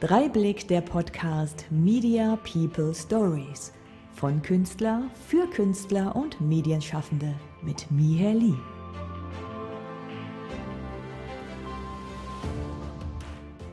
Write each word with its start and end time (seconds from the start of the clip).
Dreiblick 0.00 0.66
der 0.66 0.80
Podcast 0.80 1.66
Media 1.70 2.36
People 2.36 2.94
Stories 2.94 3.70
von 4.14 4.40
Künstler 4.40 5.10
für 5.28 5.46
Künstler 5.50 6.16
und 6.16 6.40
Medienschaffende 6.40 7.38
mit 7.60 7.90
Miher 7.90 8.32
Lee. 8.32 8.54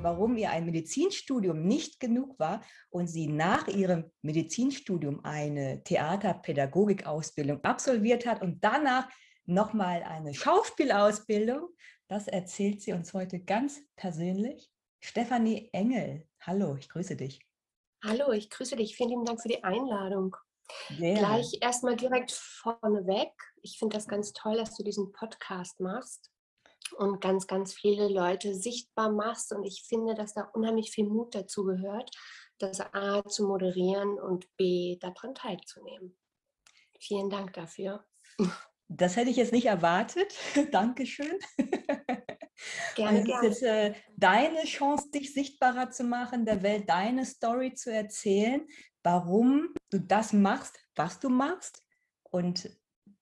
Warum 0.02 0.36
ihr 0.36 0.50
ein 0.50 0.66
Medizinstudium 0.66 1.66
nicht 1.66 2.02
genug 2.02 2.38
war 2.38 2.62
und 2.90 3.08
sie 3.08 3.28
nach 3.28 3.70
ihrem 3.70 4.12
Medizinstudium 4.22 5.24
eine 5.24 5.82
Theaterpädagogikausbildung 5.86 7.64
absolviert 7.64 8.26
hat 8.26 8.42
und 8.42 8.62
danach 8.62 9.08
nochmal 9.46 10.04
eine 10.04 10.34
Schauspielausbildung, 10.34 11.70
das 12.10 12.28
erzählt 12.28 12.82
sie 12.82 12.92
uns 12.92 13.14
heute 13.14 13.40
ganz 13.40 13.80
persönlich 13.96 14.70
Stefanie 15.00 15.70
Engel, 15.74 16.28
hallo, 16.42 16.76
ich 16.76 16.90
grüße 16.90 17.16
dich. 17.16 17.40
Hallo, 18.04 18.32
ich 18.32 18.50
grüße 18.50 18.76
dich. 18.76 18.96
Vielen 18.96 19.10
lieben 19.10 19.26
Dank 19.26 19.42
für 19.42 19.48
die 19.48 19.64
Einladung. 19.64 20.36
Yeah. 21.00 21.18
Gleich 21.18 21.58
erstmal 21.62 21.96
direkt 21.96 22.32
vorneweg. 22.32 23.32
Ich 23.62 23.80
finde 23.80 23.96
das 23.96 24.08
ganz 24.08 24.34
toll, 24.34 24.58
dass 24.58 24.76
du 24.76 24.84
diesen 24.84 25.12
Podcast 25.12 25.80
machst 25.80 26.32
und 26.98 27.22
ganz, 27.22 27.48
ganz 27.48 27.74
viele 27.74 28.08
Leute 28.08 28.54
sichtbar 28.54 29.12
machst. 29.12 29.54
Und 29.54 29.64
ich 29.64 29.84
finde, 29.88 30.14
dass 30.14 30.34
da 30.34 30.44
unheimlich 30.54 30.92
viel 30.92 31.06
Mut 31.06 31.36
dazu 31.36 31.64
gehört, 31.64 32.12
das 32.60 32.82
A 32.82 33.24
zu 33.26 33.46
moderieren 33.46 34.20
und 34.20 34.46
B 34.58 34.98
daran 35.00 35.36
teilzunehmen. 35.36 36.18
Vielen 37.00 37.30
Dank 37.30 37.54
dafür. 37.54 38.06
Das 38.88 39.16
hätte 39.16 39.30
ich 39.30 39.38
jetzt 39.38 39.54
nicht 39.54 39.66
erwartet. 39.66 40.34
Dankeschön. 40.72 41.40
Gerne, 42.96 43.20
Und 43.20 43.30
es 43.30 43.36
ist 43.36 43.44
jetzt 43.44 43.64
äh, 43.64 43.94
deine 44.16 44.64
Chance, 44.64 45.10
dich 45.12 45.34
sichtbarer 45.34 45.92
zu 45.92 46.04
machen, 46.04 46.46
der 46.46 46.64
Welt 46.64 46.90
deine 46.90 47.26
Story 47.26 47.74
zu 47.74 47.92
erzählen, 47.92 48.62
warum 49.04 49.74
du 49.90 50.00
das 50.00 50.34
machst, 50.34 50.80
was 50.96 51.20
du 51.20 51.30
machst 51.30 51.84
und 52.24 52.70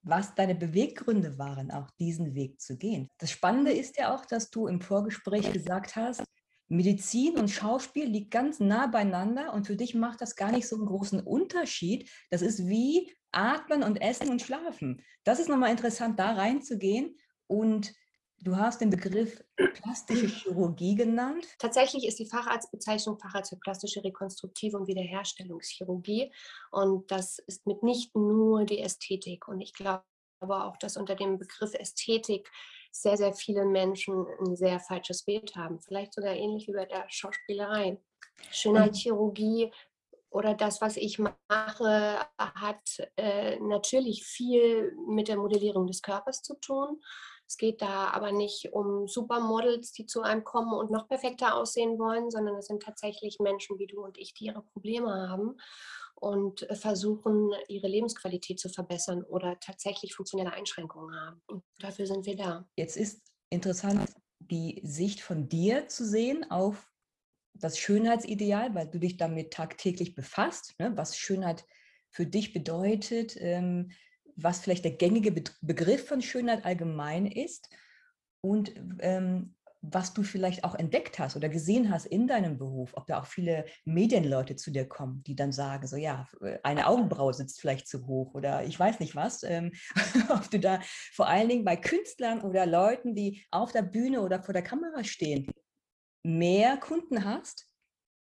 was 0.02 0.36
deine 0.36 0.56
Beweggründe 0.56 1.38
waren, 1.38 1.72
auch 1.72 1.90
diesen 2.00 2.36
Weg 2.36 2.62
zu 2.62 2.78
gehen. 2.78 3.10
Das 3.18 3.32
Spannende 3.32 3.72
ist 3.72 3.98
ja 3.98 4.14
auch, 4.14 4.26
dass 4.26 4.50
du 4.52 4.68
im 4.68 4.82
Vorgespräch 4.82 5.52
gesagt 5.52 5.96
hast, 5.96 6.24
Medizin 6.68 7.38
und 7.38 7.52
Schauspiel 7.52 8.06
liegt 8.06 8.32
ganz 8.32 8.60
nah 8.60 8.88
beieinander 8.88 9.54
und 9.54 9.68
für 9.68 9.76
dich 9.76 9.94
macht 9.94 10.22
das 10.22 10.36
gar 10.36 10.52
nicht 10.52 10.68
so 10.68 10.76
einen 10.76 10.88
großen 10.88 11.20
Unterschied. 11.20 12.10
Das 12.32 12.42
ist 12.42 12.68
wie 12.68 13.14
Atmen 13.32 13.84
und 13.84 13.98
Essen 13.98 14.30
und 14.30 14.42
Schlafen. 14.42 15.04
Das 15.24 15.40
ist 15.40 15.50
nochmal 15.50 15.72
interessant, 15.72 16.20
da 16.20 16.34
reinzugehen 16.34 17.18
und 17.48 17.94
Du 18.42 18.56
hast 18.56 18.82
den 18.82 18.90
Begriff 18.90 19.44
plastische 19.56 20.28
Chirurgie 20.28 20.96
genannt. 20.96 21.46
Tatsächlich 21.58 22.06
ist 22.06 22.20
die 22.20 22.28
Facharztbezeichnung 22.28 23.18
Facharzt 23.18 23.50
für 23.50 23.58
plastische 23.58 24.04
Rekonstruktive 24.04 24.78
und 24.78 24.88
Wiederherstellungschirurgie. 24.88 26.32
Und 26.72 27.10
das 27.10 27.40
ist 27.40 27.66
mitnichten 27.66 28.28
nur 28.28 28.66
die 28.66 28.80
Ästhetik. 28.80 29.48
Und 29.48 29.62
ich 29.62 29.74
glaube 29.74 30.04
auch, 30.42 30.78
dass 30.78 30.98
unter 30.98 31.16
dem 31.16 31.40
Begriff 31.40 31.74
Ästhetik 31.74 32.52
sehr, 32.92 33.18
sehr 33.18 33.34
viele 33.34 33.66
Menschen 33.66 34.26
ein 34.40 34.56
sehr 34.56 34.80
falsches 34.80 35.24
Bild 35.24 35.56
haben. 35.56 35.82
Vielleicht 35.82 36.14
sogar 36.14 36.34
ähnlich 36.34 36.68
wie 36.68 36.74
bei 36.74 36.86
der 36.86 37.06
Schauspielerei. 37.10 38.00
Schönheitschirurgie 38.52 39.72
oder 40.30 40.54
das, 40.54 40.82
was 40.82 40.98
ich 40.98 41.18
mache, 41.18 42.20
hat 42.38 43.10
äh, 43.16 43.58
natürlich 43.60 44.26
viel 44.26 44.94
mit 45.08 45.30
der 45.30 45.38
Modellierung 45.38 45.88
des 45.88 46.02
Körpers 46.02 46.42
zu 46.42 46.56
tun. 46.56 47.02
Es 47.48 47.58
geht 47.58 47.82
da 47.82 48.10
aber 48.10 48.32
nicht 48.32 48.74
um 48.74 49.08
Supermodels, 49.08 49.92
die 49.92 50.06
zu 50.06 50.22
einem 50.22 50.44
kommen 50.44 50.74
und 50.74 50.92
noch 50.92 51.08
perfekter 51.08 51.56
aussehen 51.56 52.00
wollen, 52.00 52.32
sondern 52.32 52.56
es 52.56 52.68
sind 52.68 52.82
tatsächlich 52.82 53.40
Menschen 53.40 53.78
wie 53.78 53.88
du 53.88 54.04
und 54.04 54.18
ich, 54.18 54.34
die 54.34 54.46
ihre 54.46 54.64
Probleme 54.64 55.30
haben 55.30 55.58
und 56.16 56.68
äh, 56.70 56.76
versuchen, 56.76 57.52
ihre 57.68 57.88
Lebensqualität 57.88 58.60
zu 58.60 58.70
verbessern 58.70 59.24
oder 59.24 59.60
tatsächlich 59.60 60.16
funktionelle 60.16 60.54
Einschränkungen 60.54 61.16
haben. 61.16 61.42
Und 61.48 61.64
dafür 61.80 62.08
sind 62.08 62.26
wir 62.26 62.36
da. 62.36 62.68
Jetzt 62.78 62.98
ist 62.98 63.22
interessant, 63.50 64.10
die 64.40 64.82
Sicht 64.84 65.22
von 65.22 65.48
dir 65.48 65.88
zu 65.88 66.06
sehen 66.06 66.50
auf 66.50 66.92
das 67.54 67.78
Schönheitsideal, 67.78 68.74
weil 68.76 68.88
du 68.88 69.00
dich 69.00 69.18
damit 69.18 69.54
tagtäglich 69.54 70.16
befasst, 70.16 70.76
ne? 70.80 70.92
was 70.96 71.18
Schönheit 71.18 71.66
für 72.10 72.26
dich 72.26 72.54
bedeutet, 72.54 73.36
ähm, 73.40 73.92
was 74.36 74.60
vielleicht 74.60 74.86
der 74.86 74.92
gängige 74.92 75.32
Begriff 75.62 76.08
von 76.08 76.22
Schönheit 76.22 76.66
allgemein 76.66 77.26
ist 77.26 77.70
und 78.42 78.74
ähm, 79.00 79.56
was 79.92 80.14
du 80.14 80.24
vielleicht 80.24 80.64
auch 80.64 80.76
entdeckt 80.76 81.20
hast 81.20 81.36
oder 81.36 81.50
gesehen 81.50 81.92
hast 81.92 82.06
in 82.06 82.28
deinem 82.28 82.58
Beruf, 82.58 82.92
ob 82.96 83.06
da 83.08 83.20
auch 83.20 83.26
viele 83.26 83.66
Medienleute 83.86 84.56
zu 84.56 84.72
dir 84.72 84.88
kommen, 84.88 85.24
die 85.24 85.36
dann 85.36 85.52
sagen, 85.52 85.88
so 85.88 85.96
ja, 85.96 86.28
eine 86.64 86.88
Augenbraue 86.88 87.34
sitzt 87.34 87.62
vielleicht 87.62 87.88
zu 87.88 88.08
hoch 88.08 88.34
oder 88.34 88.64
ich 88.64 88.80
weiß 88.80 89.00
nicht 89.00 89.16
was, 89.16 89.44
ähm, 89.44 89.72
ob 90.30 90.50
du 90.50 90.60
da 90.60 90.80
vor 91.14 91.28
allen 91.28 91.50
Dingen 91.50 91.66
bei 91.66 91.76
Künstlern 91.76 92.42
oder 92.42 92.66
Leuten, 92.66 93.14
die 93.14 93.46
auf 93.52 93.72
der 93.72 93.84
Bühne 93.84 94.22
oder 94.22 94.42
vor 94.42 94.54
der 94.54 94.64
Kamera 94.64 95.04
stehen, 95.04 95.52
mehr 96.24 96.78
Kunden 96.78 97.24
hast 97.24 97.68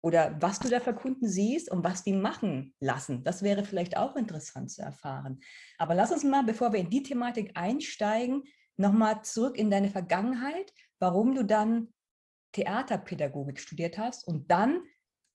oder 0.05 0.39
was 0.39 0.59
du 0.59 0.69
da 0.69 0.79
für 0.79 0.93
Kunden 0.93 1.27
siehst 1.27 1.71
und 1.71 1.83
was 1.83 2.03
die 2.03 2.13
machen 2.13 2.75
lassen. 2.79 3.23
Das 3.23 3.41
wäre 3.41 3.63
vielleicht 3.63 3.97
auch 3.97 4.15
interessant 4.15 4.69
zu 4.69 4.83
erfahren. 4.83 5.39
Aber 5.79 5.95
lass 5.95 6.11
uns 6.11 6.23
mal, 6.23 6.43
bevor 6.43 6.71
wir 6.73 6.79
in 6.79 6.91
die 6.91 7.01
Thematik 7.01 7.53
einsteigen, 7.55 8.43
nochmal 8.77 9.23
zurück 9.23 9.57
in 9.57 9.71
deine 9.71 9.89
Vergangenheit, 9.89 10.71
warum 10.99 11.33
du 11.33 11.43
dann 11.43 11.91
Theaterpädagogik 12.51 13.59
studiert 13.59 13.97
hast 13.97 14.27
und 14.27 14.51
dann 14.51 14.83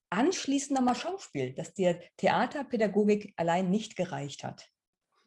anschließend 0.08 0.78
nochmal 0.78 0.94
Schauspiel, 0.94 1.52
dass 1.52 1.74
dir 1.74 2.00
Theaterpädagogik 2.18 3.34
allein 3.36 3.70
nicht 3.70 3.96
gereicht 3.96 4.44
hat. 4.44 4.70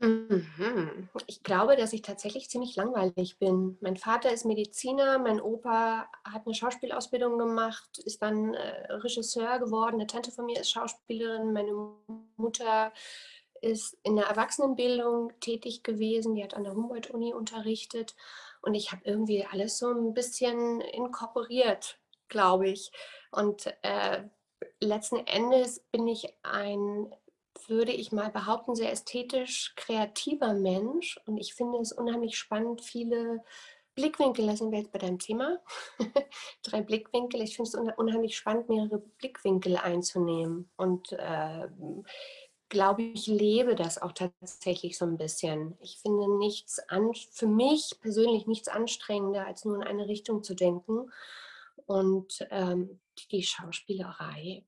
Mhm. 0.04 1.08
Ich 1.28 1.44
glaube, 1.44 1.78
dass 1.78 1.94
ich 1.94 2.02
tatsächlich 2.02 2.50
ziemlich 2.50 2.76
langweilig 2.76 3.40
bin. 3.40 3.78
Mein 3.80 3.96
Vater 3.96 4.34
ist 4.34 4.44
Mediziner, 4.44 5.18
mein 5.18 5.40
Opa 5.40 6.10
hat 6.26 6.46
eine 6.46 6.54
Schauspielausbildung 6.54 7.38
gemacht, 7.38 8.00
ist 8.00 8.22
dann 8.22 8.54
äh, 8.54 8.92
Regisseur 8.92 9.60
geworden. 9.60 9.96
Eine 9.96 10.08
Tante 10.08 10.32
von 10.32 10.46
mir 10.46 10.60
ist 10.60 10.72
Schauspielerin, 10.72 11.54
meine 11.54 11.72
Mutter 12.36 12.92
ist 13.62 13.98
in 14.04 14.18
der 14.18 14.26
Erwachsenenbildung 14.26 15.32
tätig 15.40 15.84
gewesen, 15.84 16.36
die 16.36 16.44
hat 16.44 16.54
an 16.54 16.66
der 16.66 16.74
Humboldt-Uni 16.74 17.34
unterrichtet 17.34 18.14
und 18.62 18.74
ich 18.74 18.92
habe 18.92 19.04
irgendwie 19.06 19.46
alles 19.50 19.78
so 19.78 19.90
ein 19.90 20.14
bisschen 20.14 20.82
inkorporiert, 20.82 21.98
glaube 22.28 22.68
ich. 22.68 22.92
Und 23.32 23.74
äh, 23.84 24.24
letzten 24.82 25.26
Endes 25.28 25.80
bin 25.92 26.10
ich 26.10 26.34
ein 26.44 27.16
würde 27.68 27.92
ich 27.92 28.12
mal 28.12 28.30
behaupten, 28.30 28.76
sehr 28.76 28.92
ästhetisch 28.92 29.74
kreativer 29.76 30.54
Mensch. 30.54 31.20
Und 31.26 31.38
ich 31.38 31.54
finde 31.54 31.80
es 31.80 31.92
unheimlich 31.92 32.38
spannend, 32.38 32.82
viele 32.82 33.44
Blickwinkel, 33.96 34.48
da 34.48 34.56
sind 34.56 34.72
wir 34.72 34.80
jetzt 34.80 34.92
bei 34.92 35.00
deinem 35.00 35.20
Thema, 35.20 35.60
drei 36.64 36.82
Blickwinkel. 36.82 37.42
Ich 37.42 37.56
finde 37.56 37.70
es 37.70 37.98
unheimlich 37.98 38.36
spannend, 38.36 38.70
mehrere 38.70 39.00
Blickwinkel 39.00 39.78
einzunehmen. 39.78 40.70
Und 40.78 41.12
äh, 41.12 41.68
glaube 42.70 43.04
ich, 43.04 43.28
lebe 43.28 43.76
das 43.76 44.02
auch 44.02 44.14
tatsächlich 44.14 44.98
so 44.98 45.06
ein 45.06 45.18
bisschen. 45.18 45.78
Ich 45.80 46.00
finde 46.00 46.38
nichts 46.38 46.80
an, 46.90 47.14
für 47.32 47.48
mich 47.48 47.98
persönlich 48.02 48.48
nichts 48.48 48.68
anstrengender, 48.68 49.46
als 49.46 49.64
nur 49.64 49.76
in 49.76 49.84
eine 49.84 50.08
Richtung 50.08 50.44
zu 50.44 50.56
denken. 50.56 51.12
Und 51.86 52.48
ähm, 52.50 53.00
die 53.32 53.44
Schauspielerei 53.44 54.64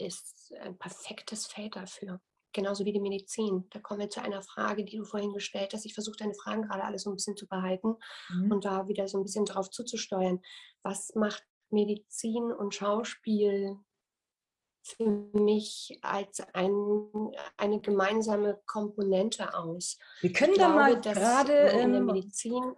ist 0.00 0.52
ein 0.60 0.78
perfektes 0.78 1.46
Feld 1.46 1.76
dafür. 1.76 2.20
Genauso 2.52 2.84
wie 2.84 2.92
die 2.92 3.00
Medizin. 3.00 3.66
Da 3.70 3.78
kommen 3.78 4.00
wir 4.00 4.10
zu 4.10 4.20
einer 4.20 4.42
Frage, 4.42 4.84
die 4.84 4.96
du 4.96 5.04
vorhin 5.04 5.32
gestellt 5.32 5.72
hast. 5.72 5.86
Ich 5.86 5.94
versuche 5.94 6.16
deine 6.16 6.34
Fragen 6.34 6.62
gerade 6.62 6.82
alle 6.82 6.98
so 6.98 7.10
ein 7.10 7.14
bisschen 7.14 7.36
zu 7.36 7.46
behalten 7.46 7.94
mhm. 8.28 8.50
und 8.50 8.64
da 8.64 8.88
wieder 8.88 9.06
so 9.06 9.18
ein 9.18 9.22
bisschen 9.22 9.44
drauf 9.44 9.70
zuzusteuern. 9.70 10.40
Was 10.82 11.14
macht 11.14 11.44
Medizin 11.70 12.50
und 12.52 12.74
Schauspiel 12.74 13.76
für 14.82 15.10
mich 15.32 15.98
als 16.02 16.40
ein, 16.54 16.72
eine 17.56 17.80
gemeinsame 17.80 18.60
Komponente 18.66 19.54
aus? 19.54 19.98
Wir 20.20 20.32
können 20.32 20.54
da 20.54 20.70
mal 20.70 21.00
gerade 21.00 21.52
in 21.52 21.92
der 21.92 22.00
ähm, 22.00 22.06
Medizin 22.06 22.74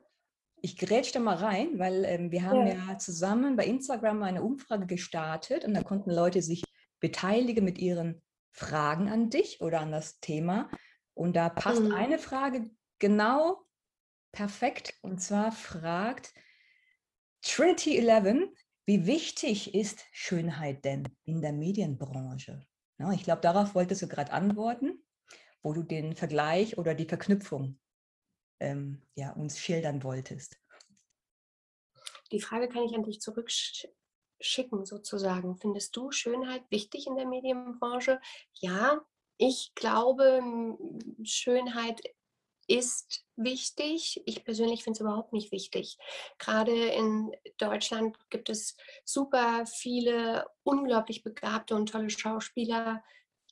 ich 0.64 0.78
grätsch 0.78 1.12
da 1.12 1.18
mal 1.18 1.34
rein, 1.34 1.78
weil 1.80 2.04
ähm, 2.04 2.30
wir 2.30 2.44
haben 2.44 2.66
ja. 2.66 2.74
ja. 2.74 2.98
zusammen 2.98 3.56
bei 3.56 3.66
Instagram 3.66 4.22
eine 4.22 4.42
Umfrage 4.42 4.86
gestartet 4.86 5.64
und 5.64 5.74
da 5.74 5.82
konnten 5.82 6.10
Leute 6.10 6.40
sich 6.40 6.62
beteilige 7.02 7.60
mit 7.60 7.78
ihren 7.78 8.22
Fragen 8.52 9.10
an 9.10 9.28
dich 9.28 9.60
oder 9.60 9.80
an 9.80 9.92
das 9.92 10.20
Thema. 10.20 10.70
Und 11.14 11.36
da 11.36 11.50
passt 11.50 11.82
mhm. 11.82 11.92
eine 11.92 12.18
Frage 12.18 12.70
genau 12.98 13.66
perfekt. 14.30 14.94
Und 15.02 15.20
zwar 15.20 15.52
fragt 15.52 16.32
Trinity 17.42 17.98
11, 17.98 18.48
wie 18.86 19.06
wichtig 19.06 19.74
ist 19.74 20.04
Schönheit 20.12 20.84
denn 20.84 21.08
in 21.24 21.42
der 21.42 21.52
Medienbranche? 21.52 22.64
Ja, 22.98 23.12
ich 23.12 23.24
glaube, 23.24 23.40
darauf 23.40 23.74
wolltest 23.74 24.02
du 24.02 24.08
gerade 24.08 24.32
antworten, 24.32 25.04
wo 25.62 25.72
du 25.72 25.82
den 25.82 26.14
Vergleich 26.14 26.78
oder 26.78 26.94
die 26.94 27.06
Verknüpfung 27.06 27.80
ähm, 28.60 29.02
ja, 29.16 29.32
uns 29.32 29.58
schildern 29.58 30.04
wolltest. 30.04 30.56
Die 32.30 32.40
Frage 32.40 32.68
kann 32.68 32.84
ich 32.84 32.94
an 32.94 33.02
dich 33.02 33.20
zurück 33.20 33.50
schicken 34.42 34.84
sozusagen. 34.84 35.56
Findest 35.56 35.96
du 35.96 36.10
Schönheit 36.10 36.62
wichtig 36.70 37.06
in 37.06 37.16
der 37.16 37.26
Medienbranche? 37.26 38.20
Ja, 38.54 39.00
ich 39.38 39.72
glaube, 39.74 40.42
Schönheit 41.24 42.00
ist 42.68 43.24
wichtig. 43.36 44.22
Ich 44.26 44.44
persönlich 44.44 44.84
finde 44.84 44.98
es 44.98 45.00
überhaupt 45.00 45.32
nicht 45.32 45.52
wichtig. 45.52 45.98
Gerade 46.38 46.72
in 46.72 47.32
Deutschland 47.58 48.16
gibt 48.30 48.50
es 48.50 48.76
super 49.04 49.66
viele 49.66 50.46
unglaublich 50.62 51.22
begabte 51.22 51.74
und 51.74 51.90
tolle 51.90 52.10
Schauspieler, 52.10 53.02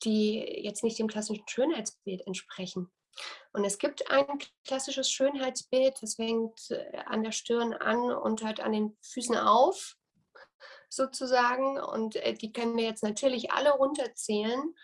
die 0.05 0.39
jetzt 0.39 0.85
nicht 0.85 0.99
dem 0.99 1.09
klassischen 1.09 1.47
Schönheitsbild 1.47 2.27
entsprechen. 2.27 2.91
Und 3.53 3.65
es 3.65 3.79
gibt 3.79 4.09
ein 4.11 4.27
klassisches 4.65 5.11
Schönheitsbild, 5.11 6.01
das 6.01 6.15
fängt 6.15 6.71
äh, 6.71 6.97
an 7.07 7.23
der 7.23 7.33
Stirn 7.33 7.75
an 7.75 7.99
und 7.99 8.43
hört 8.43 8.61
an 8.61 8.73
den 8.73 8.97
Füßen 9.03 9.37
auf, 9.37 9.97
sozusagen. 10.91 11.79
Und 11.79 12.17
äh, 12.17 12.35
die 12.35 12.53
können 12.53 12.77
wir 12.77 12.85
jetzt 12.85 13.03
natürlich 13.03 13.53
alle 13.53 13.71
runterzählen. 13.71 14.75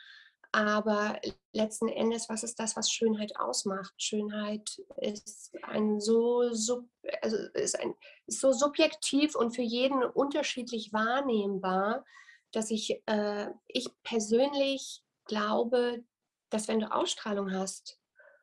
Aber 0.52 1.20
letzten 1.52 1.88
Endes, 1.88 2.30
was 2.30 2.42
ist 2.42 2.58
das, 2.58 2.76
was 2.76 2.90
Schönheit 2.90 3.38
ausmacht? 3.38 3.92
Schönheit 3.98 4.80
ist 4.96 5.52
ein 5.62 6.00
so, 6.00 6.54
sub, 6.54 6.88
also 7.20 7.36
ist 7.52 7.78
ein, 7.78 7.94
ist 8.26 8.40
so 8.40 8.52
subjektiv 8.52 9.34
und 9.34 9.54
für 9.54 9.62
jeden 9.62 10.02
unterschiedlich 10.02 10.92
wahrnehmbar, 10.94 12.06
dass 12.52 12.70
ich, 12.70 13.02
äh, 13.06 13.50
ich 13.66 13.90
persönlich 14.02 15.02
glaube, 15.26 16.04
dass 16.48 16.68
wenn 16.68 16.80
du 16.80 16.90
Ausstrahlung 16.90 17.52
hast 17.52 18.00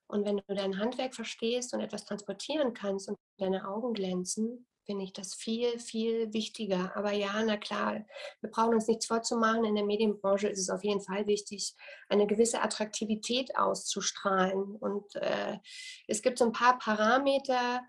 und 0.07 0.25
wenn 0.25 0.38
du 0.38 0.44
dein 0.54 0.77
Handwerk 0.77 1.15
verstehst 1.15 1.74
und 1.74 1.80
etwas 1.80 2.06
transportieren 2.06 2.74
kannst 2.74 3.10
und 3.10 3.18
deine 3.39 3.68
Augen 3.68 3.94
glänzen, 3.94 4.68
finde 4.86 5.06
ich 5.06 5.14
das 5.14 5.34
viel, 5.34 5.80
viel 5.80 6.34
wichtiger. 6.34 6.96
Aber 6.96 7.12
ja, 7.12 7.42
na 7.46 7.58
klar, 7.58 8.06
wir 8.42 8.50
brauchen 8.50 8.76
uns 8.76 8.88
nichts 8.88 9.06
vorzumachen. 9.06 9.66
In 9.66 9.76
der 9.76 9.86
Medienbranche 9.86 10.48
ist 10.48 10.60
es 10.60 10.70
auf 10.70 10.84
jeden 10.84 11.02
Fall 11.02 11.28
wichtig, 11.28 11.76
eine 12.10 12.28
gewisse 12.28 12.62
Attraktivität 12.62 13.56
auszustrahlen. 13.56 14.76
Und 14.76 15.16
äh, 15.16 15.58
es 16.08 16.22
gibt 16.22 16.40
so 16.40 16.46
ein 16.46 16.52
paar 16.52 16.78
Parameter, 16.78 17.82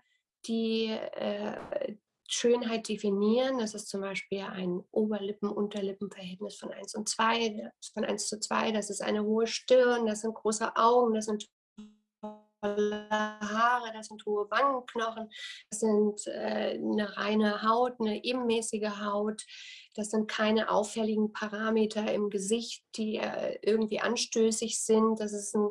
die 0.45 0.87
äh, 0.87 1.95
Schönheit 2.27 2.87
definieren. 2.89 3.59
Das 3.59 3.73
ist 3.73 3.87
zum 3.87 4.01
Beispiel 4.01 4.41
ein 4.41 4.83
Oberlippen-Unterlippen-Verhältnis 4.91 6.55
von 6.55 6.71
1 6.71 6.95
und 6.95 7.09
2, 7.09 7.71
von 7.93 8.05
1 8.05 8.27
zu 8.27 8.39
2. 8.39 8.71
Das 8.71 8.89
ist 8.89 9.01
eine 9.01 9.23
hohe 9.23 9.47
Stirn, 9.47 10.05
das 10.05 10.21
sind 10.21 10.33
große 10.33 10.75
Augen, 10.75 11.13
das 11.13 11.25
sind 11.25 11.47
Haare, 12.61 13.91
das 13.93 14.07
sind 14.07 14.25
hohe 14.25 14.49
Wangenknochen, 14.49 15.29
das 15.69 15.79
sind 15.79 16.27
äh, 16.27 16.79
eine 16.79 17.15
reine 17.17 17.63
Haut, 17.63 17.99
eine 17.99 18.23
ebenmäßige 18.23 18.99
Haut, 19.01 19.43
das 19.95 20.09
sind 20.09 20.27
keine 20.27 20.69
auffälligen 20.69 21.31
Parameter 21.31 22.11
im 22.11 22.29
Gesicht, 22.29 22.83
die 22.95 23.17
äh, 23.17 23.57
irgendwie 23.61 23.99
anstößig 23.99 24.81
sind, 24.81 25.19
das 25.19 25.33
ist 25.33 25.55
ein 25.55 25.69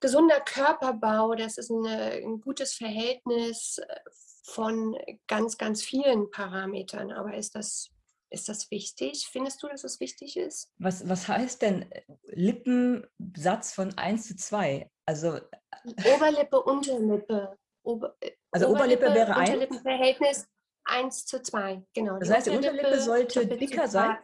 gesunder 0.00 0.40
Körperbau, 0.40 1.34
das 1.34 1.58
ist 1.58 1.70
eine, 1.70 2.12
ein 2.22 2.40
gutes 2.40 2.74
Verhältnis 2.74 3.78
äh, 3.78 3.96
von 4.44 4.96
ganz, 5.26 5.58
ganz 5.58 5.82
vielen 5.82 6.30
Parametern. 6.30 7.10
Aber 7.10 7.34
ist 7.34 7.54
das 7.54 7.90
ist 8.28 8.48
das 8.48 8.70
wichtig? 8.70 9.28
Findest 9.30 9.62
du, 9.62 9.68
dass 9.68 9.84
es 9.84 10.00
wichtig 10.00 10.36
ist? 10.36 10.72
Was, 10.78 11.08
was 11.08 11.28
heißt 11.28 11.62
denn 11.62 11.90
äh, 11.90 12.02
Lippensatz 12.26 13.72
von 13.72 13.96
1 13.96 14.28
zu 14.28 14.36
2? 14.36 14.90
Also 15.06 15.40
Oberlippe, 16.14 16.62
Unterlippe. 16.62 17.58
Ober, 17.82 18.16
äh, 18.20 18.32
also 18.50 18.68
Oberlippe, 18.68 19.06
Oberlippe 19.06 19.14
wäre 19.14 19.36
1? 19.36 19.50
Unterlippenverhältnis 19.50 20.48
1 20.84 21.26
zu 21.26 21.42
2, 21.42 21.82
genau. 21.94 22.18
Das 22.18 22.30
heißt, 22.30 22.46
die 22.48 22.50
Unterlippe, 22.50 23.00
sollte 23.00 23.46
dicker 23.46 23.86
sein? 23.86 24.18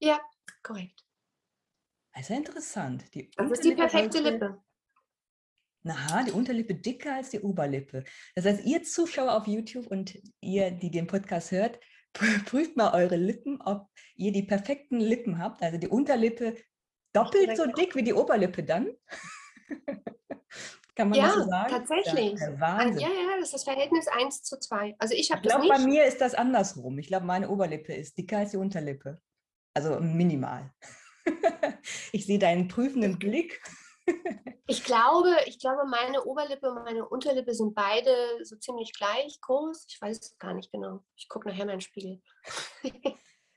Ja, 0.00 0.20
korrekt. 0.62 1.04
Das 2.12 2.22
ist 2.22 2.28
ja 2.30 2.36
interessant. 2.36 3.14
Die 3.14 3.30
das 3.36 3.50
ist 3.50 3.64
die 3.64 3.74
perfekte 3.74 4.18
sollte, 4.18 4.30
Lippe. 4.30 4.62
Na, 5.82 6.22
die 6.24 6.32
Unterlippe 6.32 6.74
dicker 6.74 7.16
als 7.16 7.30
die 7.30 7.40
Oberlippe. 7.40 8.04
Das 8.34 8.44
heißt, 8.44 8.64
ihr 8.64 8.82
Zuschauer 8.82 9.34
auf 9.34 9.46
YouTube 9.46 9.86
und 9.86 10.18
ihr, 10.40 10.70
die 10.70 10.90
den 10.90 11.06
Podcast 11.06 11.50
hört, 11.50 11.80
prüft 12.46 12.76
mal 12.76 12.92
eure 12.92 13.16
Lippen, 13.16 13.60
ob 13.62 13.88
ihr 14.16 14.32
die 14.32 14.42
perfekten 14.42 15.00
Lippen 15.00 15.38
habt. 15.38 15.62
Also 15.62 15.78
die 15.78 15.88
Unterlippe 15.88 16.56
doppelt 17.12 17.56
so 17.56 17.66
dick 17.66 17.94
wie 17.94 18.02
die 18.02 18.12
Oberlippe 18.12 18.62
dann. 18.62 18.90
Kann 20.96 21.08
man 21.08 21.18
ja, 21.18 21.26
das 21.26 21.34
so 21.34 21.42
sagen? 21.44 21.70
Tatsächlich. 21.70 22.40
Ja, 22.40 22.60
Wahnsinn. 22.60 23.00
Ja, 23.00 23.08
ja, 23.08 23.36
das 23.36 23.46
ist 23.46 23.54
das 23.54 23.64
Verhältnis 23.64 24.06
1 24.08 24.42
zu 24.42 24.58
2. 24.58 24.96
Also 24.98 25.14
ich 25.14 25.30
habe 25.30 25.40
Ich 25.42 25.48
glaube, 25.48 25.68
bei 25.68 25.78
mir 25.78 26.04
ist 26.04 26.20
das 26.20 26.34
andersrum. 26.34 26.98
Ich 26.98 27.06
glaube, 27.06 27.26
meine 27.26 27.48
Oberlippe 27.48 27.94
ist 27.94 28.18
dicker 28.18 28.38
als 28.38 28.50
die 28.50 28.56
Unterlippe. 28.56 29.20
Also 29.74 30.00
minimal. 30.00 30.72
ich 32.12 32.26
sehe 32.26 32.38
deinen 32.38 32.68
prüfenden 32.68 33.18
Blick. 33.18 33.60
Ich 34.66 34.84
glaube, 34.84 35.34
ich 35.46 35.58
glaube, 35.58 35.84
meine 35.84 36.24
Oberlippe 36.24 36.70
und 36.70 36.84
meine 36.84 37.08
Unterlippe 37.08 37.54
sind 37.54 37.74
beide 37.74 38.12
so 38.44 38.54
ziemlich 38.54 38.92
gleich 38.92 39.40
groß. 39.40 39.86
Ich 39.88 40.00
weiß 40.00 40.20
es 40.20 40.38
gar 40.38 40.54
nicht 40.54 40.70
genau. 40.70 41.02
Ich 41.16 41.28
gucke 41.28 41.48
nachher 41.48 41.66
mal 41.66 41.72
in 41.72 41.78
den 41.78 41.80
Spiegel. 41.80 42.22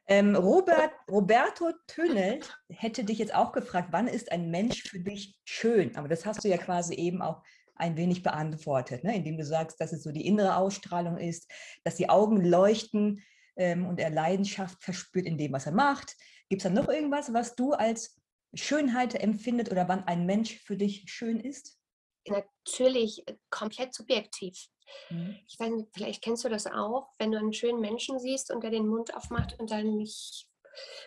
Ähm, 0.08 0.36
Robert, 0.36 0.92
Roberto 1.10 1.72
Tönelt 1.88 2.58
hätte 2.70 3.06
dich 3.06 3.20
jetzt 3.20 3.34
auch 3.34 3.54
gefragt, 3.54 3.90
wann 3.92 4.08
ist 4.08 4.32
ein 4.32 4.52
Mensch 4.52 4.84
für 4.84 5.00
dich 5.00 5.40
schön? 5.46 5.96
Aber 5.96 6.08
das 6.08 6.26
hast 6.26 6.44
du 6.44 6.50
ja 6.50 6.58
quasi 6.58 6.96
eben 6.96 7.22
auch 7.22 7.42
ein 7.76 7.96
wenig 7.98 8.22
beantwortet, 8.22 9.04
ne? 9.04 9.16
indem 9.16 9.38
du 9.38 9.46
sagst, 9.46 9.80
dass 9.80 9.94
es 9.94 10.04
so 10.04 10.12
die 10.12 10.28
innere 10.28 10.58
Ausstrahlung 10.58 11.18
ist, 11.18 11.50
dass 11.84 11.96
die 11.96 12.10
Augen 12.10 12.44
leuchten 12.44 13.24
ähm, 13.56 13.86
und 13.86 14.00
er 14.00 14.10
Leidenschaft 14.10 14.84
verspürt 14.84 15.26
in 15.26 15.38
dem, 15.38 15.54
was 15.54 15.66
er 15.66 15.72
macht. 15.72 16.16
Gibt 16.50 16.64
es 16.64 16.64
da 16.64 16.70
noch 16.70 16.90
irgendwas, 16.90 17.34
was 17.34 17.56
du 17.56 17.74
als 17.74 18.22
Schönheit 18.54 19.16
empfindet 19.16 19.72
oder 19.72 19.88
wann 19.88 20.04
ein 20.04 20.26
Mensch 20.26 20.60
für 20.60 20.78
dich 20.78 21.06
schön 21.08 21.40
ist? 21.40 21.80
Natürlich 22.28 23.28
äh, 23.28 23.36
komplett 23.50 23.94
subjektiv. 23.94 24.68
Mhm. 25.10 25.38
Ich 25.48 25.60
weiß 25.60 25.72
nicht, 25.72 25.90
vielleicht 25.94 26.24
kennst 26.24 26.44
du 26.44 26.50
das 26.50 26.68
auch, 26.68 27.10
wenn 27.18 27.32
du 27.32 27.38
einen 27.38 27.54
schönen 27.54 27.80
Menschen 27.80 28.20
siehst 28.20 28.52
und 28.52 28.64
der 28.64 28.72
den 28.72 28.88
Mund 28.88 29.16
aufmacht 29.16 29.60
und 29.60 29.72
dann 29.72 29.96
nicht 29.96 30.48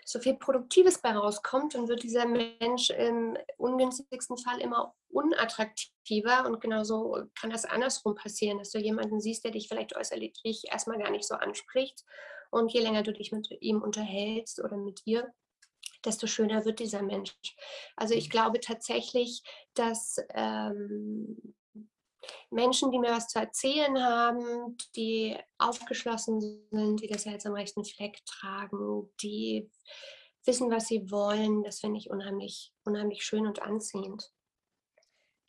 so 0.04 0.20
viel 0.20 0.34
Produktives 0.34 1.00
bei 1.00 1.12
rauskommt, 1.12 1.74
dann 1.74 1.88
wird 1.88 2.02
dieser 2.02 2.26
Mensch 2.26 2.90
im 2.90 3.36
ungünstigsten 3.56 4.38
Fall 4.38 4.60
immer 4.60 4.94
unattraktiver. 5.08 6.46
Und 6.46 6.60
genauso 6.60 7.24
kann 7.38 7.50
das 7.50 7.64
andersrum 7.64 8.14
passieren, 8.14 8.58
dass 8.58 8.70
du 8.70 8.78
jemanden 8.78 9.20
siehst, 9.20 9.44
der 9.44 9.50
dich 9.50 9.68
vielleicht 9.68 9.96
äußerlich 9.96 10.64
erstmal 10.70 10.98
gar 10.98 11.10
nicht 11.10 11.26
so 11.26 11.34
anspricht. 11.34 12.04
Und 12.50 12.72
je 12.72 12.80
länger 12.80 13.02
du 13.02 13.12
dich 13.12 13.32
mit 13.32 13.48
ihm 13.60 13.82
unterhältst 13.82 14.62
oder 14.62 14.76
mit 14.76 15.02
ihr, 15.04 15.32
desto 16.04 16.26
schöner 16.26 16.64
wird 16.64 16.78
dieser 16.78 17.02
Mensch. 17.02 17.34
Also 17.96 18.14
ich 18.14 18.26
mhm. 18.28 18.30
glaube 18.30 18.60
tatsächlich, 18.60 19.42
dass 19.74 20.16
ähm, 20.34 21.54
Menschen, 22.50 22.90
die 22.90 22.98
mir 22.98 23.10
was 23.10 23.28
zu 23.28 23.38
erzählen 23.38 24.02
haben, 24.02 24.76
die 24.94 25.36
aufgeschlossen 25.58 26.40
sind, 26.70 27.02
die 27.02 27.08
das 27.08 27.26
Herz 27.26 27.46
am 27.46 27.54
rechten 27.54 27.84
Fleck 27.84 28.24
tragen, 28.24 29.10
die 29.22 29.70
wissen, 30.44 30.70
was 30.70 30.86
sie 30.86 31.10
wollen, 31.10 31.62
das 31.62 31.80
finde 31.80 31.98
ich 31.98 32.10
unheimlich, 32.10 32.72
unheimlich 32.84 33.24
schön 33.24 33.46
und 33.46 33.62
anziehend. 33.62 34.32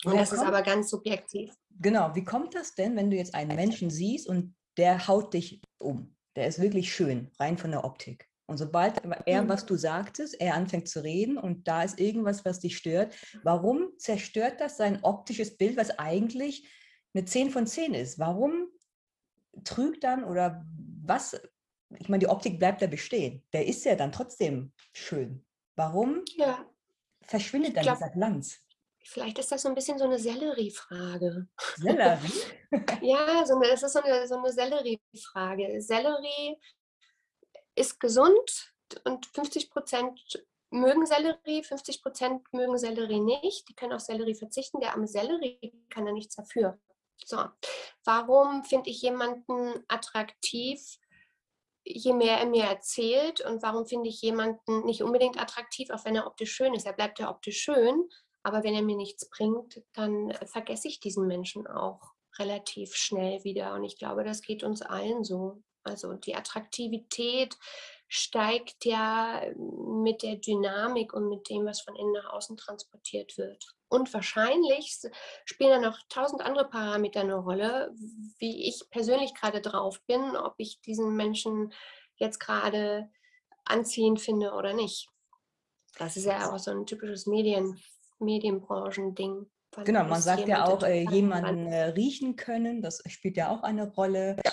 Und 0.03 0.15
das 0.15 0.29
kommt, 0.29 0.41
ist 0.41 0.47
aber 0.47 0.61
ganz 0.61 0.89
subjektiv. 0.89 1.53
Genau, 1.79 2.13
wie 2.13 2.23
kommt 2.23 2.55
das 2.55 2.75
denn, 2.75 2.95
wenn 2.95 3.09
du 3.09 3.17
jetzt 3.17 3.33
einen 3.33 3.55
Menschen 3.55 3.89
siehst 3.89 4.27
und 4.27 4.55
der 4.77 5.07
haut 5.07 5.33
dich 5.33 5.61
um? 5.79 6.15
Der 6.35 6.47
ist 6.47 6.61
wirklich 6.61 6.93
schön, 6.93 7.31
rein 7.39 7.57
von 7.57 7.71
der 7.71 7.83
Optik. 7.83 8.29
Und 8.47 8.57
sobald 8.57 9.01
er, 9.25 9.43
mhm. 9.43 9.49
was 9.49 9.65
du 9.65 9.75
sagtest, 9.75 10.39
er 10.39 10.55
anfängt 10.55 10.87
zu 10.87 11.03
reden 11.03 11.37
und 11.37 11.67
da 11.67 11.83
ist 11.83 11.99
irgendwas, 11.99 12.45
was 12.45 12.59
dich 12.59 12.77
stört, 12.77 13.13
warum 13.43 13.91
zerstört 13.97 14.61
das 14.61 14.77
sein 14.77 15.03
optisches 15.03 15.57
Bild, 15.57 15.75
was 15.77 15.99
eigentlich 15.99 16.67
eine 17.13 17.25
10 17.25 17.51
von 17.51 17.67
10 17.67 17.93
ist? 17.93 18.19
Warum 18.19 18.69
trügt 19.63 20.03
dann 20.03 20.23
oder 20.23 20.65
was, 21.03 21.39
ich 21.97 22.09
meine, 22.09 22.19
die 22.19 22.27
Optik 22.27 22.59
bleibt 22.59 22.81
ja 22.81 22.87
bestehen. 22.87 23.43
Der 23.53 23.65
ist 23.65 23.85
ja 23.85 23.95
dann 23.95 24.11
trotzdem 24.11 24.73
schön. 24.93 25.45
Warum 25.75 26.23
ja. 26.35 26.65
verschwindet 27.21 27.75
dann 27.75 27.83
glaub, 27.83 27.97
dieser 27.97 28.09
Glanz? 28.09 28.59
Vielleicht 29.03 29.39
ist 29.39 29.51
das 29.51 29.61
so 29.61 29.69
ein 29.69 29.75
bisschen 29.75 29.97
so 29.97 30.05
eine 30.05 30.19
Sellerie-Frage. 30.19 31.47
Sellerie? 31.75 32.41
ja, 33.01 33.45
so 33.45 33.55
eine, 33.55 33.69
das 33.69 33.83
ist 33.83 33.93
so 33.93 34.01
eine, 34.01 34.27
so 34.27 34.37
eine 34.37 34.51
Sellerie-Frage. 34.51 35.81
Sellerie 35.81 36.57
ist 37.77 37.99
gesund 37.99 38.73
und 39.03 39.25
50 39.27 39.69
Prozent 39.69 40.45
mögen 40.69 41.05
Sellerie, 41.05 41.63
50 41.63 42.01
Prozent 42.01 42.53
mögen 42.53 42.77
Sellerie 42.77 43.19
nicht. 43.19 43.69
Die 43.69 43.75
können 43.75 43.93
auf 43.93 44.01
Sellerie 44.01 44.35
verzichten. 44.35 44.79
Der 44.79 44.93
arme 44.93 45.07
Sellerie 45.07 45.73
kann 45.89 46.05
da 46.05 46.11
nichts 46.11 46.35
dafür. 46.35 46.79
So, 47.25 47.43
warum 48.03 48.63
finde 48.63 48.89
ich 48.89 49.01
jemanden 49.01 49.83
attraktiv, 49.87 50.99
je 51.83 52.13
mehr 52.13 52.37
er 52.37 52.45
mir 52.45 52.65
erzählt? 52.65 53.41
Und 53.41 53.63
warum 53.63 53.85
finde 53.85 54.09
ich 54.09 54.21
jemanden 54.21 54.85
nicht 54.85 55.03
unbedingt 55.03 55.39
attraktiv, 55.39 55.89
auch 55.89 56.05
wenn 56.05 56.15
er 56.15 56.27
optisch 56.27 56.53
schön 56.53 56.73
ist? 56.73 56.85
Er 56.85 56.93
bleibt 56.93 57.19
ja 57.19 57.29
optisch 57.29 57.59
schön, 57.59 58.07
aber 58.43 58.63
wenn 58.63 58.75
er 58.75 58.83
mir 58.83 58.97
nichts 58.97 59.29
bringt, 59.29 59.81
dann 59.93 60.33
vergesse 60.45 60.87
ich 60.87 60.99
diesen 60.99 61.27
Menschen 61.27 61.65
auch 61.67 62.13
relativ 62.39 62.95
schnell 62.95 63.43
wieder. 63.43 63.73
Und 63.73 63.83
ich 63.83 63.97
glaube, 63.97 64.23
das 64.23 64.41
geht 64.41 64.63
uns 64.63 64.81
allen 64.81 65.23
so. 65.23 65.63
Also 65.87 66.13
die 66.13 66.35
Attraktivität 66.35 67.57
steigt 68.09 68.85
ja 68.85 69.41
mit 69.57 70.23
der 70.23 70.35
Dynamik 70.35 71.13
und 71.13 71.27
mit 71.27 71.49
dem, 71.49 71.65
was 71.65 71.81
von 71.81 71.95
innen 71.95 72.13
nach 72.13 72.31
außen 72.31 72.55
transportiert 72.55 73.37
wird. 73.37 73.75
Und 73.89 74.13
wahrscheinlich 74.13 74.99
spielen 75.45 75.69
dann 75.71 75.81
noch 75.81 75.99
tausend 76.09 76.41
andere 76.41 76.69
Parameter 76.69 77.21
eine 77.21 77.35
Rolle, 77.35 77.93
wie 78.39 78.67
ich 78.67 78.83
persönlich 78.91 79.33
gerade 79.33 79.61
drauf 79.61 80.01
bin, 80.07 80.35
ob 80.35 80.55
ich 80.57 80.81
diesen 80.81 81.15
Menschen 81.15 81.73
jetzt 82.15 82.39
gerade 82.39 83.09
anziehend 83.65 84.21
finde 84.21 84.53
oder 84.53 84.73
nicht. 84.73 85.09
Das 85.97 86.15
ist 86.15 86.25
ja 86.25 86.51
auch 86.51 86.59
so 86.59 86.71
ein 86.71 86.85
typisches 86.85 87.27
Medien, 87.27 87.81
Medienbranchending. 88.19 89.49
Genau, 89.83 90.05
man 90.05 90.21
sagt 90.21 90.47
ja 90.47 90.65
auch, 90.65 90.81
äh, 90.83 91.03
jemanden 91.11 91.67
äh, 91.67 91.85
riechen 91.89 92.35
können, 92.35 92.81
das 92.81 93.03
spielt 93.07 93.37
ja 93.37 93.49
auch 93.49 93.63
eine 93.63 93.93
Rolle. 93.93 94.37
Ja. 94.43 94.51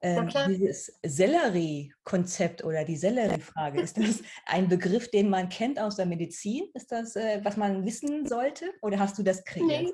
Ähm, 0.00 0.28
dieses 0.48 0.96
Sellerie-Konzept 1.04 2.62
oder 2.62 2.84
die 2.84 2.96
Sellerie-Frage, 2.96 3.80
ist 3.82 3.98
das 3.98 4.22
ein 4.46 4.68
Begriff, 4.68 5.10
den 5.10 5.28
man 5.28 5.48
kennt 5.48 5.78
aus 5.80 5.96
der 5.96 6.06
Medizin? 6.06 6.68
Ist 6.74 6.92
das, 6.92 7.16
äh, 7.16 7.40
was 7.42 7.56
man 7.56 7.84
wissen 7.84 8.26
sollte? 8.26 8.72
Oder 8.82 8.98
hast 9.00 9.18
du 9.18 9.22
das 9.22 9.44
kreiert? 9.44 9.92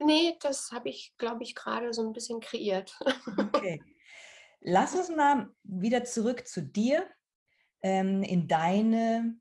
Nee, 0.00 0.04
nee 0.04 0.36
das 0.40 0.72
habe 0.72 0.88
ich, 0.88 1.14
glaube 1.18 1.44
ich, 1.44 1.54
gerade 1.54 1.92
so 1.92 2.06
ein 2.06 2.12
bisschen 2.12 2.40
kreiert. 2.40 2.98
Okay. 3.36 3.80
Lass 4.60 4.96
uns 4.96 5.08
mal 5.10 5.48
wieder 5.62 6.02
zurück 6.02 6.48
zu 6.48 6.60
dir 6.62 7.06
ähm, 7.82 8.24
in 8.24 8.48
deine, 8.48 9.36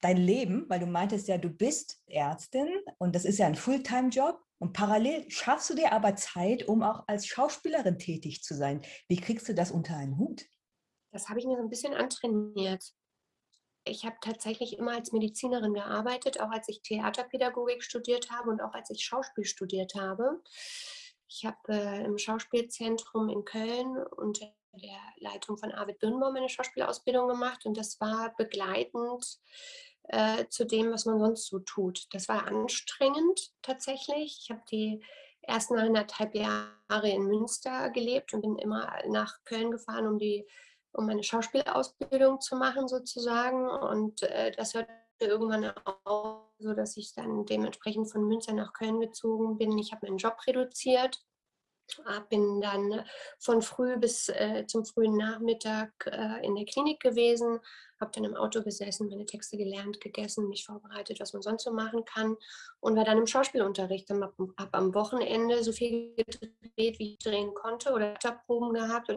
dein 0.00 0.16
Leben, 0.16 0.68
weil 0.68 0.80
du 0.80 0.86
meintest 0.86 1.28
ja, 1.28 1.38
du 1.38 1.50
bist 1.50 2.02
Ärztin 2.06 2.68
und 2.98 3.14
das 3.14 3.24
ist 3.24 3.38
ja 3.38 3.46
ein 3.46 3.54
Fulltime-Job. 3.54 4.43
Und 4.58 4.72
parallel 4.72 5.30
schaffst 5.30 5.70
du 5.70 5.74
dir 5.74 5.92
aber 5.92 6.16
Zeit, 6.16 6.68
um 6.68 6.82
auch 6.82 7.04
als 7.06 7.26
Schauspielerin 7.26 7.98
tätig 7.98 8.42
zu 8.42 8.54
sein. 8.54 8.82
Wie 9.08 9.16
kriegst 9.16 9.48
du 9.48 9.54
das 9.54 9.70
unter 9.70 9.96
einen 9.96 10.16
Hut? 10.18 10.44
Das 11.10 11.28
habe 11.28 11.38
ich 11.38 11.46
mir 11.46 11.56
so 11.56 11.62
ein 11.62 11.70
bisschen 11.70 11.94
antrainiert. 11.94 12.92
Ich 13.86 14.04
habe 14.04 14.16
tatsächlich 14.20 14.78
immer 14.78 14.92
als 14.92 15.12
Medizinerin 15.12 15.74
gearbeitet, 15.74 16.40
auch 16.40 16.50
als 16.50 16.68
ich 16.68 16.80
Theaterpädagogik 16.82 17.82
studiert 17.82 18.30
habe 18.30 18.50
und 18.50 18.62
auch 18.62 18.72
als 18.72 18.90
ich 18.90 19.04
Schauspiel 19.04 19.44
studiert 19.44 19.94
habe. 19.94 20.42
Ich 21.28 21.44
habe 21.44 21.58
äh, 21.68 22.04
im 22.04 22.16
Schauspielzentrum 22.16 23.28
in 23.28 23.44
Köln 23.44 23.98
unter 24.16 24.54
der 24.72 24.98
Leitung 25.18 25.58
von 25.58 25.72
Arvid 25.72 25.98
Birnbaum 25.98 26.32
meine 26.32 26.48
Schauspielausbildung 26.48 27.28
gemacht 27.28 27.66
und 27.66 27.76
das 27.76 28.00
war 28.00 28.34
begleitend 28.36 29.38
äh, 30.08 30.46
zu 30.48 30.64
dem, 30.64 30.90
was 30.92 31.06
man 31.06 31.18
sonst 31.18 31.46
so 31.46 31.58
tut. 31.60 32.06
Das 32.12 32.28
war 32.28 32.46
anstrengend 32.46 33.52
tatsächlich. 33.62 34.40
Ich 34.42 34.50
habe 34.50 34.62
die 34.70 35.02
ersten 35.42 35.78
eineinhalb 35.78 36.34
Jahre 36.34 37.08
in 37.08 37.26
Münster 37.26 37.90
gelebt 37.90 38.32
und 38.34 38.42
bin 38.42 38.56
immer 38.58 38.92
nach 39.08 39.42
Köln 39.44 39.70
gefahren, 39.70 40.06
um 40.06 40.18
die 40.18 40.46
um 40.92 41.06
meine 41.06 41.24
Schauspielausbildung 41.24 42.40
zu 42.40 42.56
machen 42.56 42.86
sozusagen. 42.86 43.68
Und 43.68 44.22
äh, 44.22 44.52
das 44.52 44.74
hörte 44.74 44.92
irgendwann 45.18 45.72
auf, 46.04 46.42
so 46.58 46.72
dass 46.72 46.96
ich 46.96 47.14
dann 47.14 47.46
dementsprechend 47.46 48.10
von 48.10 48.26
Münster 48.26 48.52
nach 48.52 48.72
Köln 48.72 49.00
gezogen 49.00 49.58
bin. 49.58 49.76
Ich 49.78 49.92
habe 49.92 50.06
meinen 50.06 50.18
Job 50.18 50.36
reduziert 50.46 51.24
bin 52.28 52.60
dann 52.60 53.04
von 53.38 53.62
früh 53.62 53.96
bis 53.96 54.28
äh, 54.28 54.64
zum 54.66 54.84
frühen 54.84 55.16
Nachmittag 55.16 55.90
äh, 56.06 56.44
in 56.44 56.54
der 56.54 56.64
Klinik 56.64 57.00
gewesen, 57.00 57.60
habe 58.00 58.10
dann 58.12 58.24
im 58.24 58.36
Auto 58.36 58.62
gesessen, 58.62 59.08
meine 59.08 59.26
Texte 59.26 59.56
gelernt, 59.56 60.00
gegessen, 60.00 60.48
mich 60.48 60.64
vorbereitet, 60.64 61.20
was 61.20 61.32
man 61.32 61.42
sonst 61.42 61.64
so 61.64 61.72
machen 61.72 62.04
kann 62.04 62.36
und 62.80 62.96
war 62.96 63.04
dann 63.04 63.18
im 63.18 63.26
Schauspielunterricht. 63.26 64.10
Habe 64.10 64.32
hab 64.58 64.74
am 64.74 64.94
Wochenende 64.94 65.62
so 65.62 65.72
viel 65.72 66.14
gedreht, 66.16 66.98
wie 66.98 67.12
ich 67.12 67.18
drehen 67.18 67.54
konnte 67.54 67.92
oder 67.92 68.14
Proben 68.46 68.74
gehabt 68.74 69.10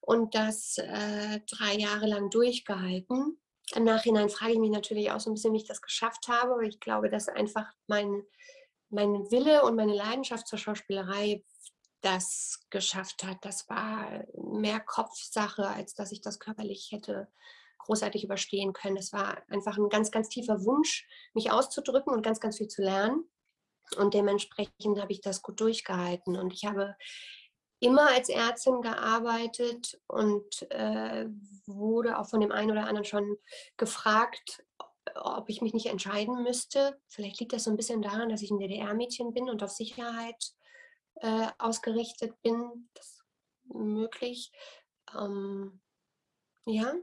und 0.00 0.34
das 0.34 0.78
äh, 0.78 1.40
drei 1.48 1.74
Jahre 1.76 2.06
lang 2.06 2.30
durchgehalten. 2.30 3.38
Im 3.74 3.84
Nachhinein 3.84 4.28
frage 4.28 4.52
ich 4.52 4.58
mich 4.58 4.70
natürlich 4.70 5.10
auch 5.10 5.20
so 5.20 5.30
ein 5.30 5.34
bisschen, 5.34 5.52
wie 5.52 5.58
ich 5.58 5.68
das 5.68 5.80
geschafft 5.80 6.28
habe, 6.28 6.52
aber 6.52 6.62
ich 6.62 6.80
glaube, 6.80 7.08
dass 7.08 7.28
einfach 7.28 7.66
mein 7.86 8.24
mein 8.92 9.30
Wille 9.30 9.64
und 9.64 9.76
meine 9.76 9.94
Leidenschaft 9.94 10.46
zur 10.46 10.58
Schauspielerei 10.58 11.44
das 12.02 12.66
geschafft 12.70 13.24
hat. 13.24 13.38
Das 13.42 13.68
war 13.68 14.24
mehr 14.34 14.80
Kopfsache, 14.80 15.66
als 15.66 15.94
dass 15.94 16.12
ich 16.12 16.20
das 16.20 16.38
körperlich 16.38 16.88
hätte 16.90 17.28
großartig 17.78 18.24
überstehen 18.24 18.72
können. 18.72 18.96
Es 18.96 19.12
war 19.12 19.42
einfach 19.48 19.76
ein 19.76 19.88
ganz, 19.88 20.10
ganz 20.10 20.28
tiefer 20.28 20.64
Wunsch, 20.64 21.06
mich 21.34 21.50
auszudrücken 21.50 22.12
und 22.12 22.22
ganz, 22.22 22.40
ganz 22.40 22.58
viel 22.58 22.68
zu 22.68 22.82
lernen. 22.82 23.24
Und 23.96 24.14
dementsprechend 24.14 25.00
habe 25.00 25.12
ich 25.12 25.20
das 25.20 25.42
gut 25.42 25.60
durchgehalten. 25.60 26.36
Und 26.36 26.52
ich 26.52 26.64
habe 26.64 26.96
immer 27.80 28.08
als 28.08 28.28
Ärztin 28.28 28.80
gearbeitet 28.80 30.00
und 30.06 30.70
äh, 30.70 31.26
wurde 31.66 32.18
auch 32.18 32.28
von 32.28 32.40
dem 32.40 32.52
einen 32.52 32.70
oder 32.70 32.82
anderen 32.86 33.04
schon 33.04 33.36
gefragt, 33.76 34.64
ob 35.14 35.48
ich 35.48 35.60
mich 35.60 35.74
nicht 35.74 35.86
entscheiden 35.86 36.42
müsste. 36.42 36.98
Vielleicht 37.08 37.40
liegt 37.40 37.52
das 37.52 37.64
so 37.64 37.70
ein 37.70 37.76
bisschen 37.76 38.02
daran, 38.02 38.28
dass 38.28 38.42
ich 38.42 38.50
ein 38.50 38.58
DDR-Mädchen 38.58 39.32
bin 39.32 39.48
und 39.48 39.62
auf 39.62 39.70
Sicherheit 39.70 40.52
äh, 41.16 41.48
ausgerichtet 41.58 42.40
bin. 42.42 42.88
Das 42.94 43.06
ist 43.06 43.24
möglich. 43.74 44.52
Ähm, 45.16 45.80
ja. 46.66 46.94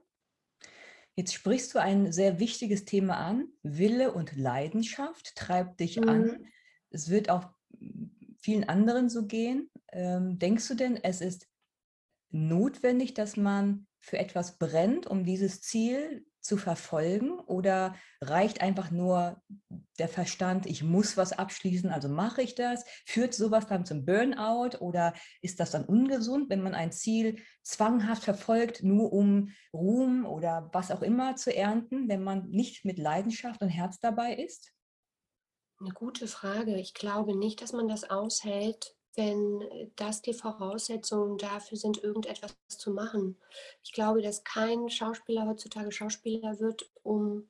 Jetzt 1.15 1.33
sprichst 1.33 1.73
du 1.73 1.81
ein 1.81 2.13
sehr 2.13 2.39
wichtiges 2.39 2.85
Thema 2.85 3.17
an. 3.17 3.49
Wille 3.61 4.13
und 4.13 4.35
Leidenschaft 4.37 5.35
treibt 5.35 5.79
dich 5.79 5.99
mhm. 5.99 6.09
an. 6.09 6.47
Es 6.91 7.09
wird 7.09 7.29
auch 7.29 7.49
vielen 8.39 8.63
anderen 8.69 9.09
so 9.09 9.25
gehen. 9.25 9.69
Ähm, 9.91 10.39
denkst 10.39 10.67
du 10.69 10.75
denn, 10.75 10.95
es 10.95 11.21
ist 11.21 11.47
notwendig, 12.31 13.13
dass 13.13 13.35
man 13.35 13.87
für 13.99 14.17
etwas 14.17 14.57
brennt, 14.57 15.07
um 15.07 15.25
dieses 15.25 15.61
Ziel 15.61 16.25
zu 16.41 16.57
verfolgen 16.57 17.39
oder 17.39 17.95
reicht 18.21 18.61
einfach 18.61 18.91
nur 18.91 19.41
der 19.97 20.07
Verstand, 20.07 20.65
ich 20.65 20.83
muss 20.83 21.17
was 21.17 21.33
abschließen, 21.33 21.89
also 21.89 22.07
mache 22.07 22.41
ich 22.41 22.55
das? 22.55 22.85
Führt 23.05 23.33
sowas 23.33 23.67
dann 23.67 23.85
zum 23.85 24.05
Burnout 24.05 24.77
oder 24.79 25.13
ist 25.41 25.59
das 25.59 25.71
dann 25.71 25.85
ungesund, 25.85 26.49
wenn 26.49 26.63
man 26.63 26.73
ein 26.73 26.91
Ziel 26.91 27.41
zwanghaft 27.63 28.23
verfolgt, 28.23 28.83
nur 28.83 29.11
um 29.11 29.51
Ruhm 29.73 30.25
oder 30.25 30.69
was 30.73 30.91
auch 30.91 31.01
immer 31.01 31.35
zu 31.35 31.55
ernten, 31.55 32.07
wenn 32.07 32.23
man 32.23 32.49
nicht 32.49 32.85
mit 32.85 32.97
Leidenschaft 32.97 33.61
und 33.61 33.69
Herz 33.69 33.99
dabei 33.99 34.35
ist? 34.35 34.71
Eine 35.81 35.91
gute 35.91 36.27
Frage. 36.27 36.75
Ich 36.75 36.93
glaube 36.93 37.37
nicht, 37.37 37.61
dass 37.61 37.71
man 37.71 37.87
das 37.87 38.09
aushält, 38.09 38.97
wenn 39.19 39.91
das 39.97 40.21
die 40.21 40.33
Voraussetzungen 40.33 41.37
dafür 41.37 41.77
sind, 41.77 42.01
irgendetwas 42.01 42.55
zu 42.69 42.91
machen. 42.91 43.37
Ich 43.83 43.91
glaube, 43.91 44.21
dass 44.21 44.45
kein 44.45 44.89
Schauspieler 44.89 45.45
heutzutage 45.45 45.91
Schauspieler 45.91 46.59
wird, 46.61 46.89
um 47.03 47.49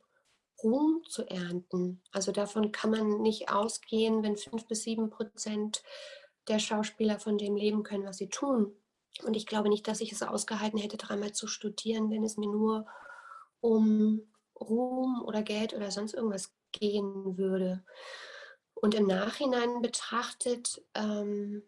Ruhm 0.64 1.04
zu 1.08 1.30
ernten. 1.30 2.02
Also 2.12 2.32
davon 2.32 2.72
kann 2.72 2.90
man 2.90 3.22
nicht 3.22 3.52
ausgehen, 3.52 4.24
wenn 4.24 4.36
fünf 4.36 4.66
bis 4.66 4.82
sieben 4.82 5.12
Prozent 5.12 5.84
der 6.48 6.58
Schauspieler 6.58 7.20
von 7.20 7.38
dem 7.38 7.56
leben 7.56 7.84
können, 7.84 8.06
was 8.06 8.18
sie 8.18 8.30
tun. 8.30 8.76
Und 9.24 9.36
ich 9.36 9.46
glaube 9.46 9.70
nicht, 9.70 9.88
dass 9.88 10.02
ich 10.02 10.12
es 10.12 10.24
ausgehalten 10.24 10.80
hätte, 10.80 10.98
dreimal 10.98 11.34
zu 11.34 11.46
studieren, 11.46 12.10
wenn 12.10 12.24
es 12.24 12.36
mir 12.36 12.50
nur 12.50 12.88
um 13.62 14.24
Ruhm 14.60 15.22
oder 15.24 15.44
Geld 15.44 15.76
oder 15.76 15.92
sonst 15.92 16.16
irgendwas 16.16 16.52
gehen 16.72 17.38
würde. 17.38 17.84
Und 18.82 18.96
im 18.96 19.08
Nachhinein 19.08 19.82
betrachtet, 19.82 20.82
ähm, 20.96 21.64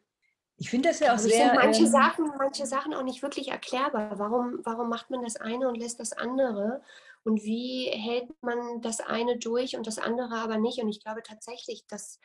ich 0.58 0.70
finde 0.70 0.90
das 0.90 1.00
ja 1.00 1.16
auch 1.16 1.18
sehr. 1.18 1.48
Sind 1.48 1.56
manche, 1.56 1.84
ähm, 1.84 1.90
Sachen, 1.90 2.32
manche 2.38 2.66
Sachen 2.68 2.94
auch 2.94 3.04
nicht 3.04 3.24
wirklich 3.24 3.48
erklärbar. 3.48 4.20
Warum, 4.20 4.60
warum 4.64 4.90
macht 4.90 5.10
man 5.10 5.24
das 5.24 5.36
eine 5.36 5.68
und 5.68 5.76
lässt 5.76 6.00
das 6.00 6.14
andere? 6.14 6.84
Und 7.24 7.44
wie 7.44 7.86
hält 7.86 8.30
man 8.44 8.82
das 8.82 9.00
eine 9.00 9.40
durch 9.40 9.76
und 9.76 9.88
das 9.88 9.98
andere 9.98 10.36
aber 10.36 10.58
nicht? 10.58 10.80
Und 10.80 10.90
ich 10.90 11.04
glaube 11.04 11.24
tatsächlich, 11.24 11.86
dass, 11.88 12.20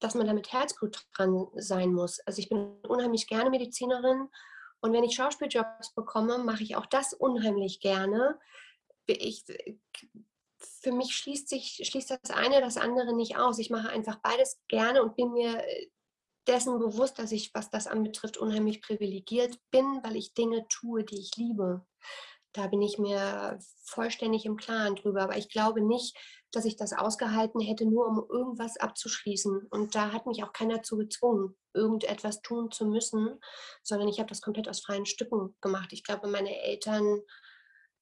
dass 0.00 0.16
man 0.16 0.26
da 0.26 0.32
mit 0.32 0.52
Herzblut 0.52 1.06
dran 1.16 1.46
sein 1.54 1.92
muss. 1.92 2.18
Also 2.20 2.40
ich 2.40 2.48
bin 2.48 2.76
unheimlich 2.88 3.28
gerne 3.28 3.50
Medizinerin 3.50 4.28
und 4.80 4.92
wenn 4.92 5.04
ich 5.04 5.14
Schauspieljobs 5.14 5.94
bekomme, 5.94 6.38
mache 6.38 6.62
ich 6.62 6.76
auch 6.76 6.86
das 6.86 7.12
unheimlich 7.12 7.80
gerne. 7.80 8.38
Ich 9.06 9.44
für 10.58 10.92
mich 10.92 11.14
schließt 11.14 11.48
sich 11.48 11.80
schließt 11.84 12.10
das 12.10 12.30
eine 12.30 12.60
das 12.60 12.76
andere 12.76 13.14
nicht 13.14 13.36
aus. 13.36 13.58
Ich 13.58 13.70
mache 13.70 13.90
einfach 13.90 14.16
beides 14.16 14.58
gerne 14.68 15.02
und 15.02 15.16
bin 15.16 15.32
mir 15.32 15.64
äh, 15.64 15.88
dessen 16.46 16.78
bewusst, 16.78 17.18
dass 17.18 17.30
ich, 17.32 17.52
was 17.54 17.70
das 17.70 17.86
anbetrifft, 17.86 18.38
unheimlich 18.38 18.80
privilegiert 18.80 19.58
bin, 19.70 20.00
weil 20.02 20.16
ich 20.16 20.34
Dinge 20.34 20.66
tue, 20.68 21.04
die 21.04 21.20
ich 21.20 21.36
liebe. 21.36 21.86
Da 22.52 22.66
bin 22.66 22.80
ich 22.80 22.98
mir 22.98 23.58
vollständig 23.84 24.46
im 24.46 24.56
Klaren 24.56 24.96
drüber. 24.96 25.22
Aber 25.22 25.36
ich 25.36 25.50
glaube 25.50 25.82
nicht, 25.82 26.16
dass 26.50 26.64
ich 26.64 26.76
das 26.76 26.94
ausgehalten 26.94 27.60
hätte, 27.60 27.84
nur 27.84 28.06
um 28.06 28.24
irgendwas 28.30 28.78
abzuschließen. 28.78 29.66
Und 29.70 29.94
da 29.94 30.12
hat 30.12 30.26
mich 30.26 30.42
auch 30.42 30.52
keiner 30.52 30.82
zu 30.82 30.96
gezwungen, 30.96 31.56
irgendetwas 31.74 32.40
tun 32.40 32.70
zu 32.70 32.86
müssen, 32.86 33.38
sondern 33.82 34.08
ich 34.08 34.18
habe 34.18 34.30
das 34.30 34.40
komplett 34.40 34.68
aus 34.68 34.80
freien 34.80 35.06
Stücken 35.06 35.54
gemacht. 35.60 35.92
Ich 35.92 36.02
glaube, 36.02 36.28
meine 36.28 36.58
Eltern 36.62 37.20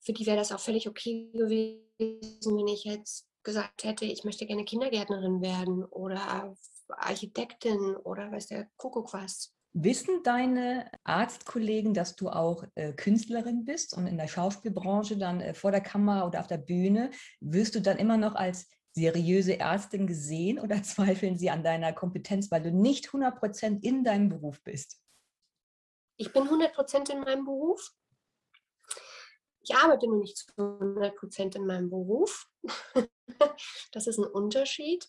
für 0.06 0.12
die 0.12 0.24
wäre 0.24 0.36
das 0.36 0.52
auch 0.52 0.60
völlig 0.60 0.88
okay 0.88 1.28
gewesen, 1.32 1.82
wenn 1.98 2.68
ich 2.68 2.84
jetzt 2.84 3.26
gesagt 3.42 3.82
hätte, 3.82 4.04
ich 4.04 4.22
möchte 4.24 4.46
gerne 4.46 4.64
Kindergärtnerin 4.64 5.42
werden 5.42 5.84
oder 5.84 6.54
Architektin 6.88 7.96
oder 7.96 8.30
weiß 8.30 8.46
der 8.46 8.68
Kuckuck 8.76 9.12
was. 9.12 9.52
Wissen 9.72 10.22
deine 10.22 10.90
Arztkollegen, 11.04 11.92
dass 11.92 12.16
du 12.16 12.30
auch 12.30 12.64
äh, 12.76 12.92
Künstlerin 12.92 13.64
bist 13.64 13.94
und 13.94 14.06
in 14.06 14.16
der 14.16 14.28
Schauspielbranche 14.28 15.18
dann 15.18 15.40
äh, 15.40 15.54
vor 15.54 15.70
der 15.70 15.82
Kamera 15.82 16.26
oder 16.26 16.40
auf 16.40 16.46
der 16.46 16.58
Bühne, 16.58 17.10
wirst 17.40 17.74
du 17.74 17.82
dann 17.82 17.98
immer 17.98 18.16
noch 18.16 18.36
als 18.36 18.68
seriöse 18.92 19.58
Ärztin 19.58 20.06
gesehen 20.06 20.58
oder 20.58 20.82
zweifeln 20.84 21.36
sie 21.36 21.50
an 21.50 21.64
deiner 21.64 21.92
Kompetenz, 21.92 22.50
weil 22.50 22.62
du 22.62 22.70
nicht 22.70 23.08
100% 23.08 23.82
in 23.82 24.04
deinem 24.04 24.28
Beruf 24.28 24.62
bist? 24.62 25.00
Ich 26.16 26.32
bin 26.32 26.44
100% 26.44 27.12
in 27.12 27.20
meinem 27.20 27.44
Beruf. 27.44 27.92
Ich 29.68 29.74
arbeite 29.74 30.06
nur 30.06 30.18
nicht 30.18 30.36
zu 30.38 30.44
100% 30.56 31.56
in 31.56 31.66
meinem 31.66 31.90
Beruf. 31.90 32.48
das 33.92 34.06
ist 34.06 34.18
ein 34.18 34.24
Unterschied. 34.24 35.08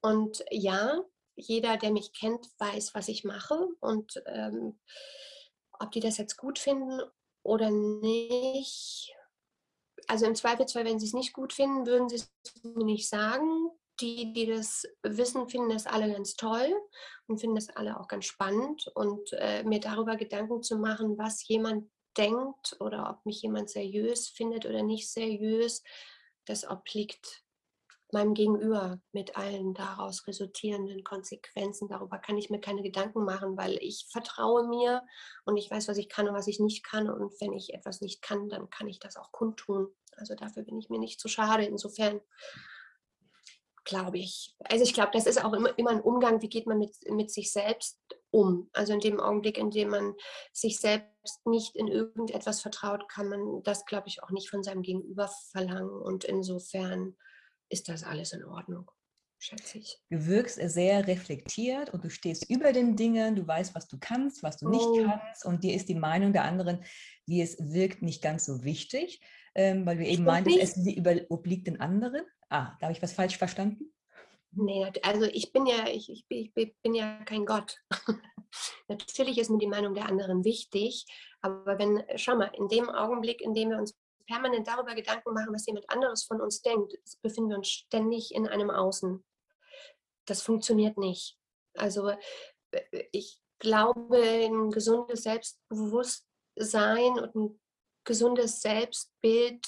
Und 0.00 0.44
ja, 0.50 1.02
jeder, 1.34 1.76
der 1.76 1.90
mich 1.90 2.12
kennt, 2.12 2.46
weiß, 2.58 2.94
was 2.94 3.08
ich 3.08 3.24
mache. 3.24 3.68
Und 3.80 4.22
ähm, 4.26 4.78
ob 5.72 5.90
die 5.90 6.00
das 6.00 6.18
jetzt 6.18 6.36
gut 6.36 6.58
finden 6.58 7.00
oder 7.42 7.70
nicht, 7.70 9.12
also 10.06 10.26
im 10.26 10.36
Zweifelsfall, 10.36 10.84
wenn 10.84 11.00
sie 11.00 11.06
es 11.06 11.12
nicht 11.12 11.32
gut 11.32 11.52
finden, 11.52 11.86
würden 11.86 12.08
sie 12.08 12.16
es 12.16 12.32
mir 12.62 12.84
nicht 12.84 13.08
sagen. 13.08 13.70
Die, 14.00 14.34
die 14.34 14.44
das 14.44 14.84
wissen, 15.02 15.48
finden 15.48 15.70
das 15.70 15.86
alle 15.86 16.12
ganz 16.12 16.36
toll 16.36 16.70
und 17.28 17.40
finden 17.40 17.56
das 17.56 17.70
alle 17.70 17.98
auch 17.98 18.08
ganz 18.08 18.26
spannend. 18.26 18.86
Und 18.94 19.32
äh, 19.32 19.64
mir 19.64 19.80
darüber 19.80 20.16
Gedanken 20.16 20.62
zu 20.62 20.76
machen, 20.76 21.16
was 21.16 21.48
jemand 21.48 21.90
denkt 22.16 22.76
oder 22.80 23.10
ob 23.10 23.24
mich 23.26 23.42
jemand 23.42 23.70
seriös 23.70 24.28
findet 24.28 24.66
oder 24.66 24.82
nicht 24.82 25.10
seriös, 25.10 25.82
das 26.44 26.68
obliegt 26.68 27.44
meinem 28.12 28.34
Gegenüber 28.34 29.00
mit 29.12 29.36
allen 29.36 29.74
daraus 29.74 30.26
resultierenden 30.26 31.02
Konsequenzen. 31.02 31.88
Darüber 31.88 32.18
kann 32.18 32.38
ich 32.38 32.50
mir 32.50 32.60
keine 32.60 32.82
Gedanken 32.82 33.24
machen, 33.24 33.56
weil 33.56 33.78
ich 33.80 34.06
vertraue 34.10 34.68
mir 34.68 35.02
und 35.44 35.56
ich 35.56 35.70
weiß, 35.70 35.88
was 35.88 35.98
ich 35.98 36.08
kann 36.08 36.28
und 36.28 36.34
was 36.34 36.46
ich 36.46 36.60
nicht 36.60 36.84
kann. 36.84 37.10
Und 37.10 37.32
wenn 37.40 37.52
ich 37.52 37.74
etwas 37.74 38.00
nicht 38.00 38.22
kann, 38.22 38.48
dann 38.48 38.70
kann 38.70 38.86
ich 38.86 39.00
das 39.00 39.16
auch 39.16 39.32
kundtun. 39.32 39.88
Also 40.16 40.34
dafür 40.34 40.62
bin 40.62 40.78
ich 40.78 40.88
mir 40.88 40.98
nicht 40.98 41.20
zu 41.20 41.28
schade. 41.28 41.64
Insofern 41.64 42.20
glaube 43.84 44.18
ich. 44.18 44.54
Also 44.64 44.84
ich 44.84 44.94
glaube, 44.94 45.10
das 45.12 45.26
ist 45.26 45.44
auch 45.44 45.52
immer, 45.52 45.76
immer 45.78 45.90
ein 45.90 46.00
Umgang, 46.00 46.42
wie 46.42 46.48
geht 46.48 46.66
man 46.66 46.78
mit, 46.78 46.94
mit 47.10 47.30
sich 47.30 47.52
selbst 47.52 47.98
um. 48.30 48.68
Also 48.72 48.92
in 48.92 49.00
dem 49.00 49.20
Augenblick, 49.20 49.58
in 49.58 49.70
dem 49.70 49.90
man 49.90 50.14
sich 50.52 50.78
selbst 50.78 51.46
nicht 51.46 51.76
in 51.76 51.88
irgendetwas 51.88 52.60
vertraut, 52.60 53.08
kann 53.08 53.28
man 53.28 53.62
das, 53.62 53.84
glaube 53.86 54.08
ich, 54.08 54.22
auch 54.22 54.30
nicht 54.30 54.48
von 54.48 54.62
seinem 54.62 54.82
Gegenüber 54.82 55.30
verlangen. 55.52 55.90
Und 55.90 56.24
insofern 56.24 57.16
ist 57.68 57.88
das 57.88 58.04
alles 58.04 58.32
in 58.32 58.44
Ordnung, 58.44 58.90
schätze 59.38 59.78
ich. 59.78 59.98
Du 60.10 60.26
wirkst 60.26 60.60
sehr 60.70 61.06
reflektiert 61.06 61.92
und 61.92 62.04
du 62.04 62.10
stehst 62.10 62.48
über 62.48 62.72
den 62.72 62.96
Dingen, 62.96 63.36
du 63.36 63.46
weißt, 63.46 63.74
was 63.74 63.88
du 63.88 63.98
kannst, 63.98 64.42
was 64.42 64.58
du 64.58 64.68
nicht 64.68 64.84
oh. 64.84 65.04
kannst 65.04 65.44
und 65.44 65.64
dir 65.64 65.74
ist 65.74 65.88
die 65.88 65.94
Meinung 65.94 66.32
der 66.32 66.44
anderen, 66.44 66.84
wie 67.26 67.42
es 67.42 67.56
wirkt, 67.58 68.02
nicht 68.02 68.22
ganz 68.22 68.46
so 68.46 68.64
wichtig, 68.64 69.20
ähm, 69.54 69.86
weil 69.86 69.98
du 69.98 70.04
eben 70.04 70.24
meintest, 70.24 70.76
es 70.76 71.30
obliegt 71.30 71.66
den 71.66 71.80
anderen. 71.80 72.22
Ah, 72.48 72.76
da 72.78 72.86
habe 72.86 72.92
ich 72.92 73.02
was 73.02 73.12
falsch 73.12 73.38
verstanden? 73.38 73.92
Nee, 74.58 74.90
also 75.02 75.24
ich 75.26 75.52
bin 75.52 75.66
ja, 75.66 75.86
ich, 75.86 76.08
ich, 76.08 76.24
ich 76.30 76.54
bin 76.82 76.94
ja 76.94 77.22
kein 77.24 77.44
Gott. 77.44 77.78
Natürlich 78.88 79.36
ist 79.36 79.50
mir 79.50 79.58
die 79.58 79.66
Meinung 79.66 79.92
der 79.92 80.06
anderen 80.06 80.44
wichtig, 80.44 81.04
aber 81.42 81.78
wenn, 81.78 82.02
schau 82.16 82.36
mal, 82.36 82.50
in 82.54 82.66
dem 82.68 82.88
Augenblick, 82.88 83.42
in 83.42 83.52
dem 83.52 83.68
wir 83.70 83.76
uns 83.76 83.94
permanent 84.26 84.66
darüber 84.66 84.94
Gedanken 84.94 85.34
machen, 85.34 85.52
was 85.52 85.66
jemand 85.66 85.88
anderes 85.90 86.24
von 86.24 86.40
uns 86.40 86.62
denkt, 86.62 86.94
befinden 87.20 87.50
wir 87.50 87.58
uns 87.58 87.68
ständig 87.68 88.34
in 88.34 88.48
einem 88.48 88.70
Außen. 88.70 89.22
Das 90.24 90.40
funktioniert 90.40 90.96
nicht. 90.96 91.36
Also 91.74 92.08
äh, 92.70 93.04
ich 93.12 93.38
glaube, 93.58 94.22
ein 94.22 94.70
gesundes 94.70 95.22
Selbstbewusstsein 95.24 97.18
und 97.18 97.34
ein 97.34 97.60
gesundes 98.04 98.62
Selbstbild 98.62 99.66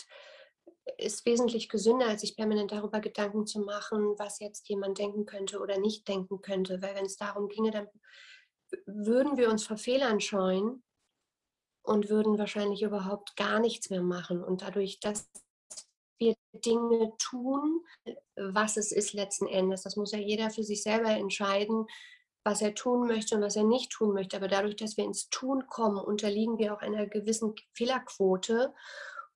ist 0.96 1.26
wesentlich 1.26 1.68
gesünder, 1.68 2.06
als 2.06 2.22
sich 2.22 2.36
permanent 2.36 2.72
darüber 2.72 3.00
Gedanken 3.00 3.46
zu 3.46 3.60
machen, 3.60 4.14
was 4.18 4.40
jetzt 4.40 4.68
jemand 4.68 4.98
denken 4.98 5.26
könnte 5.26 5.60
oder 5.60 5.78
nicht 5.78 6.08
denken 6.08 6.40
könnte. 6.40 6.80
Weil 6.82 6.94
wenn 6.94 7.06
es 7.06 7.16
darum 7.16 7.48
ginge, 7.48 7.70
dann 7.70 7.88
würden 8.86 9.36
wir 9.36 9.50
uns 9.50 9.66
vor 9.66 9.76
Fehlern 9.76 10.20
scheuen 10.20 10.82
und 11.82 12.08
würden 12.10 12.38
wahrscheinlich 12.38 12.82
überhaupt 12.82 13.36
gar 13.36 13.60
nichts 13.60 13.90
mehr 13.90 14.02
machen. 14.02 14.42
Und 14.42 14.62
dadurch, 14.62 15.00
dass 15.00 15.30
wir 16.18 16.34
Dinge 16.52 17.12
tun, 17.18 17.84
was 18.36 18.76
es 18.76 18.92
ist 18.92 19.12
letzten 19.12 19.46
Endes, 19.46 19.82
das 19.82 19.96
muss 19.96 20.12
ja 20.12 20.18
jeder 20.18 20.50
für 20.50 20.64
sich 20.64 20.82
selber 20.82 21.10
entscheiden, 21.10 21.86
was 22.44 22.62
er 22.62 22.74
tun 22.74 23.06
möchte 23.06 23.36
und 23.36 23.42
was 23.42 23.56
er 23.56 23.64
nicht 23.64 23.92
tun 23.92 24.14
möchte. 24.14 24.36
Aber 24.36 24.48
dadurch, 24.48 24.76
dass 24.76 24.96
wir 24.96 25.04
ins 25.04 25.28
Tun 25.28 25.66
kommen, 25.66 25.98
unterliegen 25.98 26.58
wir 26.58 26.74
auch 26.74 26.80
einer 26.80 27.06
gewissen 27.06 27.54
Fehlerquote 27.74 28.74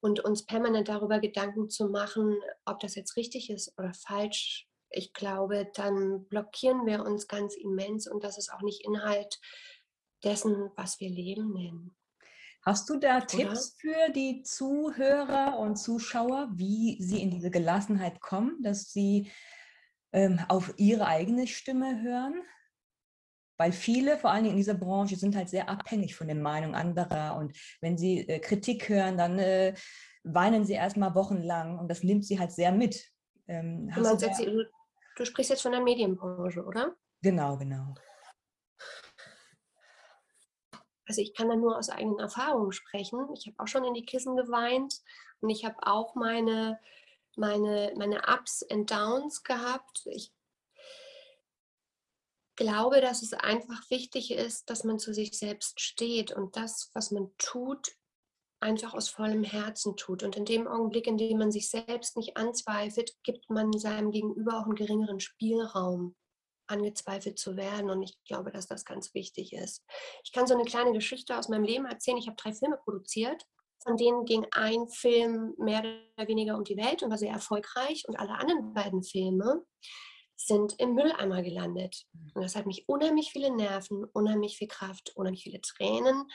und 0.03 0.21
uns 0.21 0.45
permanent 0.45 0.89
darüber 0.89 1.21
Gedanken 1.21 1.71
zu 1.71 1.89
machen, 1.89 2.37
ob 2.65 2.81
das 2.81 2.97
jetzt 2.97 3.17
richtig 3.17 3.51
ist 3.51 3.73
oder 3.79 3.95
falsch. 3.95 4.67
Ich 4.91 5.13
glaube, 5.15 5.71
dann 5.75 6.27
blockieren 6.27 6.85
wir 6.87 7.05
uns 7.05 7.29
ganz 7.29 7.55
immens 7.55 8.09
und 8.09 8.25
das 8.25 8.37
ist 8.37 8.53
auch 8.53 8.63
nicht 8.63 8.85
Inhalt 8.85 9.41
dessen, 10.25 10.71
was 10.77 10.99
wir 10.99 11.09
Leben 11.09 11.53
nennen. 11.53 11.97
Hast 12.63 12.91
du 12.91 12.99
da 12.99 13.21
Tipps 13.21 13.77
für 13.79 14.11
die 14.13 14.43
Zuhörer 14.43 15.59
und 15.59 15.77
Zuschauer, 15.77 16.51
wie 16.53 17.01
sie 17.01 17.23
in 17.23 17.31
diese 17.31 17.51
Gelassenheit 17.51 18.21
kommen, 18.21 18.61
dass 18.63 18.93
sie 18.93 19.31
ähm, 20.13 20.41
auf 20.49 20.75
ihre 20.79 21.07
eigene 21.07 21.47
Stimme 21.47 22.03
hören? 22.03 22.43
Weil 23.63 23.71
viele, 23.71 24.19
vor 24.19 24.33
allen 24.33 24.43
Dingen 24.43 24.55
in 24.55 24.61
dieser 24.61 24.75
Branche, 24.75 25.15
sind 25.15 25.37
halt 25.37 25.49
sehr 25.49 25.69
abhängig 25.69 26.17
von 26.17 26.27
den 26.27 26.43
Meinungen 26.43 26.75
anderer. 26.75 27.37
Und 27.37 27.57
wenn 27.81 27.97
sie 27.97 28.29
äh, 28.29 28.41
Kritik 28.41 28.89
hören, 28.89 29.17
dann 29.17 29.39
äh, 29.39 29.75
weinen 30.25 30.65
sie 30.65 30.73
erstmal 30.73 31.15
wochenlang 31.15 31.79
und 31.79 31.87
das 31.87 32.03
nimmt 32.03 32.25
sie 32.25 32.41
halt 32.41 32.51
sehr 32.51 32.73
mit. 32.73 33.09
Ähm, 33.47 33.89
du, 33.95 34.03
du, 34.03 34.69
du 35.15 35.25
sprichst 35.25 35.51
jetzt 35.51 35.63
von 35.63 35.71
der 35.71 35.81
Medienbranche, 35.81 36.65
oder? 36.65 36.97
Genau, 37.21 37.57
genau. 37.57 37.95
Also 41.07 41.21
ich 41.21 41.33
kann 41.33 41.49
da 41.49 41.55
nur 41.55 41.79
aus 41.79 41.89
eigenen 41.89 42.19
Erfahrungen 42.19 42.73
sprechen. 42.73 43.29
Ich 43.37 43.47
habe 43.47 43.61
auch 43.61 43.69
schon 43.69 43.85
in 43.85 43.95
die 43.95 44.05
Kissen 44.05 44.35
geweint 44.37 44.93
und 45.41 45.51
ich 45.51 45.65
habe 45.65 45.77
auch 45.83 46.17
meine, 46.17 46.81
meine, 47.37 47.93
meine 47.97 48.23
Ups 48.27 48.65
und 48.69 48.91
Downs 48.91 49.45
gehabt. 49.45 50.03
Ich 50.07 50.33
glaube, 52.57 53.01
dass 53.01 53.23
es 53.23 53.33
einfach 53.33 53.89
wichtig 53.91 54.31
ist, 54.31 54.69
dass 54.69 54.85
man 54.85 54.99
zu 54.99 55.13
sich 55.15 55.39
selbst 55.39 55.81
steht 55.81 56.33
und 56.33 56.57
das, 56.57 56.91
was 56.95 57.11
man 57.11 57.31
tut, 57.39 57.93
einfach 58.61 58.95
aus 58.95 59.09
vollem 59.09 59.45
Herzen 59.45 59.97
tut. 59.97 60.23
Und 60.23 60.37
in 60.37 60.45
dem 60.45 60.69
Augenblick, 60.69 61.07
in 61.07 61.19
dem 61.19 61.39
man 61.39 61.51
sich 61.51 61.69
selbst 61.69 62.17
nicht 62.17 62.37
anzweifelt, 62.37 63.13
gibt 63.25 63.51
man 63.51 63.73
seinem 63.73 64.11
Gegenüber 64.11 64.59
auch 64.59 64.65
einen 64.65 64.77
geringeren 64.77 65.21
Spielraum 65.21 66.15
angezweifelt 66.69 67.39
zu 67.39 67.57
werden. 67.57 67.91
Und 67.91 68.03
ich 68.03 68.17
glaube, 68.25 68.53
dass 68.53 68.69
das 68.69 68.85
ganz 68.85 69.13
wichtig 69.15 69.53
ist. 69.53 69.85
Ich 70.25 70.33
kann 70.33 70.47
so 70.47 70.55
eine 70.55 70.65
kleine 70.65 70.93
Geschichte 70.93 71.37
aus 71.37 71.49
meinem 71.49 71.65
Leben 71.65 71.87
erzählen. 71.87 72.19
Ich 72.19 72.29
habe 72.29 72.37
drei 72.37 72.53
Filme 72.53 72.79
produziert. 72.85 73.45
Von 73.83 73.97
denen 73.97 74.25
ging 74.25 74.47
ein 74.53 74.87
Film 74.89 75.55
mehr 75.59 75.81
oder 75.81 76.29
weniger 76.29 76.57
um 76.57 76.63
die 76.63 76.77
Welt 76.77 77.03
und 77.03 77.11
war 77.11 77.19
sehr 77.19 77.33
erfolgreich. 77.33 78.05
Und 78.07 78.17
alle 78.17 78.35
anderen 78.35 78.73
beiden 78.73 79.03
Filme 79.03 79.65
sind 80.47 80.79
im 80.79 80.95
Mülleimer 80.95 81.43
gelandet. 81.43 82.07
Und 82.35 82.43
das 82.43 82.57
hat 82.57 82.67
mich 82.67 82.89
unheimlich 82.89 83.31
viele 83.33 83.55
Nerven, 83.55 84.05
unheimlich 84.05 84.57
viel 84.57 84.69
Kraft, 84.69 85.17
unheimlich 85.17 85.45
viele 85.45 85.61
Tränen, 85.61 86.31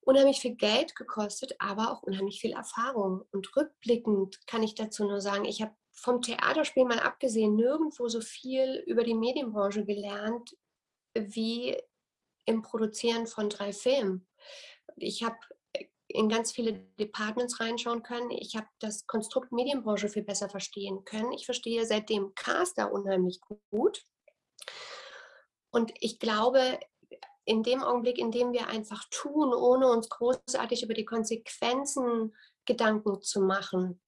unheimlich 0.00 0.40
viel 0.40 0.54
Geld 0.54 0.94
gekostet, 0.96 1.54
aber 1.58 1.92
auch 1.92 2.02
unheimlich 2.02 2.40
viel 2.40 2.52
Erfahrung. 2.52 3.22
Und 3.32 3.54
rückblickend 3.56 4.46
kann 4.46 4.62
ich 4.62 4.74
dazu 4.74 5.04
nur 5.04 5.20
sagen, 5.20 5.44
ich 5.44 5.62
habe 5.62 5.74
vom 5.92 6.22
Theaterspiel 6.22 6.84
mal 6.84 7.00
abgesehen 7.00 7.56
nirgendwo 7.56 8.08
so 8.08 8.20
viel 8.20 8.82
über 8.86 9.02
die 9.02 9.14
Medienbranche 9.14 9.84
gelernt 9.84 10.56
wie 11.14 11.76
im 12.44 12.62
Produzieren 12.62 13.26
von 13.26 13.50
drei 13.50 13.72
Filmen. 13.72 14.26
Ich 14.96 15.22
habe 15.22 15.36
in 16.08 16.28
ganz 16.28 16.52
viele 16.52 16.74
Departments 16.98 17.60
reinschauen 17.60 18.02
können. 18.02 18.30
Ich 18.30 18.56
habe 18.56 18.66
das 18.80 19.06
Konstrukt 19.06 19.52
Medienbranche 19.52 20.08
viel 20.08 20.22
besser 20.22 20.48
verstehen 20.48 21.04
können. 21.04 21.32
Ich 21.32 21.44
verstehe 21.44 21.84
seitdem 21.84 22.34
Caster 22.34 22.92
unheimlich 22.92 23.40
gut. 23.70 24.02
Und 25.70 25.92
ich 26.00 26.18
glaube, 26.18 26.80
in 27.44 27.62
dem 27.62 27.82
Augenblick, 27.82 28.18
in 28.18 28.30
dem 28.30 28.52
wir 28.52 28.68
einfach 28.68 29.04
tun, 29.10 29.52
ohne 29.54 29.90
uns 29.90 30.08
großartig 30.08 30.82
über 30.82 30.94
die 30.94 31.04
Konsequenzen 31.04 32.34
Gedanken 32.64 33.22
zu 33.22 33.40
machen, 33.40 34.00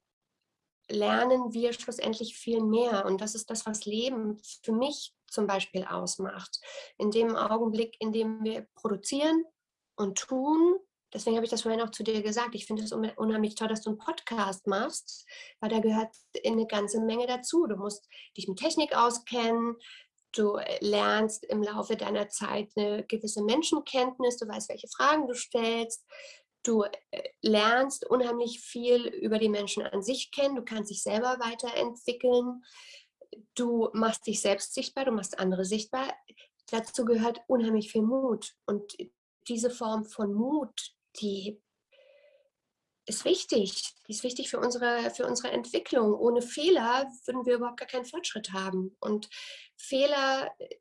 lernen 0.91 1.53
wir 1.53 1.73
schlussendlich 1.73 2.37
viel 2.37 2.63
mehr. 2.63 3.05
Und 3.07 3.21
das 3.21 3.35
ist 3.35 3.51
das, 3.51 3.67
was 3.67 3.85
Leben 3.85 4.41
für 4.63 4.73
mich 4.73 5.15
zum 5.29 5.47
Beispiel 5.47 5.85
ausmacht. 5.85 6.61
In 6.99 7.11
dem 7.11 7.37
Augenblick, 7.37 7.97
in 8.01 8.13
dem 8.13 8.43
wir 8.43 8.67
produzieren 8.75 9.45
und 9.97 10.19
tun, 10.19 10.79
deswegen 11.13 11.37
habe 11.37 11.45
ich 11.45 11.51
das 11.51 11.63
vorhin 11.63 11.81
auch 11.81 11.91
zu 11.91 12.03
dir 12.03 12.23
gesagt, 12.23 12.55
ich 12.55 12.67
finde 12.67 12.83
es 12.83 12.93
unheimlich 12.93 13.55
toll, 13.55 13.69
dass 13.69 13.83
du 13.83 13.91
einen 13.91 13.99
Podcast 13.99 14.67
machst, 14.67 15.27
weil 15.61 15.71
da 15.71 15.81
gehört 15.81 16.15
eine 16.47 16.67
ganze 16.67 17.01
Menge 17.01 17.27
dazu. 17.27 17.67
Du 17.67 17.77
musst 17.77 18.09
dich 18.37 18.49
mit 18.49 18.59
Technik 18.59 18.97
auskennen, 18.97 19.77
Du 20.33 20.57
äh, 20.57 20.79
lernst 20.81 21.45
im 21.45 21.63
Laufe 21.63 21.97
deiner 21.97 22.29
Zeit 22.29 22.71
eine 22.77 23.05
gewisse 23.05 23.43
Menschenkenntnis, 23.43 24.37
du 24.37 24.47
weißt, 24.47 24.69
welche 24.69 24.89
Fragen 24.89 25.27
du 25.27 25.35
stellst. 25.35 26.07
Du 26.63 26.85
äh, 26.85 27.31
lernst 27.43 28.09
unheimlich 28.09 28.61
viel 28.61 29.07
über 29.07 29.39
die 29.39 29.49
Menschen 29.49 29.83
an 29.83 30.03
sich 30.03 30.31
kennen, 30.31 30.57
du 30.57 30.63
kannst 30.63 30.91
dich 30.91 31.03
selber 31.03 31.39
weiterentwickeln, 31.41 32.63
du 33.55 33.89
machst 33.93 34.27
dich 34.27 34.41
selbst 34.41 34.75
sichtbar, 34.75 35.07
du 35.07 35.13
machst 35.13 35.39
andere 35.39 35.65
sichtbar. 35.65 36.15
Dazu 36.71 37.05
gehört 37.05 37.41
unheimlich 37.49 37.91
viel 37.91 38.03
Mut. 38.03 38.55
Und 38.67 38.97
diese 39.49 39.71
Form 39.71 40.05
von 40.05 40.33
Mut, 40.33 40.95
die 41.17 41.61
ist 43.07 43.25
wichtig. 43.25 43.95
Die 44.07 44.13
ist 44.13 44.23
wichtig 44.23 44.51
für 44.51 44.61
unsere, 44.61 45.11
für 45.11 45.27
unsere 45.27 45.51
Entwicklung. 45.53 46.15
Ohne 46.15 46.43
Fehler 46.43 47.11
würden 47.27 47.45
wir 47.45 47.57
überhaupt 47.57 47.81
gar 47.81 47.89
keinen 47.89 48.05
Fortschritt 48.05 48.53
haben. 48.53 48.97
Und 49.01 49.29
Fehler 49.77 50.51
äh, 50.59 50.77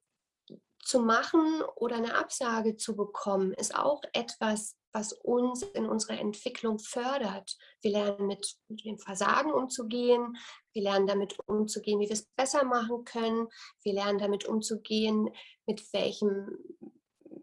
zu 0.83 0.99
machen 0.99 1.61
oder 1.75 1.97
eine 1.97 2.15
Absage 2.15 2.77
zu 2.77 2.95
bekommen, 2.95 3.53
ist 3.53 3.75
auch 3.75 4.01
etwas, 4.13 4.75
was 4.91 5.13
uns 5.13 5.61
in 5.61 5.85
unserer 5.85 6.19
Entwicklung 6.19 6.79
fördert. 6.79 7.57
Wir 7.81 7.91
lernen 7.91 8.27
mit, 8.27 8.55
mit 8.67 8.83
dem 8.85 8.97
Versagen 8.97 9.51
umzugehen, 9.51 10.35
wir 10.73 10.83
lernen 10.83 11.05
damit 11.05 11.37
umzugehen, 11.47 11.99
wie 11.99 12.07
wir 12.07 12.13
es 12.13 12.25
besser 12.35 12.63
machen 12.63 13.03
können, 13.05 13.47
wir 13.83 13.93
lernen 13.93 14.17
damit 14.17 14.45
umzugehen, 14.45 15.29
mit 15.67 15.93
welchem 15.93 16.57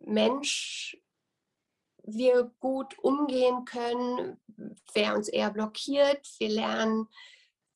Mensch 0.00 0.96
wir 2.06 2.52
gut 2.60 2.98
umgehen 3.00 3.64
können, 3.64 4.40
wer 4.94 5.14
uns 5.16 5.28
eher 5.28 5.50
blockiert. 5.50 6.26
Wir 6.38 6.48
lernen, 6.48 7.08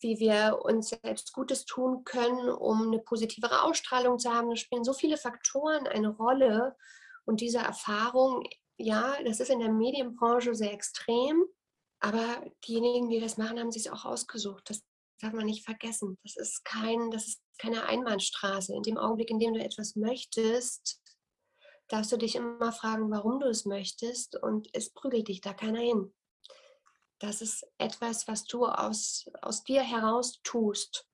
wie 0.00 0.18
wir 0.18 0.60
uns 0.62 0.88
selbst 0.88 1.32
Gutes 1.32 1.64
tun 1.64 2.04
können, 2.04 2.48
um 2.48 2.88
eine 2.88 3.00
positivere 3.00 3.62
Ausstrahlung 3.62 4.18
zu 4.18 4.32
haben. 4.32 4.50
Da 4.50 4.56
spielen 4.56 4.84
so 4.84 4.92
viele 4.92 5.16
Faktoren 5.16 5.86
eine 5.86 6.08
Rolle. 6.08 6.76
Und 7.24 7.40
diese 7.40 7.58
Erfahrung, 7.58 8.48
ja, 8.76 9.22
das 9.24 9.40
ist 9.40 9.50
in 9.50 9.60
der 9.60 9.72
Medienbranche 9.72 10.54
sehr 10.54 10.72
extrem. 10.72 11.44
Aber 12.00 12.42
diejenigen, 12.66 13.10
die 13.10 13.20
das 13.20 13.36
machen, 13.36 13.58
haben 13.58 13.72
sich 13.72 13.86
es 13.86 13.92
auch 13.92 14.06
ausgesucht. 14.06 14.70
Das 14.70 14.82
darf 15.20 15.34
man 15.34 15.44
nicht 15.44 15.64
vergessen. 15.64 16.16
Das 16.22 16.36
ist, 16.36 16.64
kein, 16.64 17.10
das 17.10 17.26
ist 17.26 17.42
keine 17.58 17.84
Einbahnstraße. 17.84 18.74
In 18.74 18.82
dem 18.82 18.96
Augenblick, 18.96 19.30
in 19.30 19.38
dem 19.38 19.52
du 19.52 19.60
etwas 19.60 19.96
möchtest, 19.96 20.99
darfst 21.90 22.12
du 22.12 22.16
dich 22.16 22.36
immer 22.36 22.72
fragen, 22.72 23.10
warum 23.10 23.40
du 23.40 23.48
es 23.48 23.66
möchtest 23.66 24.40
und 24.42 24.68
es 24.72 24.90
prügelt 24.90 25.28
dich 25.28 25.40
da 25.40 25.52
keiner 25.52 25.80
hin. 25.80 26.12
Das 27.18 27.42
ist 27.42 27.66
etwas, 27.76 28.26
was 28.28 28.44
du 28.44 28.64
aus, 28.64 29.30
aus 29.42 29.64
dir 29.64 29.82
heraus 29.82 30.40
tust. 30.42 31.06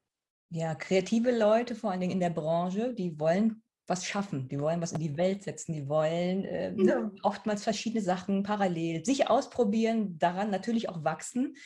Ja, 0.51 0.77
kreative 0.77 1.37
Leute, 1.37 1.75
vor 1.75 1.91
allen 1.91 2.01
Dingen 2.01 2.13
in 2.13 2.21
der 2.21 2.31
Branche, 2.31 2.95
die 2.95 3.19
wollen 3.19 3.63
was 3.89 4.05
schaffen, 4.05 4.49
die 4.49 4.61
wollen 4.61 4.81
was 4.81 4.93
in 4.93 5.01
die 5.01 5.17
Welt 5.17 5.43
setzen, 5.43 5.73
die 5.73 5.89
wollen 5.89 6.45
äh, 6.45 6.73
ne, 6.73 7.13
oftmals 7.23 7.65
verschiedene 7.65 8.03
Sachen 8.03 8.43
parallel 8.43 9.05
sich 9.05 9.29
ausprobieren, 9.29 10.19
daran 10.19 10.51
natürlich 10.51 10.89
auch 10.89 11.05
wachsen. 11.05 11.57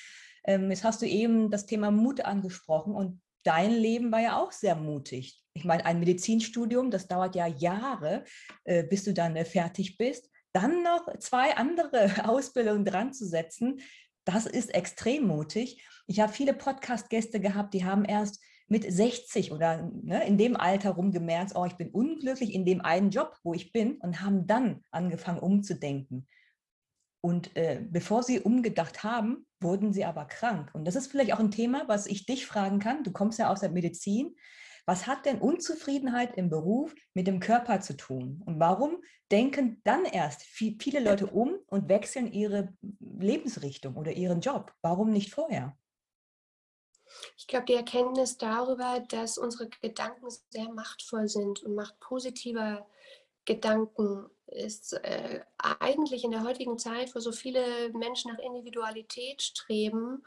Ähm, 0.44 0.70
jetzt 0.70 0.84
hast 0.84 1.02
du 1.02 1.06
eben 1.06 1.50
das 1.50 1.66
Thema 1.66 1.90
Mut 1.90 2.22
angesprochen 2.22 2.94
und 2.94 3.20
dein 3.42 3.72
Leben 3.72 4.12
war 4.12 4.20
ja 4.20 4.36
auch 4.38 4.52
sehr 4.52 4.74
mutig. 4.74 5.40
Ich 5.54 5.64
meine, 5.64 5.84
ein 5.84 5.98
Medizinstudium, 5.98 6.90
das 6.90 7.08
dauert 7.08 7.34
ja 7.34 7.46
Jahre, 7.46 8.24
äh, 8.64 8.84
bis 8.84 9.04
du 9.04 9.12
dann 9.12 9.36
äh, 9.36 9.44
fertig 9.44 9.98
bist. 9.98 10.30
Dann 10.52 10.82
noch 10.82 11.06
zwei 11.18 11.56
andere 11.56 12.28
Ausbildungen 12.28 12.84
dran 12.84 13.12
zu 13.12 13.26
setzen, 13.26 13.80
das 14.24 14.46
ist 14.46 14.74
extrem 14.74 15.26
mutig. 15.26 15.82
Ich 16.06 16.20
habe 16.20 16.32
viele 16.32 16.54
Podcast-Gäste 16.54 17.40
gehabt, 17.40 17.74
die 17.74 17.84
haben 17.84 18.04
erst 18.04 18.40
mit 18.68 18.90
60 18.90 19.50
oder 19.50 19.90
ne, 20.02 20.24
in 20.26 20.38
dem 20.38 20.56
Alter 20.56 20.90
rum 20.90 21.10
gemerkt, 21.10 21.52
oh, 21.56 21.64
ich 21.64 21.74
bin 21.74 21.90
unglücklich 21.90 22.54
in 22.54 22.64
dem 22.64 22.80
einen 22.80 23.10
Job, 23.10 23.36
wo 23.42 23.54
ich 23.54 23.72
bin 23.72 23.96
und 23.96 24.22
haben 24.22 24.46
dann 24.46 24.84
angefangen 24.92 25.40
umzudenken. 25.40 26.28
Und 27.22 27.54
äh, 27.56 27.84
bevor 27.88 28.22
sie 28.22 28.40
umgedacht 28.40 29.04
haben, 29.04 29.46
wurden 29.60 29.92
sie 29.92 30.04
aber 30.04 30.24
krank. 30.24 30.70
Und 30.72 30.86
das 30.86 30.96
ist 30.96 31.08
vielleicht 31.08 31.34
auch 31.34 31.38
ein 31.38 31.50
Thema, 31.50 31.86
was 31.86 32.06
ich 32.06 32.24
dich 32.24 32.46
fragen 32.46 32.78
kann. 32.78 33.04
Du 33.04 33.12
kommst 33.12 33.38
ja 33.38 33.50
aus 33.50 33.60
der 33.60 33.70
Medizin. 33.70 34.36
Was 34.86 35.06
hat 35.06 35.26
denn 35.26 35.38
Unzufriedenheit 35.38 36.36
im 36.36 36.48
Beruf 36.48 36.94
mit 37.14 37.26
dem 37.26 37.40
Körper 37.40 37.80
zu 37.80 37.96
tun? 37.96 38.42
Und 38.46 38.58
warum 38.58 39.02
denken 39.30 39.80
dann 39.84 40.04
erst 40.04 40.42
viele 40.42 41.00
Leute 41.00 41.26
um 41.26 41.56
und 41.66 41.88
wechseln 41.88 42.32
ihre 42.32 42.72
Lebensrichtung 42.98 43.96
oder 43.96 44.12
ihren 44.12 44.40
Job? 44.40 44.72
Warum 44.82 45.10
nicht 45.10 45.32
vorher? 45.32 45.76
Ich 47.36 47.46
glaube, 47.46 47.66
die 47.66 47.74
Erkenntnis 47.74 48.38
darüber, 48.38 49.00
dass 49.08 49.36
unsere 49.36 49.68
Gedanken 49.68 50.28
sehr 50.50 50.72
machtvoll 50.72 51.28
sind 51.28 51.62
und 51.62 51.74
machtpositiver 51.74 52.86
Gedanken 53.44 54.30
ist 54.50 54.94
äh, 55.04 55.40
eigentlich 55.58 56.24
in 56.24 56.30
der 56.30 56.44
heutigen 56.44 56.78
Zeit, 56.78 57.14
wo 57.14 57.20
so 57.20 57.32
viele 57.32 57.90
Menschen 57.92 58.32
nach 58.32 58.38
Individualität 58.38 59.42
streben 59.42 60.22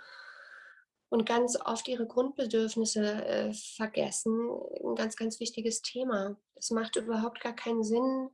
und 1.10 1.26
ganz 1.26 1.60
oft 1.60 1.88
ihre 1.88 2.08
Grundbedürfnisse 2.08 3.26
äh, 3.26 3.54
vergessen, 3.54 4.50
ein 4.84 4.96
ganz, 4.96 5.16
ganz 5.16 5.40
wichtiges 5.40 5.82
Thema. 5.82 6.38
Es 6.56 6.72
macht 6.72 6.96
überhaupt 6.96 7.40
gar 7.42 7.54
keinen 7.54 7.84
Sinn, 7.84 8.30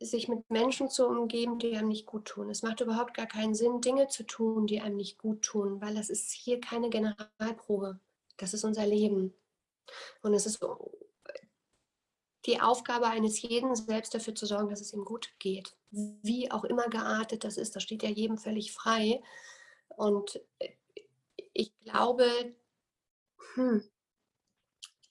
sich 0.00 0.28
mit 0.28 0.48
Menschen 0.50 0.88
zu 0.88 1.06
umgeben, 1.06 1.58
die 1.58 1.76
einem 1.76 1.88
nicht 1.88 2.06
gut 2.06 2.26
tun. 2.26 2.50
Es 2.50 2.62
macht 2.62 2.80
überhaupt 2.80 3.14
gar 3.14 3.26
keinen 3.26 3.54
Sinn, 3.54 3.80
Dinge 3.80 4.08
zu 4.08 4.24
tun, 4.24 4.66
die 4.66 4.80
einem 4.80 4.96
nicht 4.96 5.18
gut 5.18 5.42
tun, 5.42 5.80
weil 5.80 5.94
das 5.94 6.10
ist 6.10 6.32
hier 6.32 6.60
keine 6.60 6.90
Generalprobe. 6.90 7.98
Das 8.38 8.54
ist 8.54 8.64
unser 8.64 8.86
Leben. 8.86 9.34
Und 10.22 10.34
es 10.34 10.46
ist 10.46 10.62
die 12.50 12.60
Aufgabe 12.60 13.06
eines 13.06 13.40
jeden, 13.42 13.74
selbst 13.74 14.14
dafür 14.14 14.34
zu 14.34 14.46
sorgen, 14.46 14.68
dass 14.68 14.80
es 14.80 14.92
ihm 14.92 15.04
gut 15.04 15.30
geht. 15.38 15.76
Wie 15.90 16.50
auch 16.50 16.64
immer 16.64 16.88
geartet 16.88 17.44
das 17.44 17.56
ist, 17.56 17.76
das 17.76 17.82
steht 17.82 18.02
ja 18.02 18.08
jedem 18.08 18.38
völlig 18.38 18.72
frei. 18.72 19.22
Und 19.88 20.40
äh, 20.58 20.70
ich 21.52 21.72
glaube, 21.84 22.26
hm, 23.54 23.84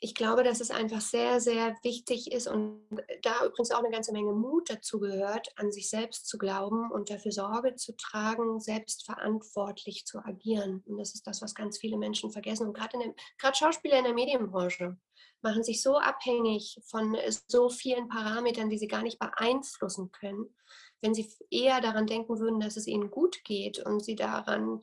ich 0.01 0.15
glaube, 0.15 0.43
dass 0.43 0.61
es 0.61 0.71
einfach 0.71 1.01
sehr, 1.01 1.41
sehr 1.41 1.75
wichtig 1.83 2.31
ist 2.31 2.47
und 2.47 2.87
da 3.21 3.45
übrigens 3.45 3.71
auch 3.71 3.79
eine 3.79 3.91
ganze 3.91 4.13
Menge 4.13 4.31
Mut 4.31 4.69
dazu 4.69 4.99
gehört, 4.99 5.51
an 5.57 5.73
sich 5.73 5.89
selbst 5.89 6.27
zu 6.27 6.37
glauben 6.37 6.89
und 6.89 7.09
dafür 7.09 7.33
Sorge 7.33 7.75
zu 7.75 7.95
tragen, 7.97 8.61
selbstverantwortlich 8.61 10.05
zu 10.05 10.19
agieren. 10.19 10.83
Und 10.85 10.97
das 10.97 11.15
ist 11.15 11.27
das, 11.27 11.41
was 11.41 11.53
ganz 11.53 11.79
viele 11.79 11.97
Menschen 11.97 12.31
vergessen. 12.31 12.67
Und 12.67 12.73
gerade, 12.73 12.97
gerade 13.37 13.57
Schauspieler 13.57 13.97
in 13.97 14.05
der 14.05 14.13
Medienbranche 14.13 14.97
machen 15.41 15.63
sich 15.63 15.81
so 15.81 15.97
abhängig 15.97 16.79
von 16.85 17.17
so 17.47 17.69
vielen 17.69 18.07
Parametern, 18.07 18.69
die 18.69 18.77
sie 18.77 18.87
gar 18.87 19.03
nicht 19.03 19.19
beeinflussen 19.19 20.11
können. 20.11 20.55
Wenn 21.01 21.13
sie 21.13 21.31
eher 21.49 21.79
daran 21.81 22.07
denken 22.07 22.39
würden, 22.39 22.59
dass 22.59 22.75
es 22.75 22.87
ihnen 22.87 23.09
gut 23.09 23.43
geht 23.45 23.79
und 23.79 24.03
sie 24.03 24.15
daran 24.15 24.81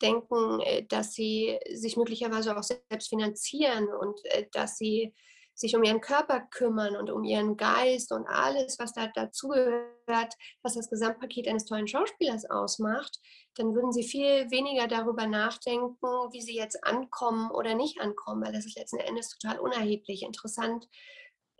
denken, 0.00 0.60
äh, 0.60 0.86
dass 0.86 1.12
sie 1.12 1.58
sich 1.72 1.96
möglicherweise 1.96 2.56
auch 2.56 2.62
selbst 2.62 3.08
finanzieren 3.08 3.88
und 3.88 4.24
äh, 4.26 4.46
dass 4.52 4.78
sie 4.78 5.14
sich 5.58 5.74
um 5.74 5.82
ihren 5.82 6.00
Körper 6.00 6.40
kümmern 6.40 6.96
und 6.96 7.10
um 7.10 7.24
ihren 7.24 7.56
Geist 7.56 8.12
und 8.12 8.26
alles, 8.26 8.78
was 8.78 8.92
da 8.92 9.08
dazugehört, 9.08 10.34
was 10.62 10.74
das 10.74 10.88
Gesamtpaket 10.88 11.48
eines 11.48 11.64
tollen 11.64 11.88
Schauspielers 11.88 12.48
ausmacht, 12.48 13.18
dann 13.56 13.74
würden 13.74 13.92
sie 13.92 14.04
viel 14.04 14.50
weniger 14.52 14.86
darüber 14.86 15.26
nachdenken, 15.26 15.96
wie 16.32 16.42
sie 16.42 16.54
jetzt 16.54 16.84
ankommen 16.84 17.50
oder 17.50 17.74
nicht 17.74 18.00
ankommen, 18.00 18.44
weil 18.44 18.52
das 18.52 18.66
ist 18.66 18.78
letzten 18.78 19.00
Endes 19.00 19.36
total 19.36 19.58
unerheblich. 19.58 20.22
Interessant 20.22 20.88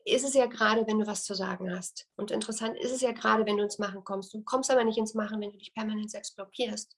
ist 0.05 0.25
es 0.25 0.35
ja 0.35 0.47
gerade, 0.47 0.87
wenn 0.87 1.01
du 1.01 1.07
was 1.07 1.25
zu 1.25 1.35
sagen 1.35 1.75
hast. 1.75 2.07
Und 2.17 2.31
interessant 2.31 2.79
ist 2.79 2.93
es 2.93 3.01
ja 3.01 3.11
gerade, 3.11 3.45
wenn 3.47 3.57
du 3.57 3.65
ins 3.65 3.81
Machen 3.81 4.05
kommst. 4.05 4.33
Du 4.33 4.43
kommst 4.43 4.71
aber 4.71 4.85
nicht 4.85 4.99
ins 4.99 5.15
Machen, 5.15 5.41
wenn 5.41 5.51
du 5.51 5.59
dich 5.59 5.75
permanent 5.75 6.11
selbst 6.11 6.37
blockierst. 6.37 6.97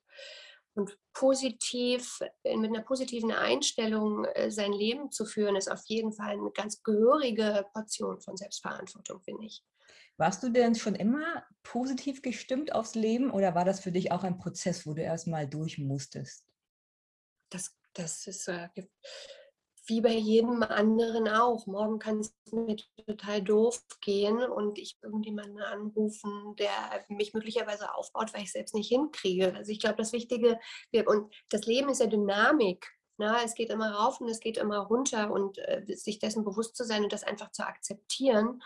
Und 0.74 0.96
positiv, 1.12 2.20
äh, 2.44 2.56
mit 2.56 2.70
einer 2.70 2.82
positiven 2.82 3.32
Einstellung 3.32 4.24
äh, 4.24 4.50
sein 4.50 4.72
Leben 4.72 5.10
zu 5.10 5.24
führen, 5.24 5.56
ist 5.56 5.70
auf 5.70 5.82
jeden 5.86 6.12
Fall 6.12 6.32
eine 6.32 6.50
ganz 6.52 6.82
gehörige 6.82 7.66
Portion 7.72 8.20
von 8.20 8.36
Selbstverantwortung, 8.36 9.20
finde 9.20 9.46
ich. 9.46 9.64
Warst 10.16 10.42
du 10.42 10.50
denn 10.50 10.74
schon 10.74 10.94
immer 10.94 11.44
positiv 11.62 12.22
gestimmt 12.22 12.72
aufs 12.72 12.94
Leben 12.94 13.30
oder 13.30 13.54
war 13.54 13.64
das 13.64 13.80
für 13.80 13.90
dich 13.90 14.12
auch 14.12 14.22
ein 14.22 14.38
Prozess, 14.38 14.86
wo 14.86 14.94
du 14.94 15.02
erstmal 15.02 15.48
durch 15.48 15.78
musstest? 15.78 16.46
Das, 17.48 17.74
das 17.94 18.26
ist 18.26 18.46
äh, 18.48 18.68
wie 19.90 20.00
bei 20.00 20.14
jedem 20.14 20.62
anderen 20.62 21.28
auch. 21.28 21.66
Morgen 21.66 21.98
kann 21.98 22.20
es 22.20 22.32
mir 22.52 22.76
total 23.06 23.42
doof 23.42 23.84
gehen 24.00 24.38
und 24.38 24.78
ich 24.78 24.96
irgendjemanden 25.02 25.60
anrufen, 25.60 26.56
der 26.56 26.70
mich 27.08 27.34
möglicherweise 27.34 27.92
aufbaut, 27.94 28.32
weil 28.32 28.44
ich 28.44 28.52
selbst 28.52 28.74
nicht 28.74 28.88
hinkriege. 28.88 29.54
Also 29.54 29.72
ich 29.72 29.80
glaube, 29.80 29.96
das 29.96 30.12
Wichtige, 30.12 30.58
und 31.06 31.34
das 31.50 31.66
Leben 31.66 31.90
ist 31.90 32.00
ja 32.00 32.06
Dynamik. 32.06 32.88
Na, 33.18 33.32
ne? 33.32 33.38
es 33.44 33.54
geht 33.54 33.68
immer 33.68 33.90
rauf 33.92 34.20
und 34.20 34.28
es 34.28 34.40
geht 34.40 34.56
immer 34.56 34.78
runter 34.78 35.30
und 35.30 35.58
äh, 35.58 35.84
sich 35.94 36.20
dessen 36.20 36.42
bewusst 36.42 36.74
zu 36.74 36.84
sein 36.84 37.02
und 37.02 37.12
das 37.12 37.24
einfach 37.24 37.50
zu 37.50 37.66
akzeptieren, 37.66 38.62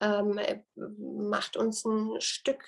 ähm, 0.00 0.40
macht 0.74 1.56
uns 1.56 1.84
ein 1.84 2.20
Stück 2.20 2.64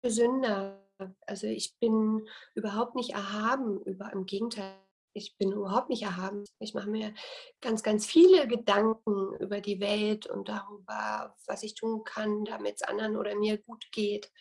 gesünder. 0.00 0.82
Also 1.26 1.46
ich 1.46 1.76
bin 1.78 2.26
überhaupt 2.54 2.94
nicht 2.94 3.10
erhaben, 3.10 3.82
über, 3.82 4.10
im 4.12 4.24
Gegenteil 4.24 4.74
ich 5.18 5.36
bin 5.36 5.52
überhaupt 5.52 5.90
nicht 5.90 6.02
erhaben. 6.02 6.44
Ich 6.58 6.72
mache 6.72 6.88
mir 6.88 7.12
ganz, 7.60 7.82
ganz 7.82 8.06
viele 8.06 8.48
Gedanken 8.48 9.34
über 9.38 9.60
die 9.60 9.80
Welt 9.80 10.26
und 10.26 10.48
darüber, 10.48 11.36
was 11.46 11.62
ich 11.62 11.74
tun 11.74 12.04
kann, 12.04 12.44
damit 12.44 12.76
es 12.76 12.82
anderen 12.82 13.16
oder 13.16 13.34
mir 13.36 13.58
gut 13.58 13.84
geht. 13.92 14.32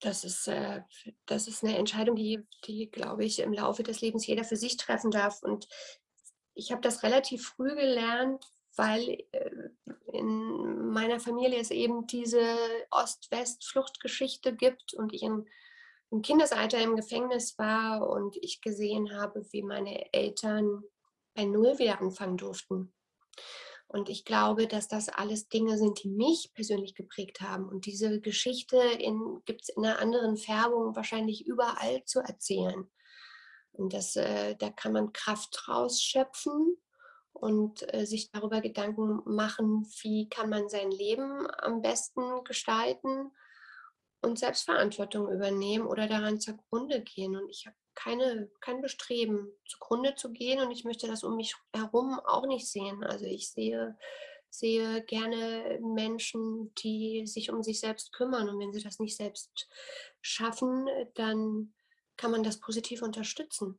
Das 0.00 0.24
ist, 0.24 0.48
äh, 0.48 0.82
das 1.26 1.48
ist 1.48 1.64
eine 1.64 1.76
Entscheidung, 1.76 2.16
die, 2.16 2.46
die, 2.66 2.90
glaube 2.90 3.24
ich, 3.24 3.40
im 3.40 3.52
Laufe 3.52 3.82
des 3.82 4.00
Lebens 4.00 4.26
jeder 4.26 4.44
für 4.44 4.56
sich 4.56 4.76
treffen 4.76 5.10
darf. 5.10 5.42
Und 5.42 5.68
ich 6.54 6.70
habe 6.70 6.80
das 6.80 7.02
relativ 7.02 7.46
früh 7.46 7.74
gelernt, 7.74 8.44
weil 8.76 9.24
äh, 9.32 9.50
in 10.12 10.90
meiner 10.90 11.20
Familie 11.20 11.58
es 11.58 11.70
eben 11.70 12.06
diese 12.06 12.42
Ost-West-Fluchtgeschichte 12.90 14.54
gibt 14.54 14.94
und 14.94 15.12
ich 15.12 15.22
in 15.22 15.46
im 16.10 16.22
Kindesalter 16.22 16.78
im 16.78 16.96
Gefängnis 16.96 17.58
war 17.58 18.08
und 18.08 18.36
ich 18.40 18.60
gesehen 18.60 19.18
habe, 19.18 19.44
wie 19.52 19.62
meine 19.62 20.12
Eltern 20.12 20.82
bei 21.34 21.44
Null 21.44 21.78
wieder 21.78 22.00
anfangen 22.00 22.36
durften. 22.36 22.92
Und 23.88 24.08
ich 24.08 24.24
glaube, 24.24 24.66
dass 24.66 24.88
das 24.88 25.08
alles 25.08 25.48
Dinge 25.48 25.78
sind, 25.78 26.02
die 26.02 26.08
mich 26.08 26.50
persönlich 26.54 26.94
geprägt 26.94 27.40
haben. 27.40 27.68
Und 27.68 27.86
diese 27.86 28.20
Geschichte 28.20 28.80
gibt 29.44 29.62
es 29.62 29.68
in 29.68 29.84
einer 29.84 30.00
anderen 30.00 30.36
Färbung 30.36 30.96
wahrscheinlich 30.96 31.46
überall 31.46 32.04
zu 32.04 32.20
erzählen. 32.20 32.90
Und 33.72 33.92
das, 33.92 34.16
äh, 34.16 34.56
da 34.56 34.70
kann 34.70 34.92
man 34.92 35.12
Kraft 35.12 35.68
rausschöpfen 35.68 36.76
und 37.32 37.92
äh, 37.94 38.06
sich 38.06 38.30
darüber 38.30 38.60
Gedanken 38.60 39.22
machen, 39.24 39.86
wie 40.02 40.28
kann 40.28 40.48
man 40.48 40.68
sein 40.68 40.90
Leben 40.90 41.46
am 41.58 41.82
besten 41.82 42.42
gestalten 42.44 43.30
und 44.26 44.38
Selbstverantwortung 44.38 45.30
übernehmen 45.30 45.86
oder 45.86 46.06
daran 46.06 46.40
zugrunde 46.40 47.00
gehen. 47.00 47.36
Und 47.36 47.48
ich 47.48 47.66
habe 47.66 47.76
keine, 47.94 48.50
kein 48.60 48.82
Bestreben, 48.82 49.50
zugrunde 49.66 50.14
zu 50.14 50.32
gehen 50.32 50.60
und 50.60 50.70
ich 50.70 50.84
möchte 50.84 51.06
das 51.06 51.24
um 51.24 51.36
mich 51.36 51.54
herum 51.72 52.20
auch 52.20 52.46
nicht 52.46 52.68
sehen. 52.68 53.02
Also 53.02 53.24
ich 53.24 53.50
sehe, 53.50 53.96
sehe 54.50 55.02
gerne 55.02 55.78
Menschen, 55.80 56.74
die 56.74 57.26
sich 57.26 57.50
um 57.50 57.62
sich 57.62 57.80
selbst 57.80 58.12
kümmern 58.12 58.48
und 58.48 58.58
wenn 58.58 58.72
sie 58.72 58.82
das 58.82 58.98
nicht 58.98 59.16
selbst 59.16 59.68
schaffen, 60.20 60.88
dann 61.14 61.72
kann 62.16 62.30
man 62.30 62.42
das 62.42 62.60
positiv 62.60 63.02
unterstützen. 63.02 63.78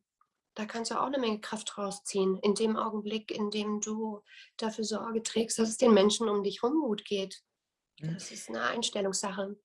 Da 0.55 0.65
kannst 0.65 0.89
du 0.89 0.99
auch 0.99 1.05
eine 1.05 1.19
Menge 1.19 1.39
Kraft 1.39 1.77
rausziehen, 1.77 2.39
in 2.39 2.55
dem 2.55 2.77
Augenblick, 2.77 3.29
in 3.29 3.51
dem 3.51 3.79
du 3.79 4.23
dafür 4.57 4.83
Sorge 4.83 5.21
trägst, 5.21 5.59
dass 5.59 5.69
es 5.69 5.77
den 5.77 5.93
Menschen 5.93 6.27
um 6.27 6.43
dich 6.43 6.63
herum 6.63 6.81
gut 6.81 7.05
geht. 7.05 7.43
Das 7.99 8.31
ist 8.31 8.49
eine 8.49 8.63
Einstellungssache. 8.63 9.57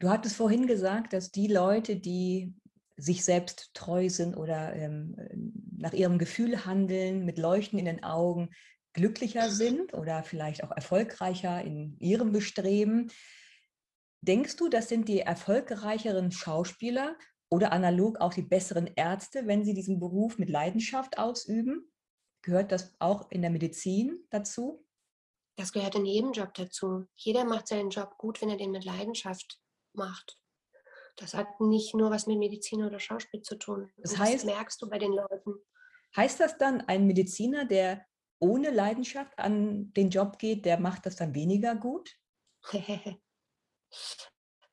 Du 0.00 0.08
hattest 0.08 0.34
vorhin 0.34 0.66
gesagt, 0.66 1.12
dass 1.12 1.30
die 1.30 1.46
Leute, 1.46 1.96
die 1.96 2.54
sich 2.96 3.22
selbst 3.22 3.70
treu 3.74 4.08
sind 4.08 4.34
oder 4.34 4.74
ähm, 4.74 5.14
nach 5.76 5.92
ihrem 5.92 6.18
Gefühl 6.18 6.64
handeln, 6.64 7.26
mit 7.26 7.36
Leuchten 7.36 7.78
in 7.78 7.84
den 7.84 8.02
Augen, 8.02 8.48
glücklicher 8.94 9.50
sind 9.50 9.92
oder 9.92 10.22
vielleicht 10.22 10.64
auch 10.64 10.70
erfolgreicher 10.70 11.62
in 11.62 11.98
ihrem 11.98 12.32
Bestreben. 12.32 13.12
Denkst 14.22 14.56
du, 14.56 14.70
das 14.70 14.88
sind 14.88 15.06
die 15.06 15.20
erfolgreicheren 15.20 16.32
Schauspieler 16.32 17.16
oder 17.50 17.70
analog 17.72 18.20
auch 18.20 18.32
die 18.32 18.42
besseren 18.42 18.90
Ärzte, 18.96 19.46
wenn 19.46 19.66
sie 19.66 19.74
diesen 19.74 20.00
Beruf 20.00 20.38
mit 20.38 20.48
Leidenschaft 20.48 21.18
ausüben? 21.18 21.92
Gehört 22.40 22.72
das 22.72 22.94
auch 23.00 23.30
in 23.30 23.42
der 23.42 23.50
Medizin 23.50 24.24
dazu? 24.30 24.82
Das 25.56 25.72
gehört 25.72 25.94
in 25.94 26.06
jedem 26.06 26.32
Job 26.32 26.54
dazu. 26.54 27.04
Jeder 27.16 27.44
macht 27.44 27.68
seinen 27.68 27.90
Job 27.90 28.16
gut, 28.16 28.40
wenn 28.40 28.48
er 28.48 28.56
den 28.56 28.70
mit 28.70 28.86
Leidenschaft 28.86 29.59
macht. 29.94 30.38
Das 31.16 31.34
hat 31.34 31.60
nicht 31.60 31.94
nur 31.94 32.10
was 32.10 32.26
mit 32.26 32.38
Medizin 32.38 32.84
oder 32.84 32.98
Schauspiel 32.98 33.42
zu 33.42 33.56
tun. 33.56 33.92
Das, 33.98 34.16
heißt, 34.16 34.34
das 34.34 34.44
merkst 34.44 34.80
du 34.80 34.88
bei 34.88 34.98
den 34.98 35.12
Leuten. 35.12 35.54
Heißt 36.16 36.40
das 36.40 36.56
dann, 36.56 36.80
ein 36.82 37.06
Mediziner, 37.06 37.66
der 37.66 38.06
ohne 38.38 38.70
Leidenschaft 38.70 39.38
an 39.38 39.92
den 39.92 40.10
Job 40.10 40.38
geht, 40.38 40.64
der 40.64 40.80
macht 40.80 41.06
das 41.06 41.16
dann 41.16 41.34
weniger 41.34 41.76
gut? 41.76 42.16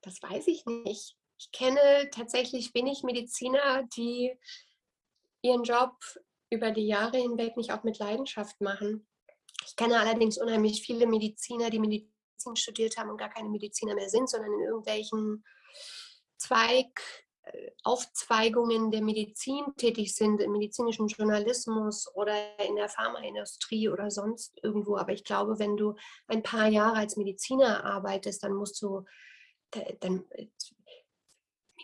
das 0.01 0.21
weiß 0.21 0.47
ich 0.47 0.65
nicht. 0.65 1.17
Ich 1.39 1.51
kenne 1.51 2.09
tatsächlich 2.11 2.73
wenig 2.73 3.03
Mediziner, 3.03 3.83
die 3.95 4.33
ihren 5.41 5.63
Job 5.63 5.95
über 6.49 6.71
die 6.71 6.87
Jahre 6.87 7.17
hinweg 7.17 7.57
nicht 7.57 7.71
auch 7.71 7.83
mit 7.83 7.99
Leidenschaft 7.99 8.59
machen. 8.61 9.07
Ich 9.65 9.75
kenne 9.75 9.99
allerdings 9.99 10.37
unheimlich 10.37 10.81
viele 10.81 11.05
Mediziner, 11.05 11.69
die 11.69 11.79
Medizin 12.37 12.55
studiert 12.55 12.97
haben 12.97 13.09
und 13.09 13.17
gar 13.17 13.29
keine 13.29 13.49
Mediziner 13.49 13.95
mehr 13.95 14.09
sind, 14.09 14.29
sondern 14.29 14.53
in 14.53 14.61
irgendwelchen 14.61 15.43
Zweig, 16.37 17.01
äh, 17.43 17.71
Aufzweigungen 17.83 18.91
der 18.91 19.01
Medizin 19.01 19.65
tätig 19.75 20.13
sind, 20.13 20.39
im 20.39 20.51
medizinischen 20.51 21.07
Journalismus 21.07 22.07
oder 22.13 22.35
in 22.59 22.75
der 22.75 22.89
Pharmaindustrie 22.89 23.89
oder 23.89 24.11
sonst 24.11 24.53
irgendwo. 24.61 24.97
Aber 24.97 25.13
ich 25.13 25.23
glaube, 25.23 25.57
wenn 25.57 25.77
du 25.77 25.95
ein 26.27 26.43
paar 26.43 26.67
Jahre 26.67 26.97
als 26.97 27.17
Mediziner 27.17 27.83
arbeitest, 27.83 28.43
dann 28.43 28.53
musst 28.53 28.81
du, 28.81 29.03
dann, 29.99 30.25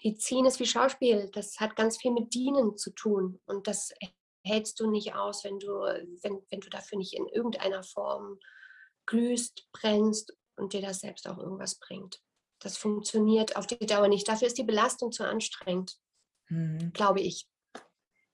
Medizin 0.03 0.45
ist 0.45 0.59
wie 0.59 0.67
Schauspiel, 0.67 1.29
das 1.31 1.59
hat 1.59 1.75
ganz 1.75 1.97
viel 1.97 2.11
mit 2.11 2.33
Dienen 2.33 2.77
zu 2.77 2.91
tun 2.91 3.41
und 3.45 3.67
das 3.67 3.91
hältst 4.45 4.79
du 4.79 4.89
nicht 4.89 5.15
aus, 5.15 5.43
wenn 5.43 5.57
du, 5.57 5.67
wenn, 6.21 6.45
wenn 6.51 6.59
du 6.59 6.69
dafür 6.69 6.97
nicht 6.97 7.13
in 7.13 7.27
irgendeiner 7.27 7.81
Form 7.83 8.37
glühst, 9.05 9.67
brennst 9.71 10.33
und 10.57 10.73
dir 10.73 10.81
das 10.81 10.99
selbst 10.99 11.27
auch 11.27 11.37
irgendwas 11.37 11.75
bringt. 11.79 12.21
Das 12.59 12.77
funktioniert 12.77 13.55
auf 13.55 13.67
die 13.67 13.77
Dauer 13.85 14.07
nicht. 14.07 14.27
Dafür 14.27 14.47
ist 14.47 14.57
die 14.57 14.63
Belastung 14.63 15.11
zu 15.11 15.25
anstrengend, 15.25 15.97
mhm. 16.49 16.91
glaube 16.93 17.21
ich. 17.21 17.47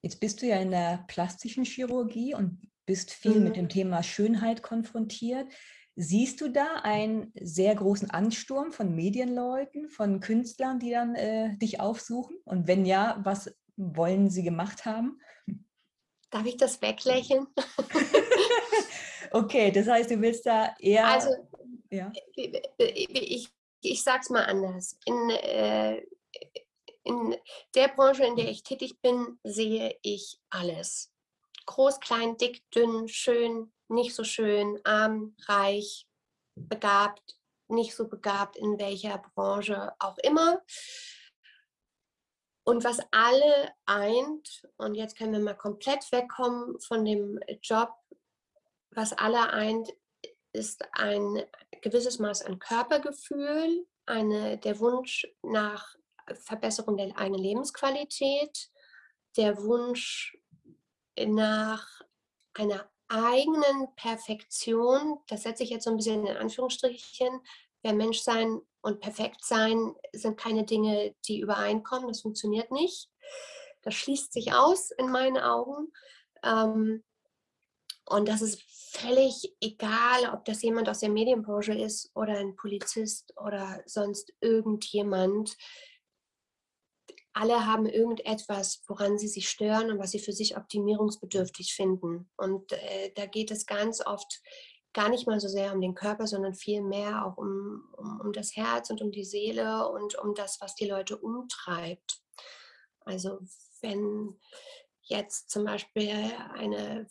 Jetzt 0.02 0.20
bist 0.20 0.42
du 0.42 0.48
ja 0.48 0.58
in 0.58 0.72
der 0.72 1.04
plastischen 1.08 1.66
Chirurgie 1.66 2.34
und 2.34 2.70
bist 2.86 3.12
viel 3.12 3.36
mhm. 3.36 3.44
mit 3.44 3.56
dem 3.56 3.70
Thema 3.70 4.04
Schönheit 4.04 4.64
konfrontiert. 4.64 5.48
Siehst 5.96 6.40
du 6.40 6.50
da 6.50 6.76
einen 6.84 7.34
sehr 7.36 7.76
großen 7.76 8.10
Ansturm 8.10 8.72
von 8.72 8.96
Medienleuten, 8.96 9.90
von 9.90 10.22
Künstlern, 10.22 10.80
die 10.80 10.92
dann 10.92 11.16
äh, 11.16 11.58
dich 11.58 11.82
aufsuchen? 11.82 12.38
Und 12.46 12.68
wenn 12.68 12.86
ja, 12.86 13.20
was 13.24 13.54
wollen 13.76 14.30
sie 14.30 14.44
gemacht 14.44 14.86
haben? 14.86 15.20
Darf 16.30 16.46
ich 16.46 16.58
das 16.58 16.82
weglächeln? 16.82 17.48
okay, 19.32 19.72
das 19.72 19.88
heißt, 19.88 20.12
du 20.12 20.22
willst 20.22 20.46
da 20.46 20.74
eher. 20.80 21.08
Also, 21.08 21.30
ja. 21.90 22.12
Äh, 22.36 22.62
ich, 22.78 23.50
ich 23.82 24.04
sage 24.04 24.22
es 24.22 24.30
mal 24.30 24.46
anders. 24.46 24.98
In, 25.06 25.30
äh, 25.30 26.06
in 27.04 27.36
der 27.76 27.88
Branche, 27.90 28.26
in 28.26 28.36
der 28.36 28.50
ich 28.50 28.64
tätig 28.64 29.02
bin, 29.02 29.40
sehe 29.44 29.98
ich 30.02 30.40
alles. 30.50 31.14
Groß, 31.66 32.00
klein, 32.00 32.38
dick, 32.38 32.70
dünn, 32.72 33.08
schön, 33.08 33.72
nicht 33.88 34.16
so 34.16 34.24
schön, 34.24 34.80
arm, 34.84 35.36
reich, 35.48 36.08
begabt, 36.56 37.38
nicht 37.68 37.96
so 37.96 38.08
begabt, 38.08 38.58
in 38.58 38.80
welcher 38.80 39.20
Branche 39.36 39.94
auch 40.00 40.18
immer. 40.20 40.62
Und 42.64 42.84
was 42.84 43.00
alle 43.12 43.74
eint, 43.86 44.68
und 44.78 44.96
jetzt 44.96 45.18
können 45.18 45.34
wir 45.34 45.40
mal 45.40 45.56
komplett 45.56 46.12
wegkommen 46.12 46.80
von 46.80 47.06
dem 47.06 47.40
Job, 47.64 47.92
was 48.92 49.14
alle 49.14 49.52
eint, 49.52 49.92
ist 50.54 50.84
ein 50.94 51.44
gewisses 51.82 52.20
Maß 52.20 52.44
an 52.44 52.60
Körpergefühl, 52.60 53.86
eine, 54.06 54.58
der 54.58 54.80
Wunsch 54.80 55.28
nach 55.44 55.96
Verbesserung 56.34 56.98
der 56.98 57.18
eigenen 57.18 57.42
Lebensqualität, 57.42 58.70
der 59.38 59.62
Wunsch 59.64 60.38
nach 61.18 62.02
einer 62.54 62.90
eigenen 63.08 63.94
Perfektion. 63.96 65.20
Das 65.28 65.44
setze 65.44 65.64
ich 65.64 65.70
jetzt 65.70 65.86
so 65.86 65.92
ein 65.92 65.98
bisschen 65.98 66.26
in 66.26 66.38
Anführungsstrichen. 66.38 67.42
Wer 67.82 67.94
Mensch 67.94 68.20
sein 68.20 68.62
und 68.82 69.00
perfekt 69.00 69.44
sein 69.44 69.96
sind 70.14 70.38
keine 70.38 70.64
Dinge, 70.64 71.16
die 71.26 71.40
übereinkommen. 71.40 72.08
Das 72.08 72.22
funktioniert 72.22 72.72
nicht. 72.72 73.10
Das 73.82 73.96
schließt 73.96 74.34
sich 74.34 74.54
aus 74.54 74.92
in 74.92 75.10
meinen 75.10 75.38
Augen. 75.38 75.92
Ähm, 76.44 77.04
und 78.10 78.28
das 78.28 78.42
ist 78.42 78.62
völlig 78.92 79.56
egal, 79.62 80.34
ob 80.34 80.44
das 80.46 80.64
jemand 80.64 80.90
aus 80.90 81.00
der 81.00 81.10
Medienbranche 81.10 81.74
ist 81.74 82.12
oder 82.16 82.38
ein 82.38 82.56
Polizist 82.56 83.34
oder 83.38 83.84
sonst 83.86 84.34
irgendjemand. 84.42 85.56
Alle 87.34 87.68
haben 87.68 87.86
irgendetwas, 87.86 88.84
woran 88.88 89.20
sie 89.20 89.28
sich 89.28 89.48
stören 89.48 89.92
und 89.92 90.00
was 90.00 90.12
sie 90.12 90.20
für 90.20 90.34
sich 90.34 90.58
optimierungsbedürftig 90.58 91.76
finden. 91.76 92.30
Und 92.36 92.72
äh, 92.72 93.12
da 93.16 93.28
geht 93.28 93.52
es 93.52 93.68
ganz 93.68 94.04
oft 94.04 94.42
gar 94.92 95.10
nicht 95.10 95.28
mal 95.28 95.40
so 95.40 95.48
sehr 95.48 95.72
um 95.72 95.80
den 95.80 95.94
Körper, 95.94 96.26
sondern 96.26 96.56
viel 96.56 96.82
mehr 96.82 97.26
auch 97.26 97.38
um, 97.38 97.94
um, 97.96 98.22
um 98.22 98.34
das 98.34 98.56
Herz 98.56 98.90
und 98.90 99.02
um 99.02 99.12
die 99.12 99.24
Seele 99.24 99.88
und 99.88 100.18
um 100.18 100.34
das, 100.34 100.60
was 100.62 100.74
die 100.74 100.88
Leute 100.88 101.16
umtreibt. 101.16 102.24
Also 103.02 103.40
wenn 103.82 104.40
jetzt 105.04 105.52
zum 105.52 105.66
Beispiel 105.66 106.34
eine 106.56 107.08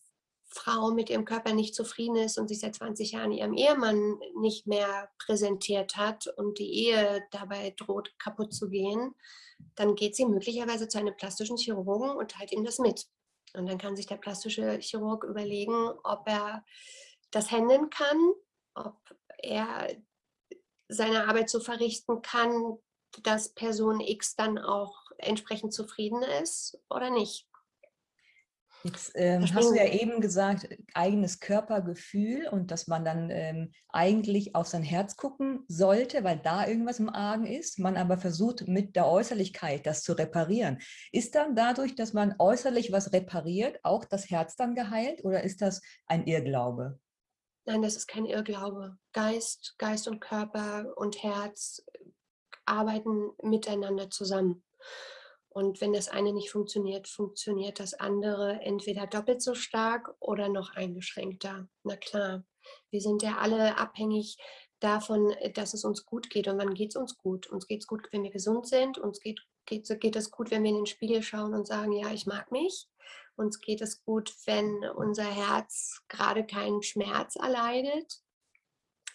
Frau 0.49 0.91
mit 0.91 1.11
ihrem 1.11 1.25
Körper 1.25 1.53
nicht 1.53 1.75
zufrieden 1.75 2.17
ist 2.17 2.39
und 2.39 2.49
sich 2.49 2.61
seit 2.61 2.75
20 2.75 3.13
Jahren 3.13 3.33
ihrem 3.33 3.55
Ehemann 3.55 4.19
nicht 4.41 4.67
mehr 4.67 5.11
präsentiert 5.19 5.97
hat 5.97 6.27
und 6.37 6.59
die 6.59 6.87
Ehe 6.87 7.23
dabei 7.31 7.75
droht 7.77 8.19
kaputt 8.19 8.55
zu 8.55 8.69
gehen, 8.69 9.15
dann 9.75 9.95
geht 9.95 10.17
sie 10.17 10.25
möglicherweise 10.25 10.89
zu 10.89 10.99
einem 10.99 11.17
plastischen 11.17 11.57
Chirurgen 11.57 12.11
und 12.11 12.31
teilt 12.31 12.53
ihm 12.53 12.65
das 12.65 12.79
mit. 12.79 13.07
Und 13.55 13.67
dann 13.67 13.79
kann 13.79 13.97
sich 13.97 14.07
der 14.07 14.17
plastische 14.17 14.79
Chirurg 14.79 15.25
überlegen, 15.25 15.91
ob 16.05 16.27
er 16.27 16.65
das 17.31 17.51
handeln 17.51 17.91
kann, 17.91 18.19
ob 18.75 18.97
er 19.39 19.89
seine 20.89 21.29
Arbeit 21.29 21.51
so 21.51 21.61
verrichten 21.61 22.23
kann, 22.23 22.79
dass 23.23 23.55
Person 23.55 24.01
X 24.01 24.37
dann 24.37 24.59
auch 24.59 25.11
entsprechend 25.19 25.73
zufrieden 25.73 26.23
ist 26.23 26.79
oder 26.89 27.11
nicht. 27.11 27.47
Jetzt 28.85 29.13
ähm, 29.17 29.43
hast 29.55 29.71
du 29.71 29.75
ja 29.75 29.87
eben 29.87 30.21
gesagt, 30.21 30.69
eigenes 30.95 31.41
Körpergefühl 31.41 32.47
und 32.49 32.71
dass 32.71 32.87
man 32.87 33.05
dann 33.05 33.29
ähm, 33.31 33.73
eigentlich 33.89 34.55
auf 34.55 34.69
sein 34.69 34.85
Herz 34.85 35.17
gucken 35.17 35.65
sollte, 35.67 36.23
weil 36.23 36.39
da 36.39 36.67
irgendwas 36.67 37.01
im 37.01 37.09
Argen 37.09 37.47
ist, 37.47 37.81
man 37.81 37.97
aber 37.97 38.19
versucht 38.19 38.69
mit 38.69 38.95
der 38.95 39.09
Äußerlichkeit 39.09 39.85
das 39.85 40.03
zu 40.03 40.13
reparieren. 40.13 40.79
Ist 41.11 41.35
dann 41.35 41.57
dadurch, 41.57 41.97
dass 41.97 42.13
man 42.13 42.37
äußerlich 42.39 42.93
was 42.93 43.13
repariert, 43.13 43.81
auch 43.83 44.05
das 44.05 44.31
Herz 44.31 44.55
dann 44.55 44.77
geheilt 44.77 45.25
oder 45.25 45.43
ist 45.43 45.61
das 45.61 45.81
ein 46.07 46.27
Irrglaube? 46.27 47.01
Nein, 47.65 47.83
das 47.83 47.97
ist 47.97 48.07
kein 48.07 48.25
Irrglaube. 48.25 48.97
Geist, 49.13 49.75
Geist 49.79 50.09
und 50.09 50.21
Körper 50.21 50.87
und 50.97 51.23
Herz 51.23 51.85
arbeiten 52.65 53.31
miteinander 53.43 54.09
zusammen. 54.09 54.65
Und 55.59 55.81
wenn 55.81 55.93
das 55.93 56.07
eine 56.07 56.33
nicht 56.33 56.53
funktioniert, 56.53 57.09
funktioniert 57.09 57.81
das 57.81 57.93
andere 57.95 58.61
entweder 58.61 59.09
doppelt 59.09 59.43
so 59.43 59.57
stark 59.57 60.15
oder 60.21 60.49
noch 60.49 60.77
eingeschränkter. 60.77 61.69
Na 61.83 61.97
klar, 61.97 62.45
wir 62.93 63.01
sind 63.01 63.25
ja 63.25 63.39
alle 63.39 63.77
abhängig 63.77 64.39
davon, 64.79 65.35
dass 65.55 65.75
es 65.75 65.85
uns 65.85 66.07
gut 66.07 66.31
geht. 66.31 66.47
Und 66.47 66.59
wann 66.59 66.75
geht 66.75 66.91
es 66.91 66.97
uns 66.97 67.17
gut? 67.17 67.49
Uns 67.49 67.67
geht 67.67 67.81
es 67.81 67.89
gut, 67.89 68.07
wenn 68.13 68.23
wir 68.23 68.31
gesund 68.31 68.69
sind. 68.69 68.99
Uns 68.99 69.19
geht, 69.19 69.41
geht, 69.67 69.89
geht 69.99 70.15
es 70.15 70.31
gut, 70.31 70.53
wenn 70.53 70.63
wir 70.63 70.71
in 70.71 70.77
den 70.77 70.87
Spiegel 70.87 71.25
schauen 71.25 71.53
und 71.53 71.67
sagen, 71.67 71.91
ja, 71.91 72.13
ich 72.13 72.25
mag 72.25 72.53
mich. 72.53 72.87
Uns 73.35 73.61
geht 73.61 73.81
es 73.81 74.05
gut, 74.05 74.33
wenn 74.47 74.85
unser 74.95 75.29
Herz 75.29 76.05
gerade 76.07 76.47
keinen 76.47 76.85
Schmerz 76.85 77.35
erleidet. 77.35 78.21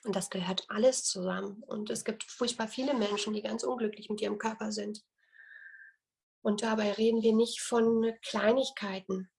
Und 0.03 0.13
das 0.13 0.29
gehört 0.29 0.65
alles 0.67 1.05
zusammen. 1.05 1.63
Und 1.67 1.89
es 1.89 2.03
gibt 2.03 2.25
furchtbar 2.25 2.67
viele 2.67 2.95
Menschen, 2.95 3.31
die 3.31 3.41
ganz 3.41 3.63
unglücklich 3.63 4.09
mit 4.09 4.19
ihrem 4.19 4.37
Körper 4.37 4.73
sind. 4.73 5.05
Und 6.43 6.61
dabei 6.61 6.91
reden 6.91 7.23
wir 7.23 7.33
nicht 7.33 7.61
von 7.61 8.13
Kleinigkeiten, 8.21 9.29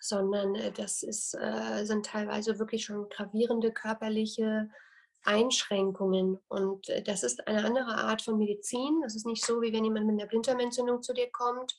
sondern 0.00 0.54
äh, 0.54 0.72
das 0.72 1.02
ist, 1.02 1.34
äh, 1.34 1.84
sind 1.84 2.06
teilweise 2.06 2.58
wirklich 2.58 2.84
schon 2.84 3.08
gravierende 3.08 3.72
körperliche 3.72 4.70
Einschränkungen. 5.24 6.38
Und 6.48 6.88
äh, 6.88 7.02
das 7.02 7.22
ist 7.22 7.46
eine 7.46 7.64
andere 7.64 7.94
Art 7.96 8.22
von 8.22 8.38
Medizin. 8.38 9.00
Das 9.02 9.14
ist 9.14 9.26
nicht 9.26 9.44
so, 9.44 9.60
wie 9.62 9.72
wenn 9.72 9.84
jemand 9.84 10.06
mit 10.06 10.18
einer 10.18 10.28
Blinddarmentzündung 10.28 11.02
zu 11.02 11.12
dir 11.12 11.30
kommt, 11.30 11.76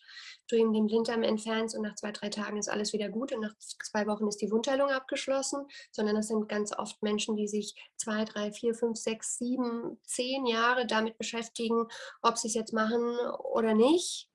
du 0.48 0.56
ihm 0.56 0.74
den 0.74 0.88
Blinddarm 0.88 1.24
entfernst 1.24 1.76
und 1.76 1.84
nach 1.84 1.96
zwei, 1.96 2.12
drei 2.12 2.30
Tagen 2.30 2.58
ist 2.58 2.70
alles 2.70 2.94
wieder 2.94 3.10
gut 3.10 3.32
und 3.34 3.42
nach 3.42 3.58
zwei 3.60 4.06
Wochen 4.08 4.28
ist 4.28 4.42
die 4.42 4.52
Wundheilung 4.52 4.90
abgeschlossen, 4.90 5.66
sondern 5.92 6.16
das 6.16 6.28
sind 6.28 6.50
ganz 6.50 6.78
oft 6.78 7.02
Menschen, 7.02 7.36
die 7.36 7.48
sich 7.48 7.76
zwei, 7.98 8.26
drei, 8.26 8.52
vier, 8.52 8.76
fünf, 8.76 8.98
sechs, 8.98 9.38
sieben, 9.38 10.00
zehn 10.04 10.46
Jahre 10.46 10.86
damit 10.86 11.18
beschäftigen, 11.18 11.88
ob 12.22 12.38
sie 12.38 12.48
es 12.48 12.54
jetzt 12.54 12.74
machen 12.74 13.18
oder 13.54 13.74
nicht 13.74 14.30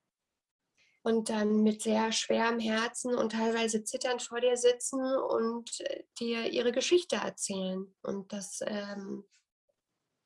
und 1.09 1.31
dann 1.31 1.63
mit 1.63 1.83
sehr 1.83 2.13
schwerem 2.13 2.59
Herzen 2.59 3.15
und 3.15 3.33
teilweise 3.33 3.83
zitternd 3.83 4.21
vor 4.21 4.41
dir 4.41 4.59
sitzen 4.59 5.01
und 5.01 5.81
äh, 5.81 6.05
dir 6.21 6.53
ihre 6.53 6.71
Geschichte 6.71 7.17
erzählen. 7.17 7.95
Und 8.03 8.31
das 8.31 8.61
ähm, 8.67 9.25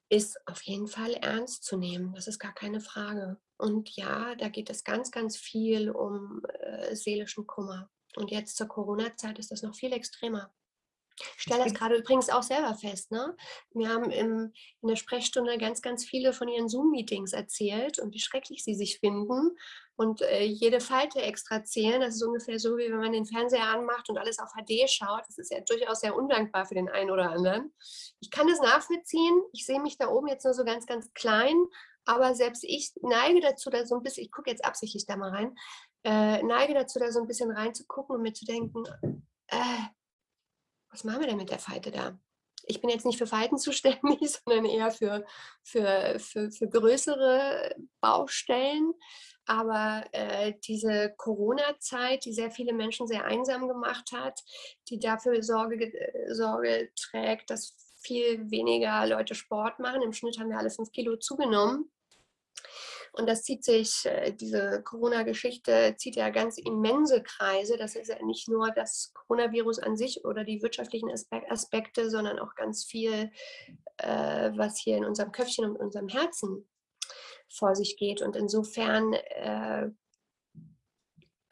ist 0.09 0.37
auf 0.45 0.61
jeden 0.63 0.89
Fall 0.89 1.15
ernst 1.15 1.63
zu 1.63 1.77
nehmen. 1.77 2.15
Das 2.15 2.27
ist 2.27 2.41
gar 2.41 2.53
keine 2.53 2.81
Frage. 2.81 3.41
Und 3.59 3.95
ja, 3.95 4.35
da 4.35 4.49
geht 4.49 4.71
es 4.71 4.83
ganz, 4.83 5.13
ganz 5.13 5.37
viel 5.37 5.89
um 5.89 6.43
äh, 6.59 6.97
seelischen 6.97 7.47
Kummer. 7.47 7.89
Und 8.17 8.33
jetzt 8.33 8.57
zur 8.57 8.67
Corona-Zeit 8.67 9.39
ist 9.39 9.53
das 9.53 9.63
noch 9.63 9.77
viel 9.77 9.93
extremer. 9.93 10.53
Ich 11.37 11.43
stelle 11.43 11.65
das 11.65 11.75
gerade 11.75 11.97
übrigens 11.97 12.31
auch 12.31 12.43
selber 12.43 12.75
fest. 12.75 13.11
Ne? 13.11 13.37
Wir 13.71 13.89
haben 13.89 14.11
im, 14.11 14.53
in 14.81 14.89
der 14.89 14.97
Sprechstunde 14.97 15.59
ganz, 15.59 15.83
ganz 15.83 16.05
viele 16.05 16.33
von 16.33 16.49
ihren 16.49 16.69
Zoom-Meetings 16.69 17.33
erzählt 17.33 17.99
und 17.99 18.15
wie 18.15 18.21
schrecklich 18.21 18.65
sie 18.65 18.75
sich 18.75 18.99
finden 18.99 19.57
und 19.97 20.23
äh, 20.23 20.45
jede 20.45 20.81
Falte 20.81 21.21
extra 21.21 21.65
zählen. 21.65 22.01
Das 22.01 22.17
ist 22.17 22.23
ungefähr 22.23 22.59
so, 22.59 22.77
wie 22.77 22.91
wenn 22.91 22.99
man 22.99 23.13
den 23.13 23.27
Fernseher 23.27 23.67
anmacht 23.67 24.09
und 24.09 24.19
alles 24.19 24.39
auf 24.39 24.51
HD 24.53 24.89
schaut. 24.89 25.23
Das 25.27 25.39
ist 25.39 25.53
ja 25.53 25.61
durchaus 25.61 26.01
sehr 26.01 26.17
undankbar 26.17 26.67
für 26.67 26.75
den 26.75 26.89
einen 26.89 27.11
oder 27.11 27.31
anderen. 27.31 27.73
Ich 28.21 28.31
kann 28.31 28.47
das 28.47 28.61
nachvollziehen. 28.61 29.43
Ich 29.53 29.67
sehe 29.67 29.81
mich 29.81 29.99
da 29.99 30.09
oben 30.09 30.29
jetzt 30.29 30.45
nur 30.45 30.55
so 30.55 30.65
ganz, 30.65 30.87
ganz 30.87 31.13
klein. 31.13 31.57
Aber 32.05 32.35
selbst 32.35 32.65
ich 32.65 32.93
neige 33.03 33.41
dazu, 33.41 33.71
da 33.71 33.87
so 33.87 33.97
ein 33.97 34.03
bisschen, 34.03 34.25
ich 34.25 34.33
gucke 34.33 34.51
jetzt 34.51 34.65
absichtlich 34.65 35.07
da 35.07 35.17
mal 35.17 35.31
rein, 35.31 35.57
äh, 36.05 36.43
neige 36.43 36.75
dazu, 36.75 36.99
da 36.99 37.13
so 37.13 37.21
ein 37.21 37.29
bisschen 37.29 37.51
reinzugucken 37.51 38.17
und 38.17 38.23
mir 38.23 38.33
zu 38.33 38.45
denken, 38.45 38.83
äh, 39.47 39.83
was 40.91 41.05
machen 41.05 41.21
wir 41.21 41.29
denn 41.29 41.37
mit 41.37 41.51
der 41.51 41.61
Falte 41.61 41.91
da? 41.91 42.19
Ich 42.67 42.81
bin 42.81 42.91
jetzt 42.91 43.07
nicht 43.07 43.19
für 43.19 43.27
Falten 43.27 43.59
zuständig, 43.59 44.01
sondern 44.45 44.65
eher 44.65 44.91
für, 44.91 45.25
für, 45.63 46.17
für, 46.19 46.51
für 46.51 46.69
größere 46.69 47.75
Baustellen. 48.01 48.93
Aber 49.45 50.05
äh, 50.13 50.55
diese 50.65 51.15
Corona-Zeit, 51.17 52.25
die 52.25 52.33
sehr 52.33 52.51
viele 52.51 52.73
Menschen 52.73 53.09
sehr 53.09 53.25
einsam 53.25 53.67
gemacht 53.67 54.13
hat, 54.13 54.41
die 54.89 55.01
dafür 55.01 55.43
Sorge, 55.43 55.93
äh, 55.93 56.33
Sorge 56.33 56.91
trägt, 56.95 57.51
dass 57.51 57.77
viel 58.03 58.51
weniger 58.51 59.07
Leute 59.07 59.35
Sport 59.35 59.79
machen. 59.79 60.03
Im 60.03 60.13
Schnitt 60.13 60.39
haben 60.39 60.51
wir 60.51 60.59
alle 60.59 60.71
fünf 60.71 60.93
Kilo 60.93 61.17
zugenommen. 61.17 61.91
Und 63.15 63.29
das 63.29 63.43
zieht 63.43 63.63
sich, 63.63 64.07
äh, 64.07 64.33
diese 64.33 64.83
Corona-Geschichte 64.83 65.95
zieht 65.99 66.17
ja 66.17 66.31
ganz 66.31 66.57
immense 66.57 67.23
Kreise. 67.23 67.77
Das 67.77 67.95
ist 67.95 68.09
ja 68.09 68.23
nicht 68.25 68.49
nur 68.49 68.71
das 68.71 69.13
Coronavirus 69.13 69.81
an 69.81 69.97
sich 69.97 70.25
oder 70.25 70.45
die 70.45 70.63
wirtschaftlichen 70.63 71.11
Aspekte, 71.11 72.09
sondern 72.11 72.39
auch 72.39 72.55
ganz 72.55 72.85
viel, 72.85 73.31
äh, 73.99 74.51
was 74.57 74.79
hier 74.79 74.97
in 74.97 75.05
unserem 75.05 75.31
Köpfchen 75.31 75.67
und 75.67 75.77
unserem 75.77 76.09
Herzen 76.09 76.67
vor 77.51 77.77
sich 77.77 77.99
geht. 77.99 78.23
Und 78.23 78.35
insofern 78.35 79.13
äh, 79.13 79.91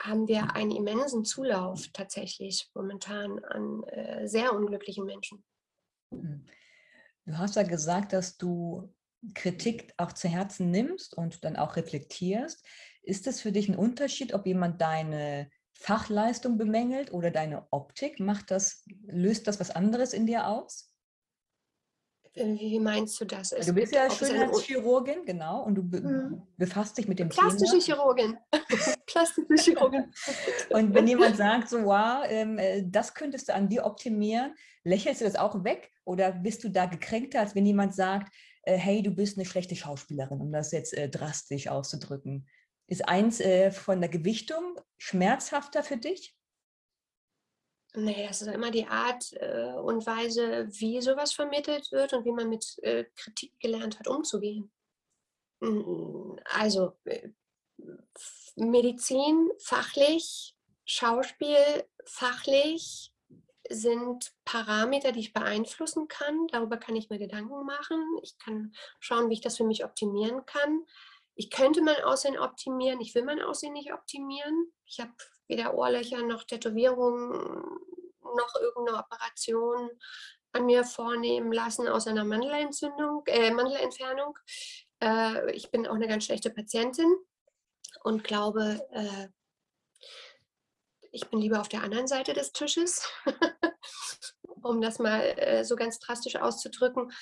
haben 0.00 0.28
wir 0.28 0.56
einen 0.56 0.70
immensen 0.70 1.26
Zulauf 1.26 1.88
tatsächlich 1.92 2.70
momentan 2.72 3.44
an 3.44 3.84
sehr 4.24 4.54
unglücklichen 4.54 5.04
Menschen. 5.04 5.44
Hm. 6.10 6.46
Du 7.26 7.36
hast 7.36 7.56
ja 7.56 7.64
gesagt, 7.64 8.14
dass 8.14 8.38
du 8.38 8.90
Kritik 9.34 9.92
auch 9.96 10.12
zu 10.12 10.28
Herzen 10.28 10.70
nimmst 10.70 11.16
und 11.16 11.44
dann 11.44 11.56
auch 11.56 11.76
reflektierst, 11.76 12.64
ist 13.02 13.26
es 13.26 13.40
für 13.40 13.52
dich 13.52 13.68
ein 13.68 13.76
Unterschied, 13.76 14.34
ob 14.34 14.46
jemand 14.46 14.80
deine 14.80 15.50
Fachleistung 15.74 16.58
bemängelt 16.58 17.12
oder 17.12 17.30
deine 17.30 17.66
Optik? 17.70 18.20
Macht 18.20 18.50
das, 18.50 18.84
löst 19.06 19.46
das 19.46 19.60
was 19.60 19.70
anderes 19.70 20.12
in 20.12 20.26
dir 20.26 20.46
aus? 20.46 20.90
Wie 22.34 22.78
meinst 22.78 23.20
du 23.20 23.24
das? 23.24 23.50
Es 23.50 23.66
du 23.66 23.72
bist 23.72 23.92
ja 23.92 24.08
Schönheitschirurgin, 24.08 25.24
genau, 25.26 25.64
und 25.64 25.74
du 25.74 25.82
be 25.82 25.98
hm. 25.98 26.42
befasst 26.56 26.96
dich 26.96 27.08
mit 27.08 27.18
dem 27.18 27.28
Plastische 27.28 27.78
Thema. 27.78 27.82
Chirurgin. 27.82 28.38
Plastische 29.06 29.56
Chirurgin. 29.56 30.12
und 30.70 30.94
wenn 30.94 31.08
jemand 31.08 31.36
sagt, 31.36 31.68
so, 31.68 31.84
wow, 31.84 32.24
ähm, 32.28 32.56
äh, 32.58 32.84
das 32.86 33.14
könntest 33.14 33.48
du 33.48 33.54
an 33.54 33.68
dir 33.68 33.84
optimieren, 33.84 34.54
lächelst 34.84 35.20
du 35.20 35.24
das 35.24 35.34
auch 35.34 35.64
weg 35.64 35.90
oder 36.04 36.30
bist 36.30 36.62
du 36.62 36.68
da 36.68 36.86
gekränkter, 36.86 37.40
als 37.40 37.56
wenn 37.56 37.66
jemand 37.66 37.96
sagt, 37.96 38.32
äh, 38.62 38.76
hey, 38.76 39.02
du 39.02 39.10
bist 39.10 39.36
eine 39.36 39.46
schlechte 39.46 39.76
Schauspielerin, 39.76 40.40
um 40.40 40.52
das 40.52 40.72
jetzt 40.72 40.94
äh, 40.94 41.08
drastisch 41.08 41.68
auszudrücken. 41.68 42.48
Ist 42.86 43.08
eins 43.08 43.40
äh, 43.40 43.70
von 43.70 44.00
der 44.00 44.10
Gewichtung 44.10 44.80
schmerzhafter 44.98 45.82
für 45.82 45.96
dich? 45.96 46.36
Nee, 47.94 48.26
es 48.28 48.42
ist 48.42 48.48
immer 48.48 48.70
die 48.70 48.86
Art 48.86 49.32
äh, 49.32 49.74
und 49.74 50.06
Weise, 50.06 50.68
wie 50.70 51.00
sowas 51.00 51.32
vermittelt 51.32 51.90
wird 51.90 52.12
und 52.12 52.24
wie 52.24 52.32
man 52.32 52.48
mit 52.48 52.78
äh, 52.82 53.04
Kritik 53.16 53.52
gelernt 53.58 53.98
hat, 53.98 54.06
umzugehen. 54.06 54.70
Also 56.44 56.96
äh, 57.04 57.30
Medizin 58.56 59.50
fachlich, 59.58 60.56
Schauspiel 60.84 61.84
fachlich, 62.04 63.12
sind 63.70 64.32
Parameter, 64.44 65.12
die 65.12 65.20
ich 65.20 65.32
beeinflussen 65.32 66.08
kann. 66.08 66.48
Darüber 66.48 66.76
kann 66.76 66.96
ich 66.96 67.08
mir 67.08 67.18
Gedanken 67.18 67.64
machen. 67.64 68.04
Ich 68.22 68.36
kann 68.38 68.72
schauen, 68.98 69.30
wie 69.30 69.34
ich 69.34 69.40
das 69.40 69.56
für 69.56 69.64
mich 69.64 69.84
optimieren 69.84 70.44
kann. 70.44 70.84
Ich 71.36 71.50
könnte 71.50 71.80
mein 71.80 72.02
Aussehen 72.02 72.38
optimieren. 72.38 73.00
Ich 73.00 73.14
will 73.14 73.24
mein 73.24 73.40
Aussehen 73.40 73.72
nicht 73.72 73.92
optimieren. 73.92 74.72
Ich 74.84 75.00
habe 75.00 75.12
weder 75.48 75.74
Ohrlöcher 75.74 76.22
noch 76.22 76.44
Tätowierungen 76.44 77.30
noch 78.36 78.54
irgendeine 78.60 78.98
Operation 78.98 79.90
an 80.52 80.66
mir 80.66 80.84
vornehmen 80.84 81.52
lassen 81.52 81.88
aus 81.88 82.06
einer 82.06 82.24
Mandelentzündung, 82.24 83.22
äh, 83.26 83.50
Mandelentfernung. 83.52 84.36
Äh, 85.02 85.52
ich 85.52 85.70
bin 85.70 85.86
auch 85.86 85.94
eine 85.94 86.08
ganz 86.08 86.24
schlechte 86.24 86.50
Patientin 86.50 87.12
und 88.02 88.24
glaube, 88.24 88.86
äh, 88.90 89.28
ich 91.12 91.28
bin 91.28 91.40
lieber 91.40 91.60
auf 91.60 91.68
der 91.68 91.82
anderen 91.82 92.06
Seite 92.06 92.32
des 92.32 92.52
Tisches, 92.52 93.08
um 94.62 94.80
das 94.80 94.98
mal 94.98 95.20
äh, 95.20 95.64
so 95.64 95.76
ganz 95.76 95.98
drastisch 95.98 96.36
auszudrücken. 96.36 97.12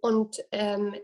Und 0.00 0.38
ähm, 0.52 0.94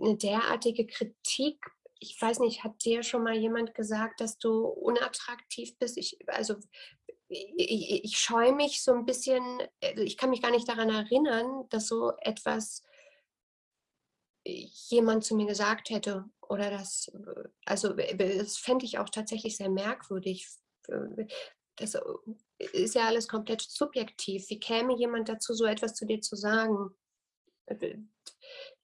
eine 0.00 0.16
derartige 0.16 0.86
Kritik 0.86 1.58
ich 2.02 2.20
weiß 2.20 2.40
nicht, 2.40 2.64
hat 2.64 2.84
dir 2.84 3.04
schon 3.04 3.22
mal 3.22 3.36
jemand 3.36 3.74
gesagt, 3.74 4.20
dass 4.20 4.36
du 4.36 4.66
unattraktiv 4.66 5.78
bist? 5.78 5.96
Ich, 5.96 6.18
also 6.26 6.56
ich, 7.28 8.04
ich 8.04 8.18
scheue 8.18 8.52
mich 8.52 8.82
so 8.82 8.92
ein 8.92 9.06
bisschen, 9.06 9.42
also 9.82 10.02
ich 10.02 10.16
kann 10.16 10.30
mich 10.30 10.42
gar 10.42 10.50
nicht 10.50 10.68
daran 10.68 10.90
erinnern, 10.90 11.66
dass 11.70 11.86
so 11.86 12.12
etwas 12.18 12.82
jemand 14.44 15.24
zu 15.24 15.36
mir 15.36 15.46
gesagt 15.46 15.90
hätte 15.90 16.24
oder 16.40 16.70
das, 16.70 17.10
also 17.64 17.92
das 17.92 18.58
fände 18.58 18.84
ich 18.84 18.98
auch 18.98 19.08
tatsächlich 19.08 19.56
sehr 19.56 19.70
merkwürdig. 19.70 20.48
Das 21.76 21.98
ist 22.58 22.94
ja 22.94 23.06
alles 23.06 23.28
komplett 23.28 23.62
subjektiv. 23.62 24.48
Wie 24.50 24.60
käme 24.60 24.96
jemand 24.96 25.28
dazu, 25.28 25.54
so 25.54 25.64
etwas 25.64 25.94
zu 25.94 26.06
dir 26.06 26.20
zu 26.20 26.36
sagen? 26.36 26.94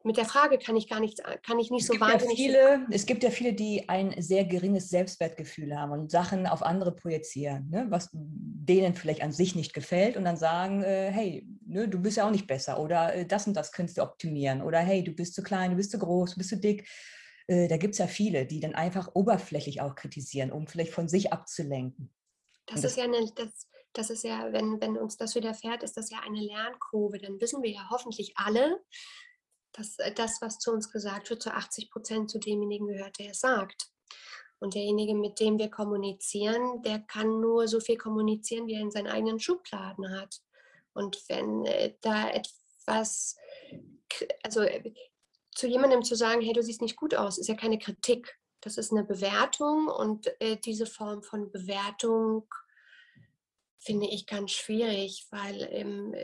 mit 0.05 0.17
der 0.17 0.25
Frage 0.25 0.59
kann 0.59 0.77
ich 0.77 0.89
gar 0.89 1.01
nicht, 1.01 1.23
kann 1.45 1.59
ich 1.59 1.71
nicht 1.71 1.83
es 1.83 1.89
so 1.89 2.01
wahnsinnig. 2.01 2.39
Ja 2.39 2.45
viele, 2.45 2.87
es 2.91 3.07
gibt 3.07 3.23
ja 3.23 3.31
viele, 3.31 3.53
die 3.53 3.89
ein 3.89 4.15
sehr 4.23 4.45
geringes 4.45 4.89
Selbstwertgefühl 4.89 5.77
haben 5.77 5.93
und 5.93 6.11
Sachen 6.11 6.47
auf 6.47 6.63
andere 6.63 6.95
projizieren, 6.95 7.69
ne, 7.69 7.87
was 7.91 8.09
denen 8.13 8.95
vielleicht 8.95 9.23
an 9.23 9.33
sich 9.33 9.55
nicht 9.55 9.75
gefällt 9.75 10.17
und 10.17 10.25
dann 10.25 10.37
sagen, 10.37 10.83
äh, 10.83 11.11
hey, 11.11 11.47
ne, 11.67 11.89
du 11.89 12.01
bist 12.01 12.17
ja 12.17 12.27
auch 12.27 12.31
nicht 12.31 12.47
besser 12.47 12.81
oder 12.81 13.15
äh, 13.15 13.27
das 13.27 13.47
und 13.47 13.55
das 13.55 13.73
könntest 13.73 13.99
du 13.99 14.03
optimieren 14.03 14.63
oder 14.63 14.79
hey, 14.79 15.03
du 15.03 15.13
bist 15.13 15.35
zu 15.35 15.43
klein, 15.43 15.73
du 15.73 15.77
bist 15.77 15.91
zu 15.91 15.99
groß, 15.99 16.33
du 16.33 16.39
bist 16.39 16.51
zu 16.51 16.57
dick. 16.57 16.89
Äh, 17.49 17.67
da 17.67 17.77
gibt 17.77 17.93
es 17.95 17.99
ja 17.99 18.07
viele, 18.07 18.47
die 18.47 18.61
dann 18.61 18.75
einfach 18.75 19.11
oberflächlich 19.15 19.81
auch 19.81 19.95
kritisieren, 19.95 20.53
um 20.53 20.67
vielleicht 20.69 20.93
von 20.93 21.09
sich 21.09 21.33
abzulenken. 21.33 22.11
Das, 22.69 22.83
das 22.83 22.93
ist 22.93 22.97
ja 22.97 23.05
eine, 23.05 23.31
das, 23.35 23.69
das 23.93 24.11
ist 24.11 24.25
ja, 24.25 24.53
wenn, 24.53 24.81
wenn 24.81 24.97
uns 24.97 25.17
das 25.17 25.35
widerfährt, 25.35 25.83
ist 25.83 25.97
das 25.97 26.11
ja 26.11 26.21
eine 26.21 26.41
Lernkurve. 26.41 27.19
Dann 27.19 27.41
wissen 27.41 27.63
wir 27.63 27.71
ja 27.71 27.89
hoffentlich 27.91 28.35
alle, 28.37 28.81
dass 29.73 29.99
äh, 29.99 30.13
das, 30.13 30.41
was 30.41 30.59
zu 30.59 30.73
uns 30.73 30.91
gesagt 30.91 31.31
wird, 31.31 31.43
zu 31.43 31.53
80 31.53 31.91
Prozent 31.91 32.31
zu 32.31 32.39
demjenigen 32.39 32.87
gehört, 32.87 33.19
der 33.19 33.31
es 33.31 33.41
sagt. 33.41 33.91
Und 34.61 34.75
derjenige, 34.75 35.15
mit 35.15 35.41
dem 35.41 35.59
wir 35.59 35.71
kommunizieren, 35.71 36.83
der 36.83 36.99
kann 37.01 37.41
nur 37.41 37.69
so 37.69 37.81
viel 37.81 37.97
kommunizieren, 37.97 38.67
wie 38.67 38.75
er 38.75 38.81
in 38.81 38.91
seinen 38.91 39.07
eigenen 39.07 39.39
Schubladen 39.39 40.11
hat. 40.19 40.41
Und 40.95 41.23
wenn 41.29 41.65
äh, 41.65 41.95
da 42.01 42.29
etwas, 42.31 43.37
also 44.43 44.63
äh, 44.63 44.93
zu 45.55 45.67
jemandem 45.67 46.03
zu 46.03 46.17
sagen, 46.17 46.41
hey, 46.41 46.53
du 46.53 46.63
siehst 46.63 46.83
nicht 46.83 46.97
gut 46.97 47.15
aus, 47.15 47.39
ist 47.39 47.49
ja 47.49 47.55
keine 47.55 47.79
Kritik. 47.79 48.37
Das 48.69 48.77
ist 48.77 48.93
eine 48.93 49.03
Bewertung 49.03 49.89
und 49.89 50.27
äh, 50.43 50.59
diese 50.59 50.85
Form 50.85 51.23
von 51.23 51.51
Bewertung 51.51 52.47
finde 53.79 54.07
ich 54.07 54.27
ganz 54.27 54.51
schwierig, 54.51 55.27
weil 55.31 55.67
ähm, 55.71 56.15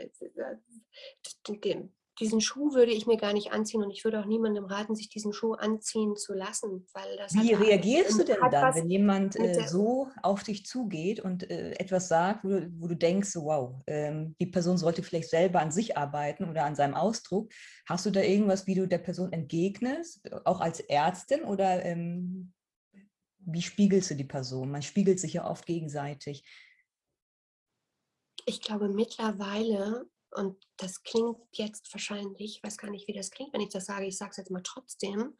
diesen 2.19 2.39
Schuh 2.39 2.73
würde 2.73 2.91
ich 2.91 3.07
mir 3.07 3.17
gar 3.17 3.33
nicht 3.33 3.51
anziehen 3.51 3.83
und 3.83 3.91
ich 3.91 4.03
würde 4.03 4.19
auch 4.19 4.25
niemandem 4.25 4.65
raten, 4.65 4.95
sich 4.95 5.09
diesen 5.09 5.33
Schuh 5.33 5.53
anziehen 5.53 6.15
zu 6.15 6.33
lassen, 6.33 6.87
weil 6.93 7.17
das 7.17 7.33
Wie 7.33 7.53
reagierst 7.53 8.19
du 8.19 8.23
denn 8.23 8.37
dann, 8.51 8.75
wenn 8.75 8.89
jemand 8.89 9.35
äh, 9.37 9.67
so 9.67 10.09
auf 10.23 10.43
dich 10.43 10.65
zugeht 10.65 11.19
und 11.19 11.49
äh, 11.49 11.71
etwas 11.71 12.07
sagt, 12.07 12.45
wo 12.45 12.49
du, 12.49 12.71
wo 12.79 12.87
du 12.87 12.95
denkst, 12.95 13.35
wow, 13.35 13.81
ähm, 13.87 14.35
die 14.39 14.45
Person 14.45 14.77
sollte 14.77 15.03
vielleicht 15.03 15.29
selber 15.29 15.59
an 15.59 15.71
sich 15.71 15.97
arbeiten 15.97 16.49
oder 16.49 16.63
an 16.63 16.75
seinem 16.75 16.95
Ausdruck. 16.95 17.51
Hast 17.87 18.05
du 18.05 18.11
da 18.11 18.21
irgendwas, 18.21 18.65
wie 18.65 18.75
du 18.75 18.87
der 18.87 18.99
Person 18.99 19.33
entgegnest, 19.33 20.29
auch 20.45 20.61
als 20.61 20.79
Ärztin 20.79 21.43
oder 21.43 21.83
ähm, 21.83 22.53
wie 23.39 23.61
spiegelst 23.61 24.11
du 24.11 24.15
die 24.15 24.23
Person? 24.23 24.71
Man 24.71 24.81
spiegelt 24.81 25.19
sich 25.19 25.33
ja 25.33 25.49
oft 25.49 25.65
gegenseitig. 25.65 26.43
Ich 28.45 28.61
glaube 28.61 28.89
mittlerweile 28.89 30.07
und 30.35 30.57
das 30.77 31.03
klingt 31.03 31.37
jetzt 31.51 31.93
wahrscheinlich, 31.93 32.57
ich 32.57 32.63
weiß 32.63 32.77
gar 32.77 32.91
nicht, 32.91 33.07
wie 33.07 33.13
das 33.13 33.31
klingt, 33.31 33.53
wenn 33.53 33.61
ich 33.61 33.69
das 33.69 33.85
sage, 33.85 34.05
ich 34.05 34.17
sage 34.17 34.31
es 34.31 34.37
jetzt 34.37 34.51
mal 34.51 34.63
trotzdem, 34.63 35.37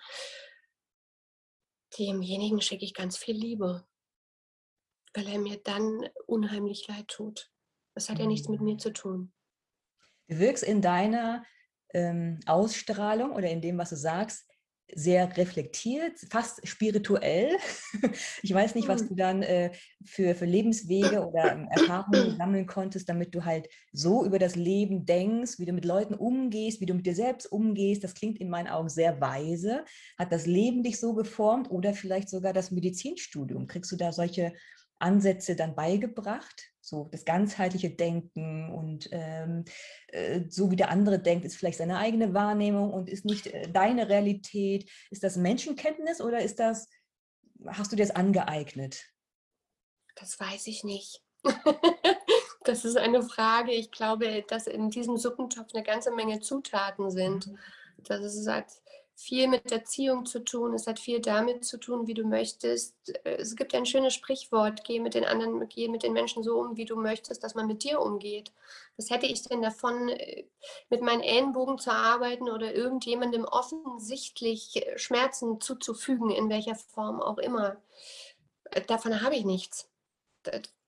demjenigen 1.98 2.62
schicke 2.62 2.86
ich 2.86 2.94
ganz 2.94 3.18
viel 3.18 3.36
Liebe, 3.36 3.88
weil 5.14 5.28
er 5.28 5.40
mir 5.40 5.58
dann 5.58 6.08
unheimlich 6.28 6.88
leid 6.88 7.08
tut. 7.08 7.52
Das 7.94 8.10
hat 8.10 8.20
ja 8.20 8.26
nichts 8.26 8.50
mit 8.50 8.62
mir 8.62 8.74
mhm. 8.74 8.80
zu 8.80 8.92
tun. 8.92 9.34
Du 10.28 10.40
wirkst 10.40 10.64
in 10.64 10.82
deiner 10.82 11.46
ähm, 11.94 12.40
Ausstrahlung 12.46 13.32
oder 13.32 13.50
in 13.50 13.62
dem, 13.62 13.78
was 13.78 13.90
du 13.90 13.96
sagst, 13.96 14.50
sehr 14.94 15.36
reflektiert, 15.36 16.20
fast 16.30 16.66
spirituell. 16.68 17.58
Ich 18.44 18.54
weiß 18.54 18.76
nicht, 18.76 18.88
was 18.88 19.02
hm. 19.02 19.08
du 19.10 19.16
dann 19.16 19.42
äh, 19.42 19.72
für, 20.04 20.36
für 20.36 20.46
Lebenswege 20.46 21.26
oder 21.26 21.54
ähm, 21.54 21.68
Erfahrungen 21.70 22.36
sammeln 22.38 22.68
konntest, 22.68 23.10
damit 23.10 23.34
du 23.34 23.44
halt 23.44 23.68
so 23.92 24.26
über 24.26 24.38
das 24.38 24.56
Leben 24.56 25.06
denkst, 25.06 25.58
wie 25.58 25.66
du 25.66 25.74
mit 25.74 25.86
Leuten 25.86 26.14
umgehst, 26.14 26.82
wie 26.82 26.86
du 26.86 26.94
mit 26.94 27.06
dir 27.06 27.16
selbst 27.16 27.52
umgehst. 27.52 28.04
Das 28.04 28.14
klingt 28.14 28.40
in 28.40 28.50
meinen 28.50 28.68
Augen 28.68 28.90
sehr 28.90 29.20
weise. 29.20 29.84
Hat 30.18 30.32
das 30.32 30.46
Leben 30.46 30.84
dich 30.84 31.00
so 31.00 31.14
geformt 31.14 31.72
oder 31.72 31.94
vielleicht 31.94 32.30
sogar 32.30 32.54
das 32.54 32.72
Medizinstudium? 32.72 33.68
Kriegst 33.68 33.92
du 33.92 33.96
da 33.96 34.12
solche 34.12 34.54
Ansätze 35.00 35.56
dann 35.56 35.76
beigebracht? 35.76 36.72
So 36.82 37.10
das 37.12 37.26
ganzheitliche 37.26 37.90
Denken 37.90 38.65
und 38.96 39.10
ähm, 39.12 39.66
äh, 40.08 40.42
so 40.50 40.72
wie 40.72 40.78
der 40.78 40.90
andere 40.90 41.20
denkt, 41.20 41.46
ist 41.46 41.58
vielleicht 41.58 41.80
seine 41.80 41.98
eigene 41.98 42.34
Wahrnehmung 42.34 42.94
und 42.94 43.10
ist 43.10 43.26
nicht 43.26 43.48
äh, 43.48 43.70
deine 43.70 44.08
Realität. 44.08 44.90
Ist 45.12 45.24
das 45.24 45.36
Menschenkenntnis 45.36 46.22
oder 46.22 46.40
ist 46.40 46.60
das, 46.60 46.88
hast 47.68 47.92
du 47.92 47.98
dir 47.98 48.06
das 48.06 48.16
angeeignet? 48.16 49.04
Das 50.16 50.40
weiß 50.40 50.68
ich 50.68 50.86
nicht. 50.86 51.22
das 52.64 52.86
ist 52.86 52.96
eine 52.96 53.22
Frage. 53.22 53.74
Ich 53.74 53.92
glaube, 53.92 54.46
dass 54.48 54.66
in 54.66 54.90
diesem 54.90 55.18
Suppentopf 55.18 55.74
eine 55.74 55.84
ganze 55.84 56.12
Menge 56.12 56.40
Zutaten 56.40 57.12
sind. 57.12 57.48
Mhm. 57.48 57.58
Das 57.98 58.22
ist 58.24 58.48
halt 58.48 58.68
viel 59.18 59.48
mit 59.48 59.72
Erziehung 59.72 60.26
zu 60.26 60.44
tun, 60.44 60.74
es 60.74 60.88
hat 60.88 61.00
viel 61.00 61.22
damit 61.22 61.64
zu 61.64 61.78
tun, 61.78 62.06
wie 62.06 62.14
du 62.14 62.28
möchtest. 62.28 62.96
Es 63.24 63.56
gibt 63.56 63.74
ein 63.74 63.86
schönes 63.86 64.14
Sprichwort, 64.14 64.84
geh 64.84 65.00
mit 65.00 65.14
den 65.14 65.24
anderen, 65.24 65.68
geh 65.70 65.88
mit 65.88 66.04
den 66.04 66.12
Menschen 66.12 66.44
so 66.44 66.60
um, 66.60 66.76
wie 66.76 66.84
du 66.86 66.98
möchtest, 66.98 67.42
dass 67.42 67.56
man 67.56 67.66
mit 67.66 67.84
dir 67.84 68.02
umgeht. 68.02 68.52
Was 68.98 69.10
hätte 69.10 69.26
ich 69.26 69.44
denn 69.44 69.62
davon, 69.62 70.10
äh, 70.10 70.46
mit 70.90 71.02
meinen 71.02 71.22
Ellenbogen 71.22 71.80
zu 71.80 71.92
arbeiten 71.92 72.50
oder 72.50 72.76
irgendjemandem 72.76 73.46
offensichtlich 73.46 74.76
äh, 74.86 74.98
Schmerzen 74.98 75.62
zuzufügen, 75.62 76.30
in 76.30 76.50
welcher 76.50 76.76
Form 76.76 77.22
auch 77.22 77.38
immer? 77.38 77.78
Äh, 78.72 78.82
davon 78.82 79.22
habe 79.22 79.36
ich 79.36 79.46
nichts. 79.46 79.90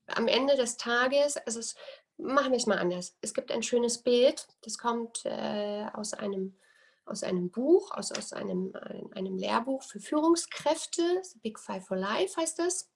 Am 0.06 0.28
Ende 0.28 0.54
des 0.56 0.76
Tages, 0.76 1.38
also 1.38 1.60
es, 1.60 1.76
machen 2.18 2.52
wir 2.52 2.58
es 2.58 2.66
mal 2.66 2.78
anders. 2.78 3.16
Es 3.22 3.32
gibt 3.32 3.50
ein 3.50 3.62
schönes 3.62 3.98
Bild, 3.98 4.46
das 4.62 4.76
kommt 4.76 5.24
äh, 5.24 5.86
aus 5.94 6.12
einem 6.12 6.54
aus 7.08 7.22
einem 7.22 7.50
Buch, 7.50 7.90
aus, 7.90 8.12
aus 8.12 8.32
einem, 8.32 8.72
einem 9.14 9.36
Lehrbuch 9.36 9.82
für 9.82 10.00
Führungskräfte, 10.00 11.22
Big 11.42 11.58
Five 11.58 11.86
for 11.86 11.96
Life 11.96 12.40
heißt 12.40 12.58
das. 12.58 12.90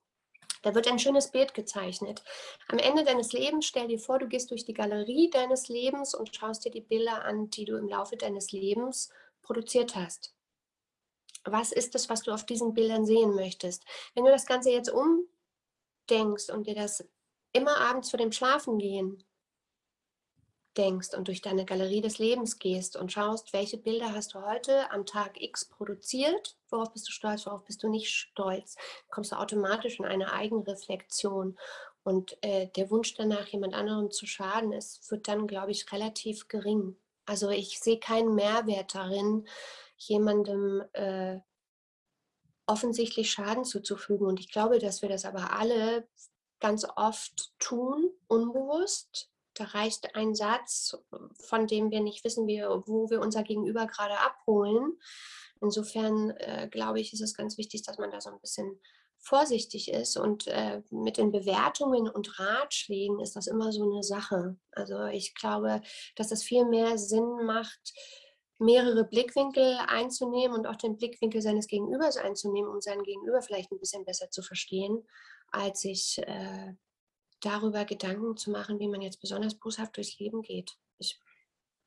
Da 0.63 0.75
wird 0.75 0.87
ein 0.87 0.99
schönes 0.99 1.31
Bild 1.31 1.55
gezeichnet. 1.55 2.23
Am 2.69 2.79
Ende 2.79 3.03
deines 3.03 3.33
Lebens 3.33 3.67
stell 3.67 3.89
dir 3.89 3.99
vor, 3.99 4.19
du 4.19 4.29
gehst 4.29 4.51
durch 4.51 4.65
die 4.65 4.75
Galerie 4.75 5.29
deines 5.29 5.69
Lebens 5.69 6.15
und 6.15 6.35
schaust 6.35 6.65
dir 6.65 6.71
die 6.71 6.81
Bilder 6.81 7.25
an, 7.25 7.51
die 7.51 7.65
du 7.65 7.77
im 7.77 7.89
Laufe 7.89 8.17
deines 8.17 8.53
Lebens 8.53 9.11
produziert 9.43 9.97
hast. 9.97 10.35
Was 11.45 11.73
ist 11.73 11.97
es, 11.97 12.09
was 12.09 12.23
du 12.23 12.31
auf 12.31 12.47
diesen 12.47 12.75
Bildern 12.75 13.05
sehen 13.05 13.35
möchtest? 13.35 13.85
Wenn 14.15 14.25
du 14.25 14.31
das 14.31 14.47
Ganze 14.47 14.71
jetzt 14.71 14.91
umdenkst 14.91 16.51
und 16.51 16.69
dir 16.69 16.77
das 16.77 17.05
immer 17.53 17.79
abends 17.79 18.11
vor 18.11 18.19
dem 18.19 18.31
Schlafengehen 18.31 19.25
denkst 20.77 21.15
und 21.15 21.29
durch 21.29 21.43
deine 21.43 21.65
Galerie 21.65 22.01
des 22.01 22.19
Lebens 22.19 22.59
gehst 22.59 22.97
und 22.97 23.13
schaust, 23.13 23.53
welche 23.53 23.77
Bilder 23.77 24.15
hast 24.15 24.35
du 24.35 24.43
heute 24.43 24.91
am 24.91 25.07
Tag 25.07 25.41
X 25.41 25.65
produziert, 25.67 26.57
worauf 26.71 26.93
bist 26.93 27.09
du 27.09 27.13
stolz, 27.13 27.47
worauf 27.47 27.65
bist 27.65 27.83
du 27.83 27.89
nicht 27.89 28.11
stolz, 28.11 28.77
kommst 29.11 29.33
du 29.33 29.37
automatisch 29.37 29.99
in 29.99 30.05
eine 30.05 30.33
Eigenreflexion. 30.33 31.59
Und 32.05 32.37
äh, 32.43 32.69
der 32.75 32.91
Wunsch 32.91 33.15
danach, 33.15 33.47
jemand 33.49 33.75
anderem 33.75 34.11
zu 34.11 34.27
schaden, 34.27 34.73
ist, 34.73 35.11
wird 35.11 35.29
dann, 35.29 35.47
glaube 35.47 35.71
ich, 35.71 35.93
relativ 35.93 36.49
gering. 36.49 36.97
Also 37.27 37.51
ich 37.51 37.79
sehe 37.79 38.01
keinen 38.01 38.35
Mehrwert 38.35 38.95
darin, 38.95 39.47
jemandem 39.97 40.83
äh, 40.95 41.39
offensichtlich 42.67 43.31
Schaden 43.31 43.65
zuzufügen. 43.65 44.27
Und 44.27 44.41
ich 44.41 44.51
glaube, 44.51 44.79
dass 44.79 45.03
wir 45.03 45.09
das 45.09 45.25
aber 45.25 45.53
alle 45.53 46.09
ganz 46.59 46.87
oft 46.97 47.53
tun, 47.59 48.11
unbewusst, 48.27 49.32
da 49.63 49.79
reicht 49.79 50.15
ein 50.17 50.35
Satz, 50.35 50.97
von 51.47 51.67
dem 51.67 51.91
wir 51.91 52.01
nicht 52.01 52.25
wissen, 52.25 52.47
wie, 52.47 52.63
wo 52.63 53.11
wir 53.11 53.21
unser 53.21 53.43
Gegenüber 53.43 53.87
gerade 53.87 54.19
abholen. 54.19 54.99
Insofern 55.61 56.31
äh, 56.31 56.69
glaube 56.69 57.01
ich, 57.01 57.13
ist 57.13 57.21
es 57.21 57.35
ganz 57.35 57.57
wichtig, 57.59 57.83
dass 57.83 57.99
man 57.99 58.11
da 58.11 58.21
so 58.21 58.31
ein 58.31 58.41
bisschen 58.41 58.81
vorsichtig 59.19 59.93
ist. 59.93 60.17
Und 60.17 60.49
äh, 60.49 60.83
mit 60.91 61.17
den 61.17 61.31
Bewertungen 61.31 62.09
und 62.09 62.41
Ratschlägen 62.41 63.21
ist 63.21 63.37
das 63.37 63.47
immer 63.47 63.71
so 63.71 63.85
eine 63.85 64.03
Sache. 64.03 64.57
Also 64.73 65.05
ich 65.05 65.35
glaube, 65.35 65.81
dass 66.17 66.33
es 66.33 66.43
viel 66.43 66.65
mehr 66.65 66.99
Sinn 66.99 67.45
macht, 67.45 67.93
mehrere 68.59 69.05
Blickwinkel 69.05 69.79
einzunehmen 69.87 70.57
und 70.57 70.67
auch 70.67 70.77
den 70.77 70.97
Blickwinkel 70.97 71.41
seines 71.41 71.69
Gegenübers 71.69 72.17
einzunehmen, 72.17 72.71
um 72.71 72.81
seinen 72.81 73.05
Gegenüber 73.05 73.43
vielleicht 73.43 73.71
ein 73.71 73.79
bisschen 73.79 74.05
besser 74.05 74.31
zu 74.31 74.43
verstehen, 74.43 75.07
als 75.53 75.83
sich 75.83 76.19
äh, 76.19 76.75
darüber 77.43 77.85
Gedanken 77.85 78.37
zu 78.37 78.51
machen, 78.51 78.79
wie 78.79 78.89
man 78.89 79.03
jetzt 79.03 79.21
besonders 79.21 79.55
boshaft 79.55 79.97
durchs 79.97 80.19
Leben 80.19 80.43
geht. 80.43 80.77
Ich 80.99 81.21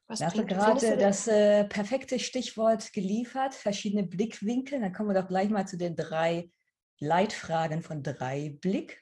Was 0.07 0.19
da 0.19 0.25
hast 0.25 0.37
du 0.37 0.45
gerade 0.45 0.97
das 0.97 1.27
äh, 1.27 1.65
perfekte 1.65 2.19
Stichwort 2.19 2.93
geliefert, 2.93 3.55
verschiedene 3.55 4.03
Blickwinkel. 4.03 4.79
Dann 4.79 4.93
kommen 4.93 5.09
wir 5.09 5.21
doch 5.21 5.27
gleich 5.27 5.49
mal 5.49 5.67
zu 5.67 5.77
den 5.77 5.95
drei 5.95 6.51
Leitfragen 6.99 7.81
von 7.81 8.03
drei 8.03 8.55
Blick. 8.61 9.01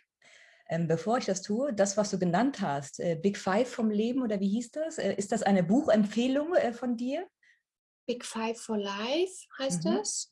Ähm, 0.69 0.87
bevor 0.87 1.17
ich 1.17 1.25
das 1.25 1.41
tue, 1.41 1.73
das, 1.73 1.97
was 1.97 2.11
du 2.11 2.17
genannt 2.17 2.61
hast, 2.61 2.99
äh, 2.99 3.15
Big 3.15 3.37
Five 3.37 3.69
vom 3.69 3.89
Leben 3.89 4.21
oder 4.23 4.39
wie 4.39 4.49
hieß 4.49 4.71
das? 4.71 4.97
Äh, 4.97 5.13
ist 5.15 5.31
das 5.31 5.43
eine 5.43 5.63
Buchempfehlung 5.63 6.55
äh, 6.55 6.71
von 6.71 6.95
dir? 6.95 7.27
Big 8.05 8.23
Five 8.25 8.59
for 8.59 8.77
Life 8.77 9.45
heißt 9.59 9.85
mhm. 9.85 9.97
es. 9.97 10.31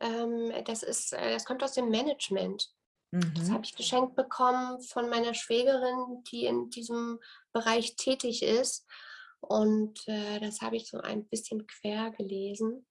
Ähm, 0.00 0.52
das, 0.64 0.82
ist, 0.82 1.12
äh, 1.12 1.32
das 1.32 1.44
kommt 1.44 1.62
aus 1.62 1.72
dem 1.72 1.90
Management. 1.90 2.70
Mhm. 3.10 3.32
Das 3.36 3.50
habe 3.50 3.64
ich 3.64 3.74
geschenkt 3.74 4.14
bekommen 4.16 4.80
von 4.82 5.08
meiner 5.08 5.34
Schwägerin, 5.34 6.22
die 6.30 6.44
in 6.44 6.70
diesem 6.70 7.18
Bereich 7.52 7.96
tätig 7.96 8.42
ist. 8.42 8.86
Und 9.40 10.06
äh, 10.08 10.40
das 10.40 10.60
habe 10.60 10.76
ich 10.76 10.88
so 10.88 10.98
ein 10.98 11.26
bisschen 11.28 11.66
quer 11.66 12.10
gelesen. 12.10 12.86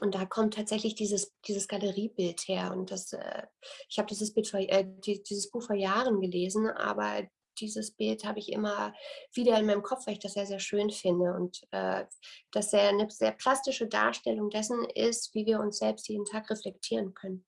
Und 0.00 0.14
da 0.14 0.24
kommt 0.24 0.54
tatsächlich 0.54 0.94
dieses, 0.94 1.34
dieses 1.46 1.68
Galeriebild 1.68 2.48
her. 2.48 2.72
Und 2.72 2.90
das, 2.90 3.12
äh, 3.12 3.42
ich 3.88 3.98
habe 3.98 4.06
dieses, 4.06 4.34
äh, 4.34 4.84
die, 4.86 5.22
dieses 5.22 5.50
Buch 5.50 5.64
vor 5.64 5.76
Jahren 5.76 6.20
gelesen, 6.20 6.70
aber 6.70 7.22
dieses 7.58 7.90
Bild 7.90 8.24
habe 8.24 8.38
ich 8.38 8.50
immer 8.50 8.94
wieder 9.34 9.58
in 9.58 9.66
meinem 9.66 9.82
Kopf, 9.82 10.06
weil 10.06 10.14
ich 10.14 10.20
das 10.20 10.32
sehr, 10.32 10.46
sehr 10.46 10.60
schön 10.60 10.90
finde. 10.90 11.34
Und 11.34 11.60
äh, 11.72 12.06
das 12.52 12.70
sehr, 12.70 12.88
eine 12.88 13.10
sehr 13.10 13.32
plastische 13.32 13.86
Darstellung 13.86 14.48
dessen 14.48 14.84
ist, 14.94 15.34
wie 15.34 15.44
wir 15.44 15.60
uns 15.60 15.78
selbst 15.78 16.08
jeden 16.08 16.24
Tag 16.24 16.48
reflektieren 16.48 17.12
können. 17.12 17.44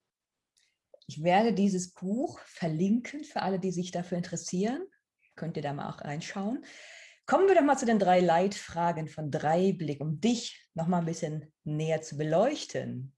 Ich 1.07 1.23
werde 1.23 1.53
dieses 1.53 1.93
Buch 1.93 2.39
verlinken 2.41 3.25
für 3.25 3.43
alle, 3.43 3.59
die 3.59 3.73
sich 3.73 3.91
dafür 3.91 4.19
interessieren. 4.19 4.87
Könnt 5.37 5.57
ihr 5.57 5.63
da 5.63 5.73
mal 5.73 5.91
auch 5.91 6.01
reinschauen. 6.01 6.65
Kommen 7.27 7.49
wir 7.49 7.55
doch 7.55 7.63
mal 7.63 7.77
zu 7.77 7.87
den 7.87 7.99
drei 7.99 8.21
Leitfragen 8.21 9.09
von 9.09 9.31
drei 9.31 9.73
Blick, 9.73 10.01
um 10.01 10.21
dich 10.21 10.69
noch 10.75 10.87
mal 10.87 10.99
ein 10.99 11.07
bisschen 11.07 11.53
näher 11.65 12.03
zu 12.03 12.17
beleuchten. 12.17 13.15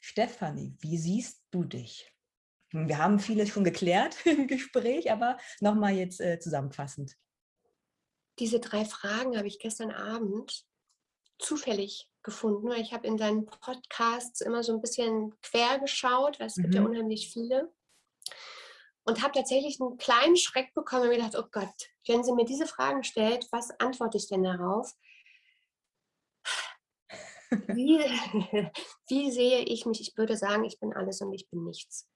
Stefanie, 0.00 0.76
wie 0.80 0.98
siehst 0.98 1.42
du 1.50 1.64
dich? 1.64 2.10
Wir 2.72 2.98
haben 2.98 3.18
vieles 3.18 3.50
schon 3.50 3.64
geklärt 3.64 4.16
im 4.26 4.46
Gespräch, 4.46 5.10
aber 5.12 5.38
noch 5.60 5.74
mal 5.74 5.94
jetzt 5.94 6.20
äh, 6.20 6.38
zusammenfassend. 6.38 7.16
Diese 8.38 8.60
drei 8.60 8.84
Fragen 8.84 9.36
habe 9.36 9.46
ich 9.46 9.58
gestern 9.58 9.90
Abend 9.90 10.64
zufällig 11.38 12.10
gefunden, 12.22 12.68
weil 12.68 12.80
ich 12.80 12.92
habe 12.92 13.06
in 13.06 13.16
deinen 13.16 13.46
Podcasts 13.46 14.40
immer 14.40 14.62
so 14.62 14.72
ein 14.72 14.80
bisschen 14.80 15.34
quer 15.42 15.78
geschaut, 15.78 16.38
weil 16.40 16.46
es 16.46 16.56
mhm. 16.56 16.62
gibt 16.62 16.74
ja 16.74 16.80
mhm. 16.80 16.88
unheimlich 16.88 17.32
viele 17.32 17.72
und 19.04 19.22
habe 19.22 19.32
tatsächlich 19.34 19.80
einen 19.80 19.96
kleinen 19.98 20.36
Schreck 20.36 20.72
bekommen 20.74 21.02
und 21.02 21.08
mir 21.08 21.16
gedacht, 21.16 21.36
oh 21.36 21.48
Gott, 21.50 21.90
wenn 22.06 22.22
sie 22.24 22.32
mir 22.32 22.44
diese 22.44 22.66
Fragen 22.66 23.02
stellt, 23.02 23.46
was 23.50 23.70
antworte 23.80 24.18
ich 24.18 24.28
denn 24.28 24.42
darauf? 24.42 24.92
Wie, 27.50 27.98
wie 29.08 29.30
sehe 29.30 29.60
ich 29.60 29.86
mich? 29.86 30.00
Ich 30.00 30.16
würde 30.16 30.36
sagen, 30.36 30.64
ich 30.64 30.78
bin 30.78 30.92
alles 30.92 31.20
und 31.20 31.32
ich 31.32 31.48
bin 31.50 31.64
nichts. 31.64 32.08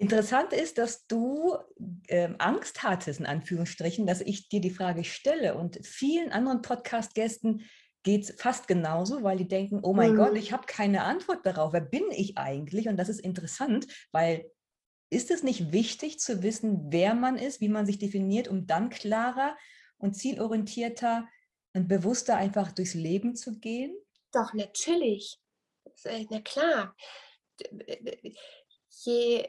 Interessant 0.00 0.52
ist, 0.52 0.78
dass 0.78 1.06
du 1.08 1.58
ähm, 2.06 2.36
Angst 2.38 2.84
hattest, 2.84 3.18
in 3.18 3.26
Anführungsstrichen, 3.26 4.06
dass 4.06 4.20
ich 4.20 4.48
dir 4.48 4.60
die 4.60 4.70
Frage 4.70 5.02
stelle. 5.02 5.56
Und 5.56 5.84
vielen 5.84 6.30
anderen 6.30 6.62
Podcast-Gästen 6.62 7.68
geht 8.02 8.24
es 8.24 8.40
fast 8.40 8.68
genauso, 8.68 9.22
weil 9.22 9.36
die 9.36 9.48
denken, 9.48 9.80
oh 9.82 9.92
mein 9.92 10.12
mhm. 10.12 10.16
Gott, 10.16 10.36
ich 10.36 10.52
habe 10.52 10.66
keine 10.66 11.02
Antwort 11.02 11.44
darauf. 11.44 11.72
Wer 11.72 11.80
bin 11.80 12.04
ich 12.10 12.38
eigentlich? 12.38 12.88
Und 12.88 12.96
das 12.96 13.08
ist 13.08 13.20
interessant, 13.20 13.86
weil 14.12 14.50
ist 15.10 15.30
es 15.30 15.42
nicht 15.42 15.72
wichtig 15.72 16.18
zu 16.18 16.42
wissen, 16.42 16.92
wer 16.92 17.14
man 17.14 17.36
ist, 17.36 17.60
wie 17.60 17.68
man 17.68 17.86
sich 17.86 17.98
definiert, 17.98 18.48
um 18.48 18.66
dann 18.66 18.90
klarer 18.90 19.56
und 19.96 20.14
zielorientierter 20.14 21.26
und 21.74 21.88
bewusster 21.88 22.36
einfach 22.36 22.72
durchs 22.72 22.94
Leben 22.94 23.34
zu 23.34 23.58
gehen? 23.58 23.96
Doch, 24.32 24.52
natürlich. 24.52 25.38
Äh, 26.04 26.26
na 26.30 26.40
klar. 26.40 26.94
Je 29.04 29.48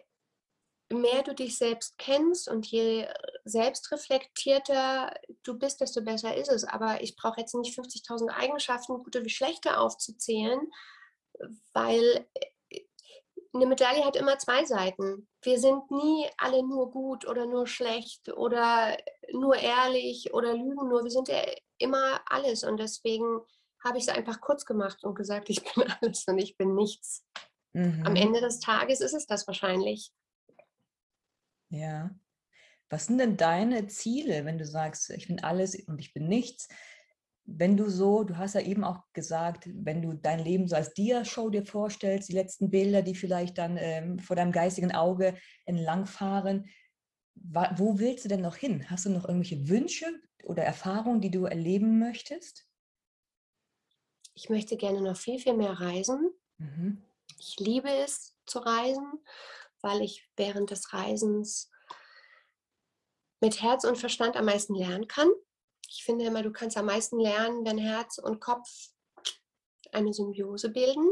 mehr 0.92 1.24
du 1.24 1.36
dich 1.36 1.58
selbst 1.58 1.98
kennst 1.98 2.48
und 2.48 2.66
je 2.68 3.08
selbstreflektierter 3.46 5.14
du 5.44 5.58
bist, 5.58 5.82
desto 5.82 6.02
besser 6.02 6.36
ist 6.36 6.50
es. 6.50 6.64
Aber 6.64 7.02
ich 7.02 7.16
brauche 7.16 7.40
jetzt 7.40 7.56
nicht 7.56 7.78
50.000 7.78 8.30
Eigenschaften, 8.30 9.04
gute 9.04 9.24
wie 9.24 9.30
schlechte 9.30 9.78
aufzuzählen, 9.78 10.60
weil 11.74 12.28
eine 13.54 13.66
Medaille 13.66 14.06
hat 14.06 14.16
immer 14.16 14.38
zwei 14.38 14.66
Seiten. 14.66 15.28
Wir 15.42 15.60
sind 15.60 15.90
nie 15.90 16.30
alle 16.38 16.64
nur 16.64 16.92
gut 16.92 17.28
oder 17.28 17.46
nur 17.46 17.68
schlecht 17.68 18.30
oder 18.34 18.98
nur 19.34 19.56
ehrlich 19.56 20.34
oder 20.34 20.54
lügen 20.54 20.88
nur. 20.88 21.04
Wir 21.04 21.12
sind 21.12 21.28
ja 21.28 21.42
immer 21.78 22.22
alles 22.28 22.64
und 22.64 22.78
deswegen 22.78 23.42
habe 23.84 23.98
ich 23.98 24.08
es 24.08 24.10
einfach 24.10 24.42
kurz 24.42 24.66
gemacht 24.66 25.04
und 25.04 25.16
gesagt, 25.16 25.50
ich 25.50 25.64
bin 25.64 25.92
alles 26.02 26.26
und 26.28 26.38
ich 26.38 26.58
bin 26.58 26.76
nichts. 26.76 27.26
Mhm. 27.74 28.04
Am 28.06 28.16
Ende 28.16 28.42
des 28.42 28.60
Tages 28.60 29.02
ist 29.02 29.14
es 29.14 29.26
das 29.26 29.48
wahrscheinlich. 29.48 30.12
Ja. 31.70 32.12
Was 32.90 33.06
sind 33.06 33.20
denn 33.20 33.38
deine 33.38 33.88
Ziele, 33.88 34.46
wenn 34.46 34.58
du 34.58 34.66
sagst, 34.66 35.10
ich 35.12 35.28
bin 35.28 35.44
alles 35.44 35.76
und 35.88 36.00
ich 36.00 36.14
bin 36.14 36.28
nichts? 36.28 36.68
wenn 37.58 37.78
du 37.78 37.90
so, 37.90 38.24
du 38.24 38.38
hast 38.38 38.56
ja 38.56 38.62
eben 38.62 38.84
auch 38.84 39.02
gesagt, 39.14 39.68
wenn 39.74 40.02
du 40.02 40.14
dein 40.14 40.40
Leben 40.40 40.68
so 40.68 40.76
als 40.76 40.94
Dia-Show 40.94 41.50
dir 41.50 41.66
vorstellst, 41.66 42.30
die 42.30 42.34
letzten 42.34 42.70
Bilder, 42.70 43.02
die 43.02 43.16
vielleicht 43.16 43.58
dann 43.58 43.78
ähm, 43.78 44.20
vor 44.20 44.36
deinem 44.36 44.52
geistigen 44.52 44.94
Auge 44.94 45.36
entlangfahren, 45.66 46.70
wo 47.36 47.98
willst 48.00 48.26
du 48.26 48.30
denn 48.30 48.42
noch 48.42 48.56
hin? 48.56 48.90
Hast 48.90 49.06
du 49.06 49.10
noch 49.10 49.26
irgendwelche 49.28 49.70
Wünsche 49.70 50.06
oder 50.44 50.64
Erfahrungen, 50.64 51.22
die 51.22 51.32
du 51.32 51.46
erleben 51.46 51.98
möchtest? 51.98 52.68
Ich 54.36 54.50
möchte 54.50 54.78
gerne 54.78 55.02
noch 55.02 55.18
viel, 55.18 55.40
viel 55.40 55.56
mehr 55.56 55.80
reisen. 55.80 56.32
Mhm. 56.58 57.02
Ich 57.40 57.58
liebe 57.60 57.90
es 57.90 58.36
zu 58.46 58.60
reisen, 58.60 59.14
weil 59.82 60.02
ich 60.02 60.28
während 60.36 60.72
des 60.72 60.94
Reisens 60.94 61.70
mit 63.42 63.62
Herz 63.62 63.84
und 63.84 63.98
Verstand 63.98 64.36
am 64.36 64.46
meisten 64.46 64.76
lernen 64.76 65.08
kann 65.08 65.30
ich 65.92 66.04
finde 66.04 66.26
immer, 66.26 66.44
du 66.44 66.52
kannst 66.52 66.78
am 66.78 66.86
meisten 66.86 67.20
lernen, 67.20 67.66
wenn 67.66 67.78
Herz 67.78 68.20
und 68.20 68.40
Kopf 68.40 68.68
eine 69.92 70.14
Symbiose 70.14 70.70
bilden. 70.70 71.12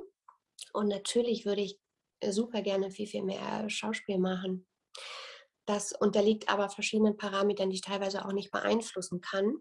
Und 0.73 0.87
natürlich 0.87 1.45
würde 1.45 1.61
ich 1.61 1.79
super 2.23 2.61
gerne 2.61 2.91
viel, 2.91 3.07
viel 3.07 3.23
mehr 3.23 3.69
Schauspiel 3.69 4.19
machen. 4.19 4.67
Das 5.65 5.91
unterliegt 5.91 6.49
aber 6.49 6.69
verschiedenen 6.69 7.17
Parametern, 7.17 7.69
die 7.69 7.75
ich 7.75 7.81
teilweise 7.81 8.25
auch 8.25 8.31
nicht 8.31 8.51
beeinflussen 8.51 9.21
kann. 9.21 9.57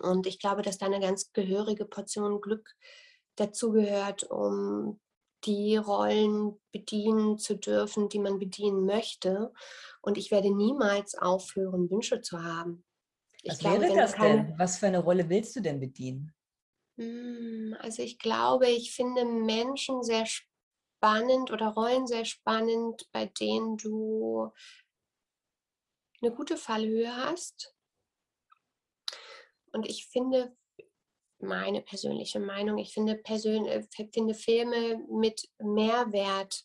Und 0.00 0.26
ich 0.26 0.38
glaube, 0.38 0.62
dass 0.62 0.78
da 0.78 0.86
eine 0.86 1.00
ganz 1.00 1.32
gehörige 1.32 1.86
Portion 1.86 2.40
Glück 2.40 2.68
dazugehört, 3.36 4.24
um 4.24 5.00
die 5.46 5.76
Rollen 5.76 6.60
bedienen 6.72 7.38
zu 7.38 7.56
dürfen, 7.56 8.08
die 8.08 8.18
man 8.18 8.38
bedienen 8.38 8.84
möchte. 8.84 9.52
Und 10.02 10.18
ich 10.18 10.30
werde 10.30 10.54
niemals 10.54 11.14
aufhören, 11.14 11.90
Wünsche 11.90 12.20
zu 12.20 12.42
haben. 12.42 12.84
Was 13.44 13.58
glaube, 13.58 13.82
wäre 13.82 13.94
das 13.94 14.14
denn? 14.14 14.54
Was 14.58 14.78
für 14.78 14.86
eine 14.86 14.98
Rolle 14.98 15.28
willst 15.28 15.54
du 15.56 15.60
denn 15.60 15.80
bedienen? 15.80 16.34
Hm, 16.98 17.76
also 17.80 18.02
ich 18.02 18.18
glaube, 18.18 18.68
ich 18.68 18.92
finde 18.92 19.24
Menschen 19.24 20.02
sehr 20.02 20.26
spannend 20.26 21.50
oder 21.50 21.68
Rollen 21.68 22.06
sehr 22.06 22.24
spannend, 22.24 23.06
bei 23.12 23.26
denen 23.26 23.76
du 23.76 24.50
eine 26.22 26.32
gute 26.34 26.56
Fallhöhe 26.56 27.14
hast. 27.14 27.74
Und 29.72 29.86
ich 29.86 30.06
finde, 30.06 30.56
meine 31.38 31.82
persönliche 31.82 32.40
Meinung, 32.40 32.78
ich 32.78 32.92
finde, 32.92 33.16
persön 33.16 33.66
äh, 33.66 33.84
finde 34.12 34.34
Filme 34.34 34.98
mit 35.10 35.48
Mehrwert, 35.58 36.64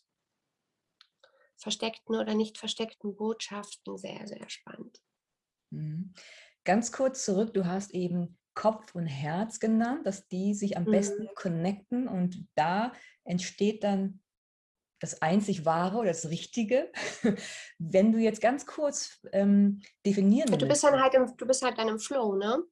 versteckten 1.56 2.16
oder 2.16 2.34
nicht 2.34 2.58
versteckten 2.58 3.14
Botschaften 3.14 3.96
sehr, 3.96 4.26
sehr 4.26 4.48
spannend. 4.48 5.00
Mhm. 5.70 6.12
Ganz 6.64 6.92
kurz 6.92 7.24
zurück, 7.24 7.54
du 7.54 7.66
hast 7.66 7.92
eben 7.92 8.38
Kopf 8.54 8.94
und 8.94 9.06
Herz 9.06 9.60
genannt, 9.60 10.06
dass 10.06 10.28
die 10.28 10.54
sich 10.54 10.76
am 10.76 10.84
mhm. 10.84 10.90
besten 10.90 11.28
connecten 11.34 12.08
und 12.08 12.46
da 12.54 12.92
entsteht 13.24 13.82
dann 13.84 14.20
das 15.00 15.20
einzig 15.20 15.64
Wahre 15.64 15.98
oder 15.98 16.08
das 16.08 16.28
Richtige. 16.30 16.92
Wenn 17.78 18.12
du 18.12 18.18
jetzt 18.18 18.40
ganz 18.40 18.66
kurz 18.66 19.20
ähm, 19.32 19.80
definieren 20.06 20.50
ja, 20.50 20.56
du 20.56 20.68
bist 20.68 20.84
dann 20.84 21.00
halt 21.00 21.14
im, 21.14 21.36
Du 21.36 21.46
bist 21.46 21.62
halt 21.62 21.78
dann 21.78 21.88
im 21.88 21.98
Flow, 21.98 22.36
ne? 22.36 22.62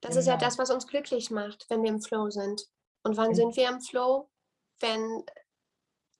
Das 0.00 0.10
genau. 0.10 0.20
ist 0.20 0.26
ja 0.26 0.34
genau. 0.34 0.44
das, 0.44 0.58
was 0.58 0.70
uns 0.70 0.86
glücklich 0.86 1.30
macht, 1.30 1.66
wenn 1.68 1.82
wir 1.82 1.90
im 1.90 2.00
Flow 2.00 2.30
sind. 2.30 2.62
Und 3.02 3.16
wann 3.16 3.30
mhm. 3.30 3.34
sind 3.34 3.56
wir 3.56 3.68
im 3.68 3.80
Flow? 3.80 4.30
Wenn 4.80 5.24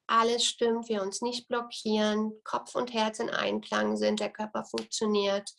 alles 0.06 0.44
stimmt, 0.44 0.88
wir 0.88 1.02
uns 1.02 1.22
nicht 1.22 1.48
blockieren, 1.48 2.40
Kopf 2.44 2.74
und 2.74 2.92
Herz 2.92 3.20
in 3.20 3.30
Einklang 3.30 3.96
sind, 3.96 4.20
der 4.20 4.30
Körper 4.30 4.64
funktioniert, 4.64 5.50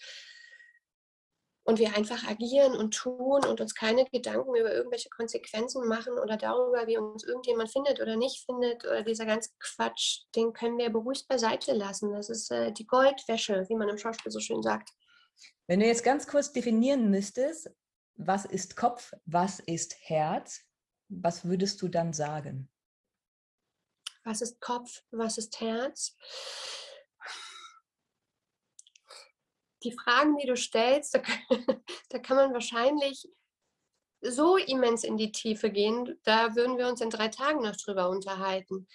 und 1.65 1.79
wir 1.79 1.95
einfach 1.95 2.23
agieren 2.27 2.75
und 2.75 2.93
tun 2.93 3.43
und 3.43 3.59
uns 3.59 3.73
keine 3.73 4.05
Gedanken 4.05 4.55
über 4.55 4.71
irgendwelche 4.71 5.09
Konsequenzen 5.09 5.87
machen 5.87 6.13
oder 6.19 6.37
darüber, 6.37 6.85
wie 6.85 6.97
uns 6.97 7.23
irgendjemand 7.23 7.71
findet 7.71 7.99
oder 7.99 8.15
nicht 8.15 8.45
findet 8.45 8.85
oder 8.85 9.01
dieser 9.01 9.25
ganze 9.25 9.49
Quatsch, 9.59 10.21
den 10.35 10.53
können 10.53 10.77
wir 10.77 10.91
beruhigt 10.91 11.27
beiseite 11.27 11.73
lassen. 11.73 12.13
Das 12.13 12.29
ist 12.29 12.51
äh, 12.51 12.71
die 12.71 12.85
Goldwäsche, 12.85 13.65
wie 13.67 13.75
man 13.75 13.89
im 13.89 13.97
Schauspiel 13.97 14.31
so 14.31 14.39
schön 14.39 14.61
sagt. 14.61 14.91
Wenn 15.67 15.79
du 15.79 15.85
jetzt 15.85 16.03
ganz 16.03 16.27
kurz 16.27 16.51
definieren 16.51 17.09
müsstest, 17.09 17.69
was 18.15 18.45
ist 18.45 18.75
Kopf, 18.75 19.13
was 19.25 19.59
ist 19.59 19.95
Herz, 19.99 20.61
was 21.09 21.45
würdest 21.45 21.81
du 21.81 21.87
dann 21.87 22.13
sagen? 22.13 22.69
Was 24.23 24.41
ist 24.41 24.59
Kopf, 24.59 25.03
was 25.11 25.37
ist 25.37 25.59
Herz? 25.59 26.15
Die 29.83 29.91
Fragen, 29.91 30.37
die 30.37 30.47
du 30.47 30.55
stellst, 30.55 31.13
da, 31.13 31.21
da 32.09 32.19
kann 32.19 32.37
man 32.37 32.53
wahrscheinlich 32.53 33.27
so 34.21 34.57
immens 34.57 35.03
in 35.03 35.17
die 35.17 35.31
Tiefe 35.31 35.69
gehen, 35.69 36.19
da 36.23 36.55
würden 36.55 36.77
wir 36.77 36.87
uns 36.87 37.01
in 37.01 37.11
drei 37.11 37.27
Tagen 37.27 37.61
noch 37.61 37.75
drüber 37.75 38.09
unterhalten. 38.09 38.87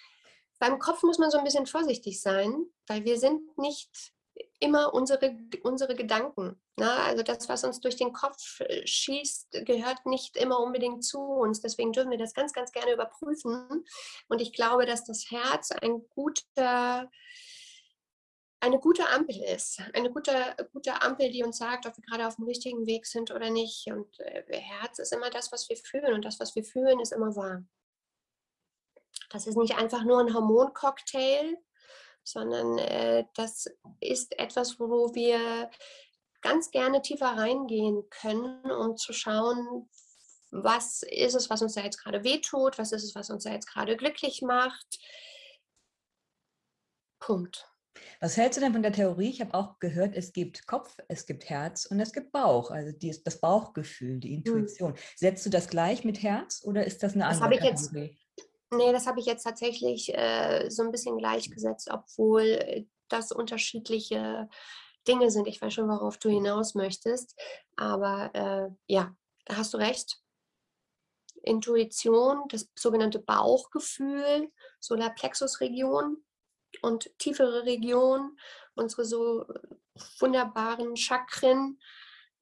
Beim 0.59 0.79
Kopf 0.79 1.03
muss 1.03 1.19
man 1.19 1.31
so 1.31 1.39
ein 1.39 1.45
bisschen 1.45 1.67
vorsichtig 1.67 2.21
sein, 2.21 2.67
weil 2.87 3.05
wir 3.05 3.19
sind 3.19 3.57
nicht 3.57 4.13
immer 4.61 4.93
unsere, 4.93 5.37
unsere 5.63 5.95
Gedanken. 5.97 6.61
Ne? 6.77 6.91
Also 6.91 7.23
das, 7.23 7.49
was 7.49 7.65
uns 7.65 7.81
durch 7.81 7.97
den 7.97 8.13
Kopf 8.13 8.61
äh, 8.61 8.87
schießt, 8.87 9.65
gehört 9.65 10.05
nicht 10.07 10.37
immer 10.37 10.61
unbedingt 10.61 11.03
zu 11.03 11.19
uns. 11.19 11.61
Deswegen 11.61 11.93
dürfen 11.93 12.11
wir 12.11 12.19
das 12.19 12.35
ganz, 12.35 12.53
ganz 12.53 12.71
gerne 12.71 12.93
überprüfen. 12.93 13.85
Und 14.29 14.41
ich 14.41 14.53
glaube, 14.53 14.87
dass 14.87 15.05
das 15.05 15.31
Herz 15.31 15.71
ein 15.73 16.07
guter, 16.11 17.11
eine 18.61 18.79
gute 18.79 19.09
Ampel 19.09 19.43
ist. 19.43 19.81
Eine 19.95 20.13
gute, 20.13 20.35
gute 20.73 21.01
Ampel, 21.01 21.31
die 21.31 21.43
uns 21.43 21.57
sagt, 21.57 21.87
ob 21.87 21.97
wir 21.97 22.05
gerade 22.05 22.27
auf 22.27 22.37
dem 22.37 22.45
richtigen 22.45 22.87
Weg 22.87 23.07
sind 23.07 23.31
oder 23.31 23.49
nicht. 23.49 23.87
Und 23.91 24.21
äh, 24.21 24.45
Herz 24.61 24.99
ist 24.99 25.13
immer 25.15 25.31
das, 25.31 25.51
was 25.53 25.71
wir 25.71 25.77
fühlen. 25.79 26.13
Und 26.13 26.25
das, 26.27 26.39
was 26.39 26.55
wir 26.55 26.65
fühlen, 26.65 27.01
ist 27.01 27.13
immer 27.13 27.35
wahr. 27.35 27.65
Das 29.31 29.47
ist 29.47 29.57
nicht 29.57 29.77
einfach 29.77 30.05
nur 30.05 30.21
ein 30.21 30.35
Hormoncocktail, 30.35 31.57
sondern 32.25 32.79
äh, 32.79 33.25
das 33.35 33.67
ist 34.01 34.39
etwas, 34.39 34.79
wo 34.79 35.15
wir 35.15 35.71
ganz 36.43 36.71
gerne 36.71 37.03
tiefer 37.03 37.37
reingehen 37.37 38.03
können, 38.11 38.71
um 38.71 38.97
zu 38.97 39.13
schauen, 39.13 39.89
was 40.51 41.03
ist 41.03 41.35
es, 41.35 41.49
was 41.51 41.63
uns 41.63 41.75
da 41.75 41.83
jetzt 41.83 42.03
gerade 42.03 42.25
wehtut, 42.25 42.79
was 42.79 42.93
ist 42.93 43.05
es, 43.05 43.15
was 43.15 43.31
uns 43.31 43.45
da 43.45 43.53
jetzt 43.53 43.69
gerade 43.69 43.97
glücklich 43.97 44.43
macht. 44.43 44.99
Punkt. 47.21 47.67
Was 48.21 48.37
hältst 48.37 48.57
du 48.57 48.61
denn 48.61 48.73
von 48.73 48.83
der 48.83 48.93
Theorie? 48.93 49.31
Ich 49.31 49.41
habe 49.41 49.55
auch 49.55 49.79
gehört, 49.79 50.15
es 50.15 50.33
gibt 50.33 50.67
Kopf, 50.67 50.97
es 51.09 51.27
gibt 51.27 51.49
Herz 51.49 51.87
und 51.87 52.01
es 52.01 52.13
gibt 52.13 52.33
Bauch, 52.33 52.71
also 52.71 52.97
die, 52.97 53.15
das 53.25 53.41
Bauchgefühl, 53.41 54.19
die 54.19 54.29
hm. 54.29 54.37
Intuition. 54.37 54.93
Hm. 54.93 55.01
Setzt 55.17 55.47
du 55.47 55.51
das 55.51 55.69
gleich 55.69 56.05
mit 56.05 56.23
Herz 56.23 56.63
oder 56.65 56.87
ist 56.87 57.03
das 57.03 57.15
eine 57.15 57.27
andere 57.27 57.51
das 57.51 57.59
ich 57.59 57.65
jetzt, 57.65 57.93
Nee, 58.73 58.93
das 58.93 59.07
habe 59.07 59.19
ich 59.19 59.27
jetzt 59.27 59.43
tatsächlich 59.43 60.15
äh, 60.17 60.69
so 60.71 60.83
ein 60.83 60.93
bisschen 60.93 61.19
gleichgesetzt, 61.19 61.89
obwohl 61.91 62.43
äh, 62.43 62.85
das 63.09 63.33
unterschiedliche 63.33 64.49
Dinge 65.09 65.31
sind. 65.31 65.49
Ich 65.49 65.61
weiß 65.61 65.75
schon, 65.75 65.89
worauf 65.89 66.19
du 66.19 66.29
hinaus 66.29 66.75
möchtest. 66.75 67.35
Aber 67.77 68.31
äh, 68.33 68.71
ja, 68.87 69.15
da 69.47 69.57
hast 69.57 69.75
du 69.75 69.79
recht. 69.79 70.21
Intuition, 71.43 72.45
das 72.49 72.69
sogenannte 72.79 73.19
Bauchgefühl, 73.19 74.53
Solarplexusregion 74.79 76.23
und 76.83 77.11
tiefere 77.19 77.65
Region, 77.65 78.39
unsere 78.75 79.05
so 79.05 79.47
wunderbaren 80.19 80.97
Chakren. 80.97 81.81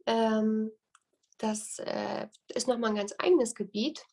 Ähm, 0.04 0.72
das 1.38 1.78
äh, 1.78 2.26
ist 2.48 2.66
nochmal 2.66 2.90
ein 2.90 2.96
ganz 2.96 3.14
eigenes 3.18 3.54
Gebiet 3.54 4.04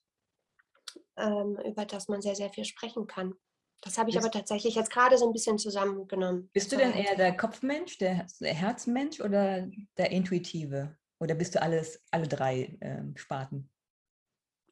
ähm, 1.18 1.58
über 1.66 1.86
das 1.86 2.08
man 2.08 2.22
sehr, 2.22 2.36
sehr 2.36 2.50
viel 2.50 2.66
sprechen 2.66 3.08
kann. 3.08 3.36
Das 3.82 3.98
habe 3.98 4.10
ich 4.10 4.16
bist, 4.16 4.26
aber 4.26 4.32
tatsächlich 4.32 4.76
jetzt 4.76 4.92
gerade 4.92 5.18
so 5.18 5.28
ein 5.28 5.34
bisschen 5.34 5.58
zusammengenommen. 5.58 6.50
Bist 6.54 6.72
du 6.72 6.78
denn 6.78 6.94
eher 6.94 7.16
der 7.16 7.36
Kopfmensch, 7.38 7.98
der, 7.98 8.26
Herzmensch 8.42 9.22
oder 9.22 9.70
der 9.98 10.12
Intuitive? 10.12 10.98
Oder 11.20 11.36
bist 11.36 11.56
du 11.56 11.62
alles, 11.62 12.02
alle 12.12 12.28
drei 12.28 12.78
ähm, 12.82 13.16
Sparten? 13.16 13.70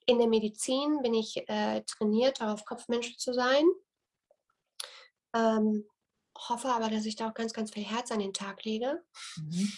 In 0.06 0.18
der 0.18 0.28
Medizin 0.28 1.02
bin 1.02 1.14
ich 1.14 1.38
äh, 1.48 1.82
trainiert, 1.84 2.42
darauf 2.42 2.66
Kopfmensch 2.66 3.18
zu 3.18 3.34
sein. 3.34 3.64
Ähm, 5.36 5.86
hoffe 6.38 6.68
aber, 6.70 6.90
dass 6.90 7.06
ich 7.06 7.16
da 7.16 7.30
auch 7.30 7.34
ganz, 7.34 7.54
ganz 7.54 7.72
viel 7.72 7.84
Herz 7.84 8.12
an 8.12 8.20
den 8.20 8.34
Tag 8.34 8.66
lege. 8.66 9.04
Mhm. 9.38 9.72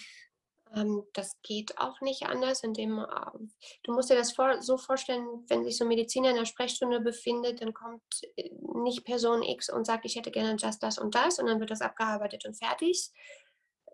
Ähm, 0.75 1.03
das 1.13 1.41
geht 1.41 1.77
auch 1.77 2.01
nicht 2.01 2.23
anders, 2.23 2.63
indem 2.63 2.99
ähm, 2.99 3.51
du 3.83 3.93
musst 3.93 4.09
dir 4.09 4.15
das 4.15 4.33
vor, 4.33 4.61
so 4.61 4.77
vorstellen, 4.77 5.45
wenn 5.47 5.63
sich 5.63 5.77
so 5.77 5.85
ein 5.85 5.89
Mediziner 5.89 6.29
in 6.31 6.35
der 6.35 6.45
Sprechstunde 6.45 6.99
befindet, 6.99 7.61
dann 7.61 7.73
kommt 7.73 8.03
äh, 8.35 8.49
nicht 8.83 9.05
Person 9.05 9.43
X 9.43 9.69
und 9.69 9.85
sagt, 9.85 10.05
ich 10.05 10.15
hätte 10.15 10.31
gerne 10.31 10.55
das, 10.55 10.79
das 10.79 10.97
und 10.97 11.15
das 11.15 11.39
und 11.39 11.47
dann 11.47 11.59
wird 11.59 11.71
das 11.71 11.81
abgearbeitet 11.81 12.45
und 12.45 12.55
fertig. 12.55 13.09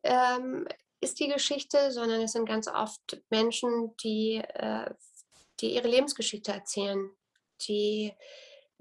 Ähm, 0.04 0.68
ist 1.02 1.20
die 1.20 1.28
Geschichte, 1.28 1.92
sondern 1.92 2.22
es 2.22 2.34
sind 2.34 2.46
ganz 2.46 2.68
oft 2.68 3.22
Menschen, 3.30 3.96
die, 4.04 4.36
äh, 4.36 4.94
die 5.60 5.76
ihre 5.76 5.88
Lebensgeschichte 5.88 6.52
erzählen, 6.52 7.10
die 7.68 8.14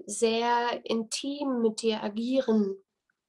sehr 0.05 0.81
intim 0.83 1.61
mit 1.61 1.81
dir 1.81 2.01
agieren 2.03 2.77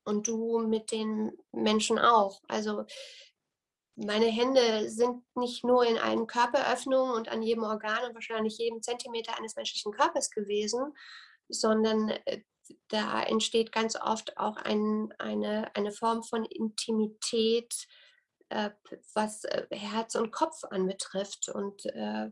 und 0.05 0.27
du 0.29 0.59
mit 0.59 0.91
den 0.93 1.33
Menschen 1.53 1.99
auch. 1.99 2.41
Also 2.49 2.85
meine 3.97 4.27
Hände 4.27 4.89
sind 4.89 5.23
nicht 5.35 5.65
nur 5.65 5.87
in 5.87 5.99
allen 5.99 6.27
Körperöffnungen 6.27 7.15
und 7.15 7.29
an 7.29 7.43
jedem 7.43 7.65
Organ 7.65 8.05
und 8.05 8.15
wahrscheinlich 8.15 8.59
jedem 8.59 8.83
Zentimeter 8.83 9.37
eines 9.37 9.57
menschlichen 9.57 9.93
Körpers 9.93 10.31
gewesen, 10.31 10.95
sondern 11.49 12.09
äh, 12.09 12.41
da 12.89 13.23
entsteht 13.23 13.73
ganz 13.73 13.97
oft 13.97 14.37
auch 14.39 14.57
ein, 14.57 15.13
eine, 15.19 15.75
eine 15.75 15.93
Form 15.93 16.23
von 16.23 16.45
Intimität, 16.45 17.87
äh, 18.49 18.71
was 19.15 19.45
äh, 19.45 19.67
Herz 19.71 20.15
und 20.15 20.33
Kopf 20.33 20.65
anbetrifft. 20.65 21.49
Und 21.49 21.85
äh, 21.87 22.31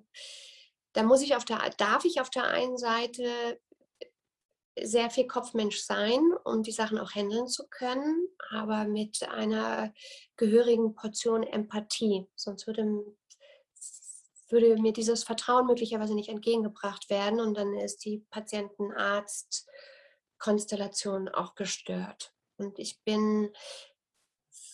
da 0.92 1.02
muss 1.02 1.22
ich 1.22 1.36
auf 1.36 1.44
der, 1.44 1.58
darf 1.76 2.04
ich 2.04 2.20
auf 2.20 2.30
der 2.30 2.44
einen 2.44 2.78
Seite 2.78 3.61
sehr 4.79 5.11
viel 5.11 5.27
Kopfmensch 5.27 5.81
sein, 5.81 6.21
um 6.45 6.62
die 6.62 6.71
Sachen 6.73 6.99
auch 6.99 7.12
handeln 7.12 7.49
zu 7.49 7.66
können, 7.68 8.29
aber 8.51 8.85
mit 8.85 9.23
einer 9.29 9.95
gehörigen 10.37 10.95
Portion 10.95 11.43
Empathie. 11.43 12.27
Sonst 12.37 12.66
würde, 12.66 13.05
würde 14.49 14.81
mir 14.81 14.93
dieses 14.93 15.25
Vertrauen 15.25 15.66
möglicherweise 15.66 16.14
nicht 16.14 16.29
entgegengebracht 16.29 17.09
werden 17.11 17.41
und 17.41 17.57
dann 17.57 17.77
ist 17.79 18.05
die 18.05 18.18
Patienten-Arzt-Konstellation 18.31 21.29
auch 21.29 21.55
gestört. 21.55 22.35
Und 22.57 22.79
ich 22.79 23.03
bin, 23.03 23.53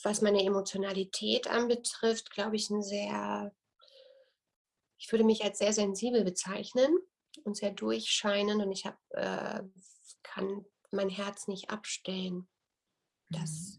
was 0.03 0.21
meine 0.21 0.45
Emotionalität 0.45 1.49
anbetrifft, 1.49 2.31
glaube 2.31 2.57
ich, 2.57 2.69
ein 2.71 2.83
sehr, 2.83 3.55
ich 4.99 5.13
würde 5.13 5.25
mich 5.25 5.45
als 5.45 5.59
sehr 5.59 5.73
sensibel 5.73 6.25
bezeichnen 6.25 6.99
und 7.45 7.57
sehr 7.57 7.73
durchscheinen 7.73 8.61
und 8.61 8.73
ich 8.73 8.87
habe, 8.87 8.99
äh, 9.11 9.63
kann 10.23 10.65
mein 10.91 11.09
Herz 11.09 11.49
nicht 11.49 11.71
abstellen. 11.71 12.49
Das 13.29 13.79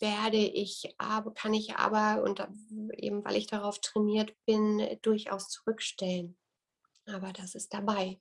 mhm. 0.00 0.06
werde 0.06 0.38
ich 0.38 0.94
aber, 0.98 1.32
kann 1.34 1.54
ich 1.54 1.76
aber, 1.76 2.22
und 2.22 2.46
eben 2.94 3.24
weil 3.24 3.36
ich 3.36 3.46
darauf 3.46 3.80
trainiert 3.80 4.34
bin, 4.46 4.98
durchaus 5.02 5.48
zurückstellen. 5.48 6.36
Aber 7.06 7.32
das 7.32 7.54
ist 7.54 7.72
dabei. 7.72 8.20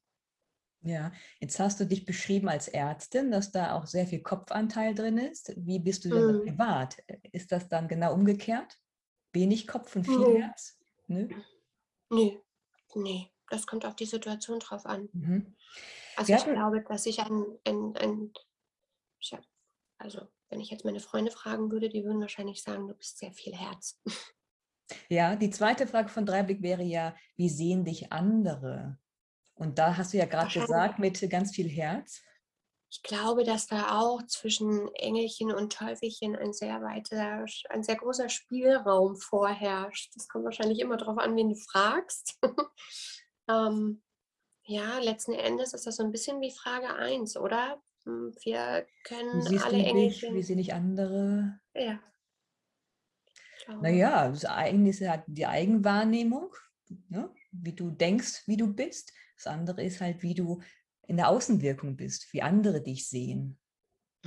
Ja, 0.82 1.12
jetzt 1.40 1.60
hast 1.60 1.80
du 1.80 1.86
dich 1.86 2.06
beschrieben 2.06 2.48
als 2.48 2.68
Ärztin, 2.68 3.32
dass 3.32 3.52
da 3.52 3.74
auch 3.74 3.88
sehr 3.88 4.06
viel 4.06 4.22
Kopfanteil 4.22 4.94
drin 4.94 5.18
ist. 5.18 5.52
Wie 5.58 5.80
bist 5.80 6.06
du 6.06 6.10
denn 6.10 6.38
mm. 6.38 6.46
privat? 6.46 6.98
Ist 7.32 7.52
das 7.52 7.68
dann 7.68 7.88
genau 7.88 8.14
umgekehrt? 8.14 8.78
Wenig 9.34 9.66
Kopf 9.66 9.96
und 9.96 10.06
viel 10.06 10.20
mm. 10.20 10.42
Herz? 10.42 10.78
Nö? 11.08 11.28
Nee, 12.12 12.40
nee 12.94 13.35
das 13.50 13.68
kommt 13.68 13.86
auf 13.86 13.96
die 13.96 14.06
Situation 14.06 14.60
drauf 14.60 14.86
an. 14.86 15.10
Mhm. 15.14 15.56
Also 16.16 16.34
ich 16.34 16.44
glaube, 16.44 16.82
dass 16.82 17.06
ich 17.06 17.20
ein, 17.20 17.46
ein, 17.66 17.96
ein 17.98 18.34
ja, 19.22 19.40
also 19.98 20.28
wenn 20.50 20.60
ich 20.60 20.70
jetzt 20.70 20.86
meine 20.86 21.00
Freunde 21.00 21.32
fragen 21.32 21.72
würde, 21.72 21.90
die 21.90 22.04
würden 22.04 22.22
wahrscheinlich 22.22 22.62
sagen, 22.62 22.88
du 22.88 22.94
bist 22.94 23.18
sehr 23.18 23.32
viel 23.32 23.56
Herz. 23.56 24.02
Ja, 25.10 25.36
die 25.36 25.50
zweite 25.50 25.88
Frage 25.88 26.10
von 26.10 26.28
Dreiblick 26.28 26.62
wäre 26.62 26.84
ja, 26.84 27.16
wie 27.38 27.50
sehen 27.50 27.86
dich 27.86 28.12
andere? 28.12 29.00
Und 29.56 29.80
da 29.80 29.98
hast 29.98 30.14
du 30.14 30.18
ja 30.18 30.26
gerade 30.26 30.60
gesagt, 30.60 31.00
mit 31.00 31.28
ganz 31.30 31.56
viel 31.56 31.68
Herz. 31.70 32.22
Ich 32.92 33.02
glaube, 33.02 33.44
dass 33.44 33.68
da 33.68 34.00
auch 34.00 34.22
zwischen 34.28 34.94
Engelchen 34.96 35.52
und 35.52 35.74
Teufelchen 35.74 36.36
ein 36.36 36.54
sehr 36.54 36.82
weiter, 36.82 37.46
ein 37.70 37.84
sehr 37.84 37.96
großer 37.96 38.30
Spielraum 38.30 39.16
vorherrscht. 39.18 40.16
Das 40.16 40.28
kommt 40.28 40.46
wahrscheinlich 40.46 40.80
immer 40.80 40.98
darauf 40.98 41.18
an, 41.18 41.36
wen 41.36 41.50
du 41.50 41.56
fragst. 41.56 42.40
Ähm, 43.48 44.02
ja, 44.64 45.00
letzten 45.00 45.34
Endes 45.34 45.74
ist 45.74 45.86
das 45.86 45.98
so 45.98 46.04
ein 46.04 46.12
bisschen 46.12 46.42
wie 46.42 46.52
Frage 46.52 46.96
1, 46.96 47.38
oder? 47.38 47.82
Hm, 48.04 48.34
wir 48.44 48.88
können 49.04 49.42
siehst 49.42 49.66
alle 49.66 49.78
du 49.78 49.84
Engelchen. 49.84 50.36
Wie 50.36 50.44
sehe 50.44 50.60
ich 50.60 50.74
andere? 50.74 51.60
Ja. 51.74 52.00
Naja, 53.82 54.30
das 54.30 54.46
eine 54.46 54.90
ist 54.90 55.02
halt 55.02 55.24
die 55.28 55.48
Eigenwahrnehmung, 55.48 56.54
ne? 57.10 57.34
wie 57.52 57.74
du 57.74 57.90
denkst, 57.90 58.44
wie 58.48 58.58
du 58.58 58.74
bist. 58.74 59.12
Das 59.38 59.48
andere 59.48 59.84
ist 59.84 60.02
halt, 60.02 60.22
wie 60.22 60.36
du 60.36 60.62
in 61.08 61.18
der 61.18 61.30
Außenwirkung 61.30 61.96
bist, 61.96 62.32
wie 62.34 62.42
andere 62.42 62.82
dich 62.82 63.08
sehen. 63.10 63.58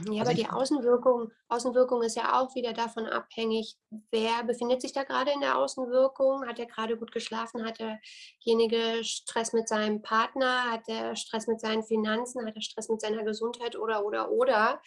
Ja, 0.06 0.20
also 0.20 0.30
aber 0.30 0.34
die 0.34 0.48
Außenwirkung, 0.48 1.32
Außenwirkung 1.48 2.02
ist 2.02 2.16
ja 2.16 2.40
auch 2.40 2.54
wieder 2.54 2.72
davon 2.72 3.06
abhängig, 3.06 3.76
wer 4.10 4.44
befindet 4.44 4.80
sich 4.80 4.92
da 4.92 5.02
gerade 5.02 5.32
in 5.32 5.40
der 5.40 5.58
Außenwirkung, 5.58 6.46
hat 6.46 6.58
er 6.60 6.66
gerade 6.66 6.96
gut 6.96 7.10
geschlafen, 7.10 7.64
hat 7.64 7.80
derjenige 7.80 9.02
Stress 9.02 9.52
mit 9.52 9.68
seinem 9.68 10.00
Partner, 10.00 10.70
hat 10.70 10.88
er 10.88 11.16
Stress 11.16 11.48
mit 11.48 11.60
seinen 11.60 11.82
Finanzen, 11.82 12.46
hat 12.46 12.54
er 12.54 12.62
Stress 12.62 12.88
mit 12.88 13.00
seiner 13.00 13.24
Gesundheit? 13.24 13.76
Oder, 13.76 14.04
oder, 14.04 14.30
oder? 14.30 14.80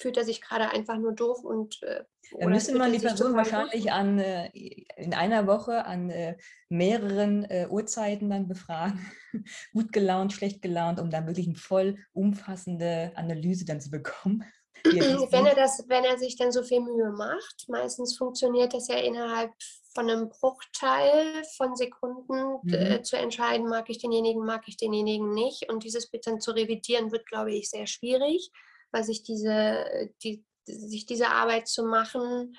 Fühlt 0.00 0.16
er 0.16 0.24
sich 0.24 0.40
gerade 0.40 0.70
einfach 0.70 0.96
nur 0.96 1.12
doof 1.12 1.44
und 1.44 1.82
äh, 1.82 2.04
da 2.38 2.46
müsste 2.48 2.76
man 2.76 2.92
die 2.92 2.98
Person 2.98 3.34
wahrscheinlich 3.34 3.92
an, 3.92 4.18
äh, 4.18 4.50
in 4.96 5.14
einer 5.14 5.46
Woche 5.46 5.84
an 5.84 6.10
äh, 6.10 6.36
mehreren 6.68 7.44
äh, 7.44 7.66
Uhrzeiten 7.70 8.30
dann 8.30 8.48
befragen, 8.48 9.00
gut 9.72 9.92
gelaunt, 9.92 10.32
schlecht 10.32 10.62
gelaunt, 10.62 11.00
um 11.00 11.10
dann 11.10 11.26
wirklich 11.26 11.46
eine 11.46 11.56
voll 11.56 11.98
umfassende 12.12 13.12
Analyse 13.14 13.64
dann 13.64 13.80
zu 13.80 13.90
bekommen. 13.90 14.44
Wenn 14.84 15.44
er, 15.44 15.56
das, 15.56 15.84
wenn 15.88 16.04
er 16.04 16.18
sich 16.18 16.36
dann 16.36 16.52
so 16.52 16.62
viel 16.62 16.80
Mühe 16.80 17.10
macht, 17.10 17.64
meistens 17.66 18.16
funktioniert 18.16 18.72
das 18.72 18.86
ja 18.86 18.96
innerhalb 18.98 19.50
von 19.92 20.08
einem 20.08 20.28
Bruchteil 20.28 21.42
von 21.56 21.74
Sekunden 21.74 22.60
mhm. 22.62 23.02
zu 23.02 23.16
entscheiden, 23.16 23.68
mag 23.68 23.90
ich 23.90 23.98
denjenigen, 23.98 24.44
mag 24.44 24.62
ich 24.68 24.76
denjenigen 24.76 25.34
nicht. 25.34 25.68
Und 25.68 25.82
dieses 25.82 26.08
Bild 26.08 26.28
dann 26.28 26.40
zu 26.40 26.52
revidieren, 26.52 27.10
wird, 27.10 27.26
glaube 27.26 27.52
ich, 27.52 27.68
sehr 27.70 27.88
schwierig 27.88 28.52
weil 28.92 29.04
sich 29.04 29.22
diese, 29.22 30.10
die, 30.22 30.44
sich 30.68 31.06
diese 31.06 31.28
Arbeit 31.28 31.68
zu 31.68 31.84
machen, 31.84 32.56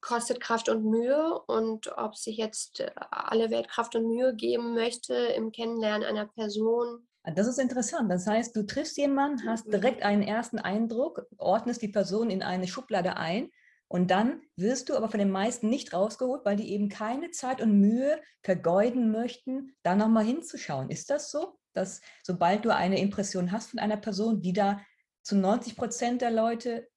kostet 0.00 0.40
Kraft 0.40 0.68
und 0.68 0.84
Mühe 0.84 1.40
und 1.46 1.96
ob 1.96 2.16
sich 2.16 2.36
jetzt 2.36 2.80
äh, 2.80 2.90
alle 3.10 3.50
Welt 3.50 3.68
Kraft 3.68 3.96
und 3.96 4.08
Mühe 4.08 4.34
geben 4.34 4.74
möchte 4.74 5.14
im 5.14 5.52
Kennenlernen 5.52 6.06
einer 6.06 6.26
Person. 6.26 7.06
Ah, 7.24 7.32
das 7.32 7.48
ist 7.48 7.58
interessant. 7.58 8.10
Das 8.10 8.26
heißt, 8.26 8.54
du 8.54 8.64
triffst 8.64 8.96
jemanden, 8.96 9.48
hast 9.48 9.66
mhm. 9.66 9.72
direkt 9.72 10.02
einen 10.02 10.22
ersten 10.22 10.58
Eindruck, 10.58 11.26
ordnest 11.36 11.82
die 11.82 11.88
Person 11.88 12.30
in 12.30 12.42
eine 12.42 12.68
Schublade 12.68 13.16
ein 13.16 13.50
und 13.88 14.10
dann 14.10 14.42
wirst 14.56 14.88
du 14.88 14.96
aber 14.96 15.08
von 15.08 15.18
den 15.18 15.30
meisten 15.30 15.68
nicht 15.68 15.92
rausgeholt, 15.94 16.44
weil 16.44 16.56
die 16.56 16.72
eben 16.72 16.88
keine 16.88 17.30
Zeit 17.30 17.60
und 17.60 17.80
Mühe 17.80 18.20
vergeuden 18.42 19.10
möchten, 19.10 19.74
da 19.82 19.96
nochmal 19.96 20.24
hinzuschauen. 20.24 20.90
Ist 20.90 21.10
das 21.10 21.30
so, 21.30 21.58
dass 21.72 22.00
sobald 22.22 22.64
du 22.64 22.74
eine 22.74 23.00
Impression 23.00 23.50
hast 23.50 23.70
von 23.70 23.78
einer 23.78 23.96
Person, 23.96 24.42
die 24.42 24.52
da 24.52 24.80
zu 25.28 25.36
90 25.36 25.76
Prozent 25.76 26.22
der 26.22 26.30
Leute 26.30 26.88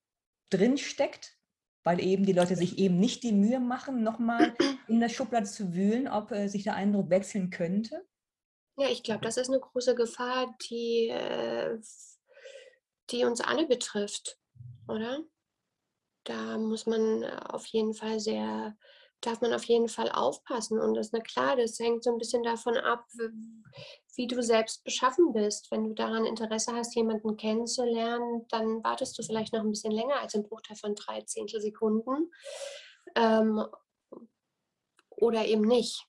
drin 0.50 0.78
steckt, 0.78 1.38
weil 1.84 2.00
eben 2.00 2.26
die 2.26 2.32
Leute 2.32 2.56
sich 2.56 2.78
eben 2.78 2.98
nicht 2.98 3.24
die 3.24 3.34
Mühe 3.34 3.60
machen, 3.60 4.04
nochmal 4.04 4.56
in 4.88 5.02
der 5.02 5.10
Schublade 5.10 5.46
zu 5.46 5.74
wühlen, 5.74 6.08
ob 6.08 6.32
äh, 6.32 6.48
sich 6.48 6.64
der 6.64 6.76
Eindruck 6.76 7.10
wechseln 7.10 7.50
könnte? 7.50 8.08
Ja, 8.78 8.88
ich 8.88 9.04
glaube, 9.04 9.20
das 9.22 9.36
ist 9.36 9.50
eine 9.50 9.60
große 9.60 9.96
Gefahr, 9.96 10.56
die, 10.70 11.10
äh, 11.10 11.78
die 13.10 13.26
uns 13.26 13.42
alle 13.42 13.68
betrifft, 13.68 14.40
oder? 14.88 15.20
Da 16.24 16.58
muss 16.58 16.86
man 16.86 17.26
auf 17.26 17.66
jeden 17.66 17.94
Fall 17.94 18.22
sehr 18.22 18.78
darf 19.22 19.40
man 19.42 19.54
auf 19.54 19.64
jeden 19.66 19.88
Fall 19.88 20.10
aufpassen. 20.12 20.80
Und 20.80 20.96
das 20.96 21.08
ist 21.08 21.14
na 21.14 21.20
klar, 21.20 21.56
das 21.56 21.80
hängt 21.80 22.04
so 22.04 22.12
ein 22.12 22.18
bisschen 22.18 22.44
davon 22.44 22.76
ab, 22.78 23.06
wie 24.16 24.28
du 24.28 24.42
selbst 24.44 24.84
beschaffen 24.84 25.34
bist. 25.34 25.72
Wenn 25.72 25.84
du 25.86 25.94
daran 25.94 26.26
Interesse 26.26 26.74
hast, 26.74 26.96
jemanden 26.96 27.38
kennenzulernen, 27.38 28.46
dann 28.50 28.84
wartest 28.84 29.18
du 29.18 29.24
vielleicht 29.24 29.54
noch 29.54 29.62
ein 29.62 29.70
bisschen 29.70 29.92
länger 29.92 30.20
als 30.20 30.34
im 30.34 30.44
Bruchteil 30.44 30.76
von 30.76 30.96
drei 30.96 31.22
Zehntelsekunden. 31.22 32.32
Ähm, 33.16 33.66
oder 35.10 35.46
eben 35.46 35.64
nicht. 35.64 36.06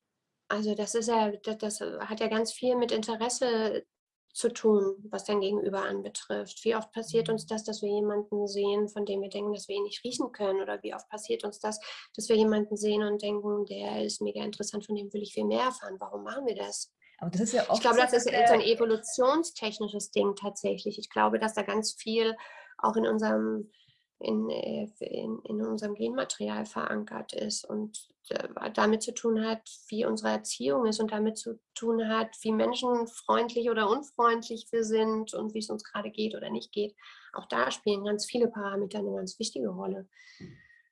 Also 0.48 0.74
das 0.74 0.94
ist 0.94 1.08
ja, 1.08 1.30
das 1.30 1.80
hat 1.80 2.20
ja 2.20 2.28
ganz 2.28 2.52
viel 2.52 2.76
mit 2.76 2.92
Interesse 2.92 3.84
zu 4.32 4.48
tun, 4.48 4.96
was 5.10 5.24
dein 5.24 5.40
Gegenüber 5.40 5.82
anbetrifft. 5.82 6.64
Wie 6.64 6.74
oft 6.74 6.90
passiert 6.92 7.28
uns 7.28 7.46
das, 7.46 7.64
dass 7.64 7.82
wir 7.82 7.90
jemanden 7.90 8.46
sehen, 8.46 8.88
von 8.88 9.04
dem 9.04 9.20
wir 9.20 9.28
denken, 9.28 9.52
dass 9.52 9.68
wir 9.68 9.76
ihn 9.76 9.82
nicht 9.84 10.02
riechen 10.04 10.32
können? 10.32 10.62
Oder 10.62 10.82
wie 10.82 10.94
oft 10.94 11.08
passiert 11.08 11.44
uns 11.44 11.58
das, 11.58 11.78
dass 12.16 12.28
wir 12.28 12.36
jemanden 12.36 12.76
sehen 12.76 13.02
und 13.02 13.20
denken, 13.20 13.66
der 13.66 14.04
ist 14.04 14.22
mega 14.22 14.42
interessant, 14.42 14.86
von 14.86 14.96
dem 14.96 15.12
will 15.12 15.22
ich 15.22 15.34
viel 15.34 15.44
mehr 15.44 15.64
erfahren? 15.64 15.96
Warum 15.98 16.24
machen 16.24 16.46
wir 16.46 16.54
das? 16.54 16.90
Aber 17.22 17.30
das 17.30 17.42
ist 17.42 17.52
ja 17.52 17.62
oft 17.68 17.74
ich 17.74 17.80
glaube, 17.82 17.98
das 17.98 18.12
ist 18.12 18.24
so 18.24 18.52
ein 18.52 18.60
evolutionstechnisches 18.60 20.10
Ding 20.10 20.34
tatsächlich. 20.34 20.98
Ich 20.98 21.08
glaube, 21.08 21.38
dass 21.38 21.54
da 21.54 21.62
ganz 21.62 21.92
viel 21.92 22.34
auch 22.78 22.96
in 22.96 23.06
unserem 23.06 23.70
in, 24.18 24.50
äh, 24.50 24.88
in, 24.98 25.38
in 25.44 25.64
unserem 25.64 25.94
Genmaterial 25.94 26.66
verankert 26.66 27.32
ist 27.32 27.64
und 27.64 28.08
äh, 28.28 28.48
damit 28.74 29.04
zu 29.04 29.14
tun 29.14 29.44
hat, 29.44 29.62
wie 29.88 30.04
unsere 30.04 30.30
Erziehung 30.30 30.86
ist 30.86 30.98
und 30.98 31.12
damit 31.12 31.38
zu 31.38 31.60
tun 31.74 32.08
hat, 32.08 32.36
wie 32.42 32.50
menschenfreundlich 32.50 33.70
oder 33.70 33.88
unfreundlich 33.88 34.66
wir 34.72 34.82
sind 34.82 35.32
und 35.32 35.54
wie 35.54 35.60
es 35.60 35.70
uns 35.70 35.84
gerade 35.84 36.10
geht 36.10 36.34
oder 36.34 36.50
nicht 36.50 36.72
geht. 36.72 36.96
Auch 37.32 37.46
da 37.46 37.70
spielen 37.70 38.04
ganz 38.04 38.26
viele 38.26 38.48
Parameter 38.48 38.98
eine 38.98 39.14
ganz 39.14 39.38
wichtige 39.38 39.68
Rolle. 39.68 40.08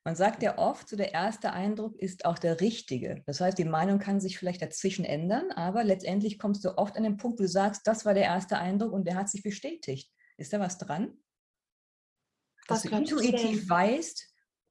Man 0.03 0.15
sagt 0.15 0.41
ja 0.41 0.57
oft, 0.57 0.89
so 0.89 0.95
der 0.95 1.13
erste 1.13 1.53
Eindruck 1.53 1.95
ist 1.99 2.25
auch 2.25 2.39
der 2.39 2.59
richtige. 2.59 3.21
Das 3.27 3.39
heißt, 3.39 3.57
die 3.57 3.65
Meinung 3.65 3.99
kann 3.99 4.19
sich 4.19 4.39
vielleicht 4.39 4.61
dazwischen 4.61 5.05
ändern, 5.05 5.51
aber 5.51 5.83
letztendlich 5.83 6.39
kommst 6.39 6.65
du 6.65 6.77
oft 6.77 6.97
an 6.97 7.03
den 7.03 7.17
Punkt, 7.17 7.39
wo 7.39 7.43
du 7.43 7.49
sagst, 7.49 7.85
das 7.85 8.03
war 8.03 8.15
der 8.15 8.23
erste 8.23 8.57
Eindruck 8.57 8.93
und 8.93 9.05
der 9.05 9.15
hat 9.15 9.29
sich 9.29 9.43
bestätigt. 9.43 10.11
Ist 10.37 10.53
da 10.53 10.59
was 10.59 10.79
dran? 10.79 11.17
dass 12.67 12.83
du 12.83 12.89
intuitiv 12.89 13.69
weißt, 13.69 14.27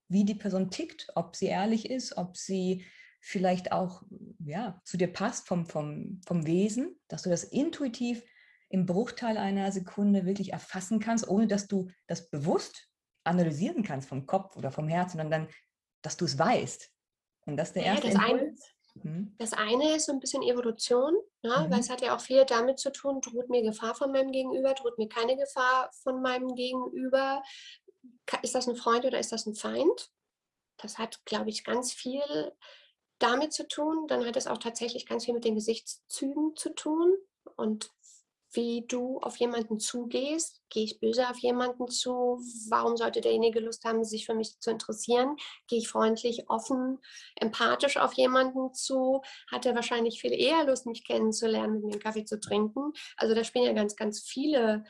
wie 0.08 0.24
die 0.24 0.34
Person 0.34 0.70
tickt, 0.70 1.08
ob 1.14 1.36
sie 1.36 1.46
ehrlich 1.46 1.88
ist, 1.90 2.16
ob 2.16 2.36
sie 2.36 2.84
vielleicht 3.20 3.72
auch 3.72 4.02
ja, 4.44 4.80
zu 4.84 4.96
dir 4.96 5.12
passt 5.12 5.46
vom, 5.46 5.66
vom, 5.66 6.20
vom 6.26 6.46
Wesen, 6.46 6.98
dass 7.08 7.22
du 7.22 7.30
das 7.30 7.44
intuitiv 7.44 8.22
im 8.70 8.86
Bruchteil 8.86 9.36
einer 9.36 9.70
Sekunde 9.72 10.24
wirklich 10.24 10.52
erfassen 10.52 11.00
kannst, 11.00 11.28
ohne 11.28 11.46
dass 11.46 11.66
du 11.66 11.90
das 12.06 12.30
bewusst 12.30 12.89
analysieren 13.24 13.82
kannst 13.82 14.08
vom 14.08 14.26
Kopf 14.26 14.56
oder 14.56 14.70
vom 14.70 14.88
Herz, 14.88 15.12
sondern 15.12 15.30
dann, 15.30 15.48
dass 16.02 16.16
du 16.16 16.24
es 16.24 16.38
weißt. 16.38 16.90
Und 17.46 17.56
das 17.56 17.68
ist 17.68 17.76
der 17.76 17.84
erste 17.84 18.08
ja, 18.08 18.14
das 18.14 18.30
Impuls. 18.30 18.74
Eine, 18.94 19.10
mhm. 19.10 19.34
das 19.38 19.52
eine 19.52 19.96
ist 19.96 20.06
so 20.06 20.12
ein 20.12 20.20
bisschen 20.20 20.42
Evolution, 20.42 21.14
ne? 21.42 21.66
mhm. 21.66 21.70
weil 21.70 21.80
es 21.80 21.90
hat 21.90 22.02
ja 22.02 22.16
auch 22.16 22.20
viel 22.20 22.44
damit 22.44 22.78
zu 22.78 22.92
tun, 22.92 23.20
droht 23.20 23.48
mir 23.48 23.62
Gefahr 23.62 23.94
von 23.94 24.12
meinem 24.12 24.32
Gegenüber, 24.32 24.74
droht 24.74 24.98
mir 24.98 25.08
keine 25.08 25.36
Gefahr 25.36 25.90
von 26.02 26.22
meinem 26.22 26.54
Gegenüber, 26.54 27.42
ist 28.42 28.54
das 28.54 28.68
ein 28.68 28.76
Freund 28.76 29.04
oder 29.04 29.18
ist 29.18 29.32
das 29.32 29.46
ein 29.46 29.54
Feind? 29.54 30.10
Das 30.78 30.98
hat, 30.98 31.24
glaube 31.24 31.50
ich, 31.50 31.64
ganz 31.64 31.92
viel 31.92 32.22
damit 33.18 33.52
zu 33.52 33.68
tun. 33.68 34.06
Dann 34.08 34.24
hat 34.26 34.36
es 34.36 34.46
auch 34.46 34.58
tatsächlich 34.58 35.06
ganz 35.06 35.26
viel 35.26 35.34
mit 35.34 35.44
den 35.44 35.54
Gesichtszügen 35.54 36.56
zu 36.56 36.74
tun 36.74 37.14
und 37.56 37.90
wie 38.52 38.84
du 38.86 39.18
auf 39.20 39.36
jemanden 39.36 39.78
zugehst. 39.78 40.60
Gehe 40.70 40.84
ich 40.84 41.00
böse 41.00 41.28
auf 41.28 41.38
jemanden 41.38 41.88
zu? 41.88 42.40
Warum 42.68 42.96
sollte 42.96 43.20
derjenige 43.20 43.60
Lust 43.60 43.84
haben, 43.84 44.04
sich 44.04 44.26
für 44.26 44.34
mich 44.34 44.58
zu 44.60 44.70
interessieren? 44.70 45.36
Gehe 45.68 45.78
ich 45.78 45.88
freundlich, 45.88 46.48
offen, 46.48 46.98
empathisch 47.36 47.96
auf 47.96 48.14
jemanden 48.14 48.74
zu? 48.74 49.22
Hat 49.50 49.66
er 49.66 49.74
wahrscheinlich 49.74 50.20
viel 50.20 50.32
eher 50.32 50.64
Lust, 50.64 50.86
mich 50.86 51.04
kennenzulernen, 51.06 51.74
mit 51.74 51.84
mir 51.84 51.92
einen 51.92 52.02
Kaffee 52.02 52.24
zu 52.24 52.40
trinken? 52.40 52.92
Also 53.16 53.34
da 53.34 53.44
spielen 53.44 53.66
ja 53.66 53.72
ganz, 53.72 53.96
ganz 53.96 54.20
viele 54.20 54.84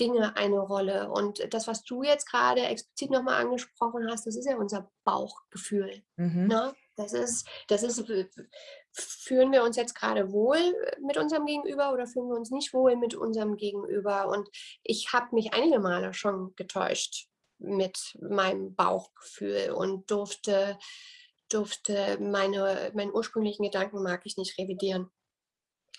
Dinge 0.00 0.36
eine 0.36 0.58
Rolle. 0.58 1.10
Und 1.10 1.52
das, 1.52 1.66
was 1.66 1.84
du 1.84 2.02
jetzt 2.02 2.28
gerade 2.30 2.62
explizit 2.62 3.10
nochmal 3.10 3.42
angesprochen 3.42 4.08
hast, 4.10 4.26
das 4.26 4.36
ist 4.36 4.46
ja 4.46 4.56
unser 4.56 4.90
Bauchgefühl. 5.04 6.02
Mhm. 6.16 6.46
Ne? 6.48 6.74
Das 7.02 7.12
ist, 7.12 7.48
das 7.68 7.82
ist, 7.82 8.04
fühlen 8.92 9.52
wir 9.52 9.64
uns 9.64 9.76
jetzt 9.76 9.94
gerade 9.94 10.32
wohl 10.32 10.58
mit 11.00 11.16
unserem 11.16 11.46
Gegenüber 11.46 11.92
oder 11.92 12.06
fühlen 12.06 12.28
wir 12.28 12.36
uns 12.36 12.50
nicht 12.50 12.72
wohl 12.72 12.96
mit 12.96 13.14
unserem 13.14 13.56
Gegenüber? 13.56 14.28
Und 14.28 14.48
ich 14.82 15.12
habe 15.12 15.34
mich 15.34 15.52
einige 15.54 15.80
Male 15.80 16.14
schon 16.14 16.54
getäuscht 16.56 17.28
mit 17.58 18.18
meinem 18.20 18.74
Bauchgefühl 18.74 19.72
und 19.72 20.10
durfte, 20.10 20.78
durfte 21.48 22.18
meine, 22.20 22.90
meinen 22.94 23.12
ursprünglichen 23.12 23.64
Gedanken 23.64 24.02
mag 24.02 24.22
ich 24.24 24.36
nicht 24.36 24.58
revidieren. 24.58 25.10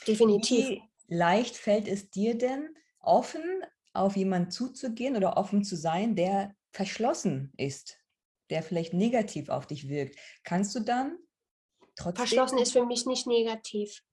Definitiv. 0.08 0.70
Wie 0.70 0.84
leicht 1.08 1.56
fällt 1.56 1.88
es 1.88 2.10
dir 2.10 2.38
denn, 2.38 2.76
offen 2.99 3.64
auf 3.93 4.16
jemanden 4.16 4.51
zuzugehen 4.51 5.16
oder 5.16 5.38
offen 5.38 5.64
zu 5.64 5.76
sein, 5.76 6.16
der 6.16 6.56
verschlossen 6.72 7.54
ist, 7.58 7.97
der 8.50 8.64
vielleicht 8.64 8.94
negativ 8.94 9.50
auf 9.50 9.68
dich 9.68 9.89
wirkt. 9.89 10.18
Kannst 10.44 10.76
du 10.76 10.80
dann 10.80 11.18
trotzdem... 11.96 12.28
Verschlossen 12.28 12.58
ist 12.58 12.74
für 12.74 12.86
mich 12.86 13.06
nicht 13.06 13.28
negativ. 13.28 14.04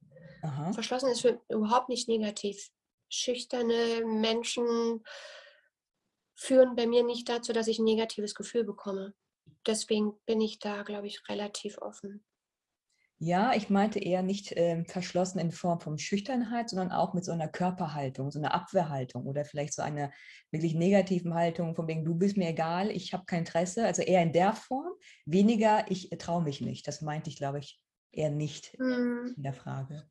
Aha. 0.43 0.73
Verschlossen 0.73 1.11
ist 1.11 1.21
für, 1.21 1.41
überhaupt 1.49 1.89
nicht 1.89 2.09
negativ. 2.09 2.71
Schüchterne 3.09 4.05
Menschen 4.05 5.05
führen 6.35 6.77
bei 6.77 6.87
mir 6.87 7.05
nicht 7.05 7.29
dazu, 7.29 7.53
dass 7.53 7.67
ich 7.67 7.79
ein 7.79 7.85
negatives 7.85 8.35
Gefühl 8.35 8.65
bekomme. 8.65 9.15
Deswegen 9.67 10.19
bin 10.27 10.41
ich 10.41 10.59
da, 10.59 10.83
glaube 10.83 11.07
ich, 11.07 11.29
relativ 11.29 11.79
offen. 11.79 12.25
Ja, 13.23 13.53
ich 13.55 13.69
meinte 13.69 13.99
eher 13.99 14.23
nicht 14.23 14.53
äh, 14.53 14.83
verschlossen 14.87 15.41
in 15.41 15.53
Form 15.53 15.79
von 15.79 15.99
Schüchternheit, 15.99 16.71
sondern 16.71 16.91
auch 16.91 17.13
mit 17.13 17.23
so 17.23 17.33
einer 17.33 17.49
Körperhaltung, 17.49 18.31
so 18.31 18.39
einer 18.39 18.55
Abwehrhaltung 18.55 19.27
oder 19.27 19.45
vielleicht 19.45 19.75
so 19.75 19.83
einer 19.83 20.11
wirklich 20.51 20.75
negativen 20.75 21.35
Haltung, 21.35 21.75
von 21.75 21.87
wegen, 21.87 22.03
du 22.03 22.15
bist 22.15 22.39
mir 22.39 22.49
egal, 22.49 22.91
ich 22.91 23.13
habe 23.13 23.27
kein 23.27 23.41
Interesse. 23.41 23.85
Also 23.85 24.01
eher 24.01 24.23
in 24.23 24.33
der 24.33 24.55
Form, 24.55 24.89
weniger, 25.27 25.85
ich 25.91 26.09
traue 26.19 26.43
mich 26.43 26.63
nicht. 26.63 26.89
Das 26.89 27.03
meinte 27.03 27.29
ich, 27.29 27.37
glaube 27.37 27.59
ich, 27.59 27.79
eher 28.11 28.31
nicht 28.31 28.73
hm. 28.79 29.35
in 29.37 29.43
der 29.43 29.53
Frage. 29.53 30.09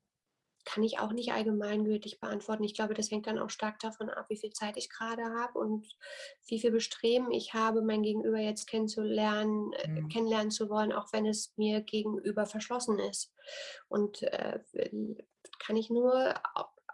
Kann 0.69 0.83
ich 0.83 0.99
auch 0.99 1.11
nicht 1.11 1.31
allgemeingültig 1.31 2.19
beantworten. 2.19 2.63
Ich 2.63 2.75
glaube, 2.75 2.93
das 2.93 3.09
hängt 3.09 3.25
dann 3.25 3.39
auch 3.39 3.49
stark 3.49 3.79
davon 3.79 4.09
ab, 4.09 4.27
wie 4.29 4.37
viel 4.37 4.51
Zeit 4.51 4.77
ich 4.77 4.89
gerade 4.89 5.23
habe 5.23 5.57
und 5.57 5.87
wie 6.45 6.59
viel 6.59 6.69
Bestreben 6.69 7.31
ich 7.31 7.55
habe, 7.55 7.81
mein 7.81 8.03
Gegenüber 8.03 8.37
jetzt 8.37 8.67
kennenzulernen, 8.67 9.73
äh, 9.73 9.87
mhm. 9.87 10.09
kennenlernen 10.09 10.51
zu 10.51 10.69
wollen, 10.69 10.93
auch 10.93 11.11
wenn 11.11 11.25
es 11.25 11.53
mir 11.57 11.81
gegenüber 11.81 12.45
verschlossen 12.45 12.99
ist. 12.99 13.33
Und 13.87 14.21
äh, 14.21 14.59
kann 15.57 15.75
ich 15.75 15.89
nur 15.89 16.35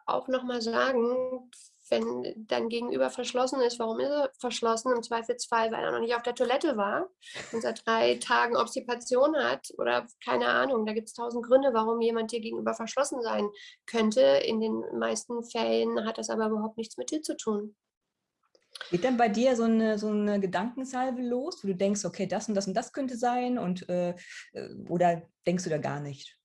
auch 0.06 0.28
nochmal 0.30 0.62
sagen, 0.62 1.52
wenn 1.90 2.46
dein 2.48 2.70
Gegenüber 2.70 3.10
verschlossen 3.10 3.62
ist, 3.62 3.80
warum 3.80 4.00
ist 4.00 4.10
er 4.10 4.32
verschlossen? 4.40 4.92
Im 4.96 5.04
Zweifelsfall, 5.04 5.72
weil 5.72 5.84
er 5.84 5.92
noch 5.92 6.00
nicht 6.00 6.16
auf 6.16 6.24
der 6.24 6.36
Toilette 6.36 6.78
war 6.78 7.10
und 7.52 7.62
seit 7.62 7.86
drei 7.86 8.16
Tagen 8.16 8.56
Obstipation 8.56 9.36
hat 9.36 9.68
oder 9.78 10.08
keine 10.24 10.48
Ahnung. 10.48 10.86
Da 10.86 10.94
gibt 10.94 11.08
es 11.08 11.14
tausend 11.14 11.46
Gründe, 11.46 11.74
warum 11.74 12.02
jemand 12.02 12.32
dir 12.32 12.40
gegenüber 12.40 12.74
verschlossen 12.74 13.22
sein 13.22 13.50
könnte. 13.86 14.22
In 14.22 14.60
den 14.60 14.84
meisten 14.98 15.44
Fällen 15.44 16.06
hat 16.06 16.18
das 16.18 16.30
aber 16.30 16.48
überhaupt 16.48 16.78
nichts 16.78 16.98
mit 16.98 17.12
dir 17.12 17.22
zu 17.22 17.38
tun. 17.38 17.76
Geht 18.92 19.04
dann 19.04 19.18
bei 19.18 19.30
dir 19.30 19.56
so 19.56 19.64
eine, 19.64 19.98
so 19.98 20.10
eine 20.10 20.40
Gedankensalve 20.40 21.22
los, 21.22 21.64
wo 21.64 21.68
du 21.68 21.76
denkst, 21.76 22.04
okay, 22.06 22.28
das 22.28 22.50
und 22.50 22.56
das 22.56 22.68
und 22.68 22.74
das 22.74 22.92
könnte 22.92 23.18
sein 23.18 23.58
und 23.58 23.88
äh, 23.90 24.10
äh 24.54 24.76
oder 24.90 25.22
denkst 25.48 25.64
du 25.64 25.70
da 25.70 25.78
gar 25.78 26.00
nicht? 26.00 26.38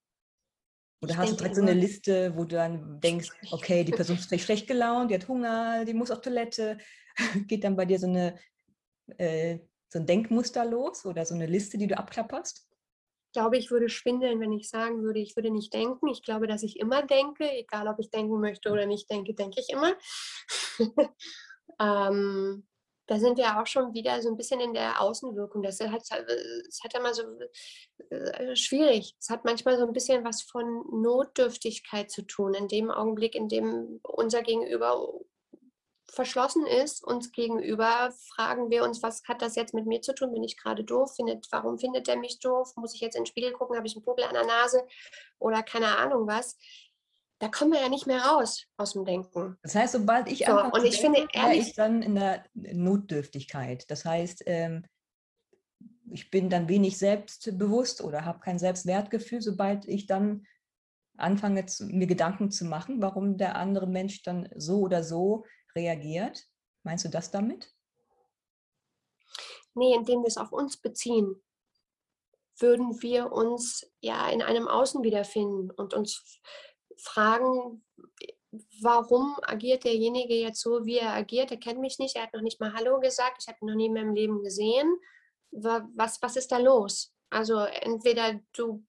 Oder 1.02 1.12
ich 1.12 1.18
hast 1.18 1.32
du 1.32 1.36
direkt 1.36 1.56
so 1.56 1.62
eine 1.62 1.72
Liste, 1.72 2.36
wo 2.36 2.44
du 2.44 2.56
dann 2.56 3.00
denkst, 3.00 3.30
okay, 3.50 3.84
die 3.84 3.92
Person 3.92 4.16
ist 4.18 4.28
vielleicht 4.28 4.44
schlecht 4.44 4.66
gelaunt, 4.66 5.10
die 5.10 5.14
hat 5.14 5.28
Hunger, 5.28 5.84
die 5.84 5.94
muss 5.94 6.10
auf 6.10 6.20
Toilette. 6.20 6.78
Geht 7.46 7.64
dann 7.64 7.76
bei 7.76 7.86
dir 7.86 7.98
so, 7.98 8.06
eine, 8.06 8.38
äh, 9.16 9.58
so 9.88 9.98
ein 9.98 10.06
Denkmuster 10.06 10.64
los 10.64 11.06
oder 11.06 11.24
so 11.24 11.34
eine 11.34 11.46
Liste, 11.46 11.78
die 11.78 11.86
du 11.86 11.96
abklapperst? 11.96 12.66
Ich 13.26 13.32
glaube, 13.32 13.58
ich 13.58 13.70
würde 13.70 13.88
schwindeln, 13.88 14.40
wenn 14.40 14.52
ich 14.52 14.68
sagen 14.68 15.02
würde, 15.02 15.20
ich 15.20 15.36
würde 15.36 15.50
nicht 15.50 15.72
denken. 15.72 16.08
Ich 16.08 16.22
glaube, 16.22 16.48
dass 16.48 16.64
ich 16.64 16.80
immer 16.80 17.06
denke, 17.06 17.48
egal 17.48 17.86
ob 17.86 17.98
ich 18.00 18.10
denken 18.10 18.40
möchte 18.40 18.70
oder 18.70 18.86
nicht 18.86 19.08
denke, 19.08 19.34
denke 19.34 19.60
ich 19.60 19.68
immer. 19.70 19.94
ähm, 21.80 22.66
da 23.10 23.18
sind 23.18 23.38
wir 23.38 23.60
auch 23.60 23.66
schon 23.66 23.92
wieder 23.92 24.22
so 24.22 24.28
ein 24.28 24.36
bisschen 24.36 24.60
in 24.60 24.72
der 24.72 25.00
Außenwirkung. 25.00 25.64
Das 25.64 25.80
hat, 25.80 26.08
das 26.08 26.80
hat 26.84 26.94
immer 26.94 27.12
so 27.12 27.24
äh, 28.08 28.54
schwierig. 28.54 29.16
Es 29.18 29.30
hat 29.30 29.44
manchmal 29.44 29.76
so 29.78 29.84
ein 29.84 29.92
bisschen 29.92 30.24
was 30.24 30.42
von 30.42 30.84
Notdürftigkeit 30.92 32.08
zu 32.08 32.22
tun. 32.22 32.54
In 32.54 32.68
dem 32.68 32.88
Augenblick, 32.88 33.34
in 33.34 33.48
dem 33.48 33.98
unser 34.04 34.42
Gegenüber 34.42 35.12
verschlossen 36.08 36.68
ist, 36.68 37.02
uns 37.02 37.32
gegenüber, 37.32 38.12
fragen 38.32 38.70
wir 38.70 38.84
uns, 38.84 39.02
was 39.02 39.24
hat 39.26 39.42
das 39.42 39.56
jetzt 39.56 39.74
mit 39.74 39.86
mir 39.86 40.02
zu 40.02 40.14
tun? 40.14 40.32
Bin 40.32 40.44
ich 40.44 40.56
gerade 40.56 40.84
doof? 40.84 41.16
Findet, 41.16 41.48
warum 41.50 41.78
findet 41.78 42.06
er 42.06 42.16
mich 42.16 42.38
doof? 42.38 42.76
Muss 42.76 42.94
ich 42.94 43.00
jetzt 43.00 43.16
in 43.16 43.22
den 43.22 43.26
Spiegel 43.26 43.52
gucken? 43.52 43.76
Habe 43.76 43.88
ich 43.88 43.96
einen 43.96 44.04
Popel 44.04 44.22
an 44.22 44.34
der 44.34 44.46
Nase? 44.46 44.86
Oder 45.40 45.64
keine 45.64 45.96
Ahnung 45.98 46.28
was 46.28 46.56
da 47.40 47.48
kommen 47.48 47.72
wir 47.72 47.80
ja 47.80 47.88
nicht 47.88 48.06
mehr 48.06 48.20
raus 48.20 48.66
aus 48.76 48.92
dem 48.92 49.06
Denken. 49.06 49.56
Das 49.62 49.74
heißt, 49.74 49.94
sobald 49.94 50.30
ich 50.30 50.44
so, 50.46 50.52
und 50.62 50.84
ich 50.84 51.00
denke, 51.00 51.20
finde 51.20 51.28
ehrlich, 51.32 51.68
ich 51.68 51.74
dann 51.74 52.02
in 52.02 52.14
der 52.14 52.44
Notdürftigkeit. 52.54 53.90
Das 53.90 54.04
heißt, 54.04 54.42
ähm, 54.46 54.84
ich 56.12 56.30
bin 56.30 56.50
dann 56.50 56.68
wenig 56.68 56.98
selbstbewusst 56.98 58.02
oder 58.02 58.26
habe 58.26 58.40
kein 58.40 58.58
Selbstwertgefühl, 58.58 59.40
sobald 59.40 59.86
ich 59.86 60.06
dann 60.06 60.46
anfange, 61.16 61.64
zu, 61.64 61.86
mir 61.86 62.06
Gedanken 62.06 62.50
zu 62.50 62.66
machen, 62.66 63.00
warum 63.00 63.38
der 63.38 63.56
andere 63.56 63.86
Mensch 63.86 64.22
dann 64.22 64.48
so 64.54 64.80
oder 64.80 65.02
so 65.02 65.46
reagiert. 65.74 66.44
Meinst 66.82 67.06
du 67.06 67.08
das 67.08 67.30
damit? 67.30 67.72
Nee, 69.74 69.94
indem 69.94 70.20
wir 70.20 70.28
es 70.28 70.36
auf 70.36 70.52
uns 70.52 70.76
beziehen, 70.76 71.42
würden 72.58 73.00
wir 73.00 73.32
uns 73.32 73.90
ja 74.00 74.28
in 74.28 74.42
einem 74.42 74.68
Außen 74.68 75.02
wiederfinden 75.02 75.70
und 75.70 75.94
uns 75.94 76.40
fragen, 77.02 77.84
warum 78.82 79.36
agiert 79.42 79.84
derjenige 79.84 80.34
jetzt 80.34 80.60
so, 80.60 80.84
wie 80.84 80.98
er 80.98 81.12
agiert. 81.12 81.50
Er 81.50 81.56
kennt 81.56 81.80
mich 81.80 81.98
nicht, 81.98 82.16
er 82.16 82.24
hat 82.24 82.34
noch 82.34 82.42
nicht 82.42 82.60
mal 82.60 82.72
Hallo 82.72 83.00
gesagt, 83.00 83.38
ich 83.40 83.48
habe 83.48 83.58
ihn 83.62 83.66
noch 83.66 83.74
nie 83.74 83.86
in 83.86 83.94
meinem 83.94 84.14
Leben 84.14 84.42
gesehen. 84.42 84.98
Was, 85.52 86.20
was 86.20 86.36
ist 86.36 86.52
da 86.52 86.58
los? 86.58 87.12
Also 87.30 87.58
entweder 87.58 88.40
du 88.52 88.84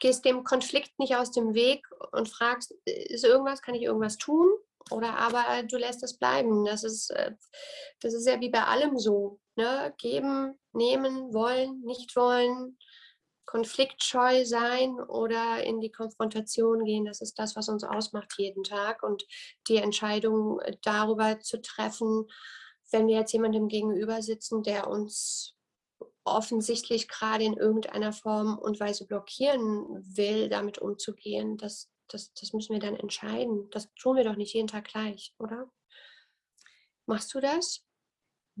gehst 0.00 0.24
dem 0.24 0.44
Konflikt 0.44 0.98
nicht 0.98 1.16
aus 1.16 1.30
dem 1.30 1.54
Weg 1.54 1.86
und 2.12 2.28
fragst, 2.28 2.72
ist 2.84 3.24
irgendwas, 3.24 3.62
kann 3.62 3.74
ich 3.74 3.82
irgendwas 3.82 4.16
tun? 4.16 4.48
Oder 4.90 5.18
aber 5.18 5.62
du 5.64 5.76
lässt 5.76 6.02
es 6.02 6.18
bleiben. 6.18 6.64
Das 6.64 6.82
ist, 6.82 7.10
äh, 7.10 7.32
das 8.00 8.14
ist 8.14 8.26
ja 8.26 8.40
wie 8.40 8.48
bei 8.48 8.64
allem 8.64 8.98
so. 8.98 9.40
Ne? 9.56 9.92
Geben, 9.98 10.58
nehmen, 10.72 11.34
wollen, 11.34 11.82
nicht 11.82 12.14
wollen, 12.16 12.78
konfliktscheu 13.48 14.44
sein 14.44 15.00
oder 15.00 15.64
in 15.64 15.80
die 15.80 15.90
Konfrontation 15.90 16.84
gehen. 16.84 17.06
Das 17.06 17.22
ist 17.22 17.38
das, 17.38 17.56
was 17.56 17.70
uns 17.70 17.82
ausmacht 17.82 18.34
jeden 18.36 18.62
Tag. 18.62 19.02
Und 19.02 19.26
die 19.68 19.76
Entscheidung 19.76 20.60
äh, 20.60 20.76
darüber 20.82 21.40
zu 21.40 21.62
treffen, 21.62 22.26
wenn 22.92 23.06
wir 23.06 23.16
jetzt 23.16 23.32
jemandem 23.32 23.68
gegenüber 23.68 24.20
sitzen, 24.20 24.62
der 24.62 24.86
uns 24.86 25.54
offensichtlich 26.24 27.08
gerade 27.08 27.42
in 27.44 27.54
irgendeiner 27.54 28.12
Form 28.12 28.58
und 28.58 28.80
Weise 28.80 29.06
blockieren 29.06 29.86
will, 30.14 30.50
damit 30.50 30.78
umzugehen, 30.78 31.56
das, 31.56 31.90
das, 32.08 32.34
das 32.34 32.52
müssen 32.52 32.74
wir 32.74 32.80
dann 32.80 32.96
entscheiden. 32.96 33.70
Das 33.70 33.88
tun 33.94 34.16
wir 34.16 34.24
doch 34.24 34.36
nicht 34.36 34.52
jeden 34.52 34.68
Tag 34.68 34.88
gleich, 34.88 35.34
oder? 35.38 35.70
Machst 37.06 37.32
du 37.32 37.40
das? 37.40 37.82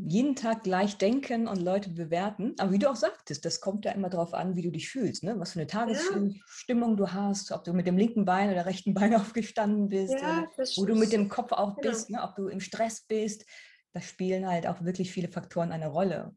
Jeden 0.00 0.36
Tag 0.36 0.62
gleich 0.62 0.96
denken 0.96 1.48
und 1.48 1.60
Leute 1.60 1.90
bewerten. 1.90 2.54
Aber 2.58 2.70
wie 2.70 2.78
du 2.78 2.88
auch 2.88 2.96
sagtest, 2.96 3.44
das 3.44 3.60
kommt 3.60 3.84
ja 3.84 3.92
immer 3.92 4.08
darauf 4.08 4.32
an, 4.32 4.54
wie 4.54 4.62
du 4.62 4.70
dich 4.70 4.88
fühlst, 4.88 5.24
ne? 5.24 5.34
was 5.38 5.52
für 5.52 5.60
eine 5.60 5.66
Tagesstimmung 5.66 6.90
ja. 6.90 6.96
du 6.96 7.12
hast, 7.12 7.50
ob 7.50 7.64
du 7.64 7.72
mit 7.72 7.86
dem 7.86 7.98
linken 7.98 8.24
Bein 8.24 8.50
oder 8.50 8.64
rechten 8.64 8.94
Bein 8.94 9.14
aufgestanden 9.16 9.88
bist, 9.88 10.14
ja, 10.14 10.46
wo 10.76 10.86
du 10.86 10.94
mit 10.94 11.12
dem 11.12 11.28
Kopf 11.28 11.50
auch 11.52 11.76
genau. 11.76 11.90
bist, 11.90 12.10
ne? 12.10 12.22
ob 12.22 12.36
du 12.36 12.46
im 12.46 12.60
Stress 12.60 13.02
bist. 13.02 13.44
Da 13.92 14.00
spielen 14.00 14.46
halt 14.46 14.66
auch 14.66 14.84
wirklich 14.84 15.10
viele 15.10 15.28
Faktoren 15.28 15.72
eine 15.72 15.88
Rolle. 15.88 16.36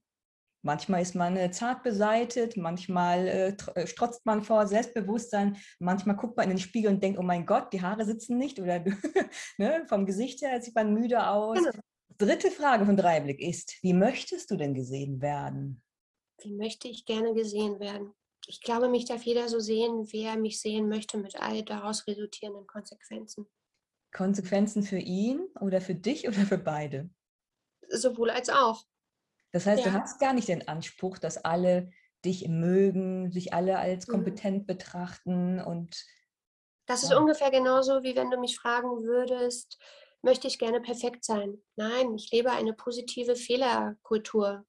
Manchmal 0.63 1.01
ist 1.01 1.15
man 1.15 1.37
äh, 1.37 1.51
zart 1.51 1.83
beseitet, 1.83 2.57
manchmal 2.57 3.27
äh, 3.27 3.55
äh, 3.75 3.87
strotzt 3.87 4.25
man 4.25 4.43
vor 4.43 4.67
Selbstbewusstsein, 4.67 5.57
manchmal 5.79 6.15
guckt 6.15 6.37
man 6.37 6.45
in 6.45 6.51
den 6.51 6.59
Spiegel 6.59 6.91
und 6.91 7.03
denkt, 7.03 7.19
oh 7.19 7.23
mein 7.23 7.45
Gott, 7.45 7.73
die 7.73 7.81
Haare 7.81 8.05
sitzen 8.05 8.37
nicht 8.37 8.59
oder 8.59 8.83
ne, 9.57 9.83
vom 9.87 10.05
Gesicht 10.05 10.41
her 10.41 10.61
sieht 10.61 10.75
man 10.75 10.93
müde 10.93 11.27
aus. 11.27 11.57
Genau 11.57 11.71
dritte 12.25 12.51
Frage 12.51 12.85
von 12.85 12.97
Dreiblick 12.97 13.39
ist, 13.39 13.77
wie 13.81 13.93
möchtest 13.93 14.51
du 14.51 14.55
denn 14.55 14.73
gesehen 14.73 15.21
werden? 15.21 15.83
Wie 16.41 16.53
möchte 16.53 16.87
ich 16.87 17.05
gerne 17.05 17.33
gesehen 17.33 17.79
werden? 17.79 18.13
Ich 18.47 18.61
glaube, 18.61 18.89
mich 18.89 19.05
darf 19.05 19.23
jeder 19.23 19.47
so 19.47 19.59
sehen, 19.59 20.11
wie 20.11 20.23
er 20.23 20.37
mich 20.37 20.59
sehen 20.59 20.89
möchte, 20.89 21.17
mit 21.17 21.39
all 21.39 21.63
daraus 21.63 22.07
resultierenden 22.07 22.65
Konsequenzen. 22.67 23.47
Konsequenzen 24.11 24.83
für 24.83 24.97
ihn 24.97 25.47
oder 25.59 25.81
für 25.81 25.95
dich 25.95 26.27
oder 26.27 26.45
für 26.45 26.57
beide? 26.57 27.09
Sowohl 27.89 28.29
als 28.29 28.49
auch. 28.49 28.83
Das 29.51 29.65
heißt, 29.65 29.85
ja. 29.85 29.91
du 29.91 29.99
hast 29.99 30.19
gar 30.19 30.33
nicht 30.33 30.47
den 30.47 30.67
Anspruch, 30.67 31.17
dass 31.17 31.43
alle 31.43 31.91
dich 32.23 32.47
mögen, 32.47 33.31
sich 33.31 33.53
alle 33.53 33.79
als 33.79 34.07
mhm. 34.07 34.11
kompetent 34.11 34.61
mhm. 34.63 34.65
betrachten 34.65 35.59
und. 35.59 36.03
Das 36.87 37.03
ist 37.03 37.13
ungefähr 37.13 37.51
genauso, 37.51 38.03
wie 38.03 38.15
wenn 38.15 38.31
du 38.31 38.39
mich 38.39 38.57
fragen 38.57 39.03
würdest, 39.03 39.77
möchte 40.21 40.47
ich 40.47 40.59
gerne 40.59 40.81
perfekt 40.81 41.25
sein. 41.25 41.61
Nein, 41.75 42.15
ich 42.15 42.31
lebe 42.31 42.51
eine 42.51 42.73
positive 42.73 43.35
Fehlerkultur. 43.35 44.65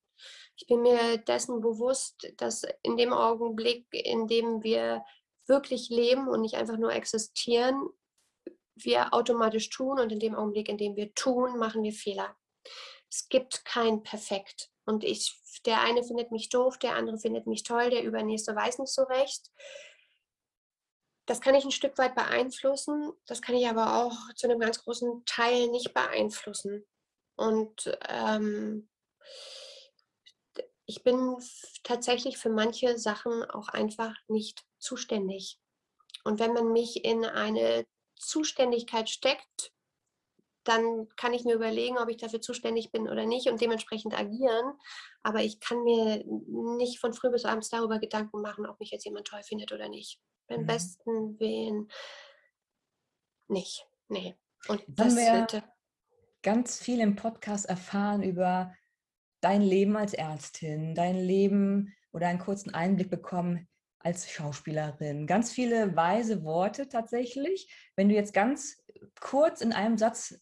Ich 0.57 0.67
bin 0.67 0.83
mir 0.83 1.19
dessen 1.19 1.61
bewusst, 1.61 2.33
dass 2.37 2.65
in 2.83 2.97
dem 2.97 3.13
Augenblick, 3.13 3.87
in 3.91 4.29
dem 4.29 4.63
wir 4.63 5.05
wirklich 5.47 5.89
leben 5.89 6.29
und 6.29 6.43
nicht 6.43 6.55
einfach 6.55 6.79
nur 6.79 6.93
existieren, 6.93 7.89
wir 8.77 9.13
automatisch 9.13 9.69
tun 9.71 9.99
und 9.99 10.13
in 10.13 10.21
dem 10.21 10.35
Augenblick, 10.35 10.69
in 10.69 10.79
dem 10.79 10.97
wir 10.97 11.13
tun, 11.15 11.59
machen 11.59 11.83
wir 11.83 11.93
Fehler. 11.93 12.37
Es 13.11 13.29
gibt 13.29 13.65
kein 13.65 14.03
Perfekt. 14.03 14.71
Und 14.85 15.05
ich, 15.05 15.39
der 15.67 15.81
eine 15.81 16.03
findet 16.03 16.33
mich 16.33 16.49
doof, 16.49 16.79
der 16.79 16.97
andere 16.97 17.19
findet 17.19 17.47
mich 17.47 17.63
toll, 17.63 17.91
der 17.91 18.03
übernächste 18.03 18.55
weiß 18.55 18.79
nicht 18.79 18.93
so 18.93 19.03
recht. 19.03 19.51
Das 21.33 21.41
kann 21.41 21.55
ich 21.55 21.65
ein 21.65 21.71
Stück 21.71 21.97
weit 21.97 22.15
beeinflussen, 22.15 23.11
das 23.25 23.41
kann 23.41 23.55
ich 23.55 23.67
aber 23.67 24.05
auch 24.05 24.35
zu 24.35 24.47
einem 24.47 24.61
ganz 24.61 24.85
großen 24.85 25.25
Teil 25.25 25.69
nicht 25.69 25.95
beeinflussen. 25.95 26.85
Und 27.37 27.99
ähm, 28.07 28.91
ich 30.85 31.03
bin 31.03 31.39
tatsächlich 31.85 32.37
für 32.37 32.51
manche 32.51 32.99
Sachen 32.99 33.45
auch 33.45 33.69
einfach 33.69 34.15
nicht 34.29 34.67
zuständig. 34.79 35.59
Und 36.23 36.39
wenn 36.39 36.53
man 36.53 36.71
mich 36.71 37.03
in 37.03 37.25
eine 37.25 37.87
Zuständigkeit 38.15 39.09
steckt, 39.09 39.72
dann 40.65 41.09
kann 41.17 41.33
ich 41.33 41.45
mir 41.45 41.55
überlegen, 41.55 41.99
ob 41.99 42.09
ich 42.09 42.17
dafür 42.17 42.41
zuständig 42.41 42.93
bin 42.93 43.09
oder 43.09 43.27
nicht 43.27 43.49
und 43.49 43.61
dementsprechend 43.61 44.19
agieren. 44.19 44.75
Aber 45.23 45.41
ich 45.41 45.61
kann 45.61 45.83
mir 45.83 46.25
nicht 46.27 46.99
von 47.01 47.13
früh 47.13 47.31
bis 47.31 47.45
abends 47.45 47.69
darüber 47.69 47.99
Gedanken 47.99 48.41
machen, 48.41 48.67
ob 48.67 48.79
mich 48.81 48.91
jetzt 48.91 49.05
jemand 49.05 49.27
toll 49.27 49.43
findet 49.43 49.73
oder 49.73 49.89
nicht 49.89 50.21
beim 50.49 50.63
mhm. 50.63 50.67
besten 50.67 51.41
Willen 51.41 51.89
nicht. 53.49 53.87
Nee. 54.09 54.37
Und 54.69 54.83
das 54.87 55.17
wird, 55.17 55.63
ganz 56.43 56.79
viel 56.79 57.01
im 57.01 57.17
Podcast 57.17 57.67
erfahren 57.67 58.23
über 58.23 58.75
dein 59.41 59.63
Leben 59.63 59.97
als 59.97 60.15
Ärztin, 60.15 60.95
dein 60.95 61.17
Leben 61.17 61.95
oder 62.13 62.29
einen 62.29 62.39
kurzen 62.39 62.75
Einblick 62.75 63.11
bekommen 63.11 63.69
als 63.99 64.31
Schauspielerin. 64.31 65.27
Ganz 65.27 65.53
viele 65.53 65.97
weise 65.97 66.45
Worte 66.45 66.89
tatsächlich. 66.89 67.73
Wenn 67.97 68.09
du 68.09 68.15
jetzt 68.15 68.35
ganz 68.35 68.83
kurz 69.21 69.61
in 69.61 69.73
einem 69.73 69.97
Satz 69.97 70.41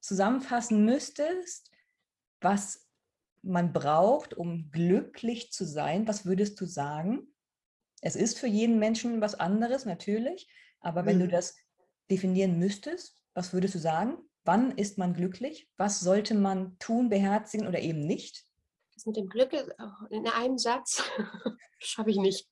zusammenfassen 0.00 0.84
müsstest, 0.84 1.70
was 2.40 2.88
man 3.42 3.72
braucht, 3.72 4.34
um 4.34 4.70
glücklich 4.70 5.52
zu 5.52 5.64
sein, 5.64 6.06
was 6.08 6.24
würdest 6.24 6.60
du 6.60 6.66
sagen? 6.66 7.34
Es 8.00 8.16
ist 8.16 8.38
für 8.38 8.46
jeden 8.46 8.78
Menschen 8.78 9.20
was 9.20 9.34
anderes, 9.34 9.84
natürlich, 9.84 10.48
aber 10.80 11.06
wenn 11.06 11.16
mhm. 11.16 11.22
du 11.22 11.28
das 11.28 11.56
definieren 12.10 12.58
müsstest, 12.58 13.18
was 13.34 13.52
würdest 13.52 13.74
du 13.74 13.78
sagen? 13.78 14.18
Wann 14.44 14.72
ist 14.72 14.98
man 14.98 15.14
glücklich? 15.14 15.68
Was 15.76 16.00
sollte 16.00 16.34
man 16.34 16.78
tun, 16.78 17.08
beherzigen 17.08 17.66
oder 17.66 17.80
eben 17.80 18.00
nicht? 18.00 18.44
Das 18.94 19.06
mit 19.06 19.16
dem 19.16 19.28
Glück 19.28 19.52
in 20.10 20.26
einem 20.26 20.58
Satz 20.58 21.02
schaffe 21.78 22.10
ich 22.10 22.16
nicht. 22.16 22.48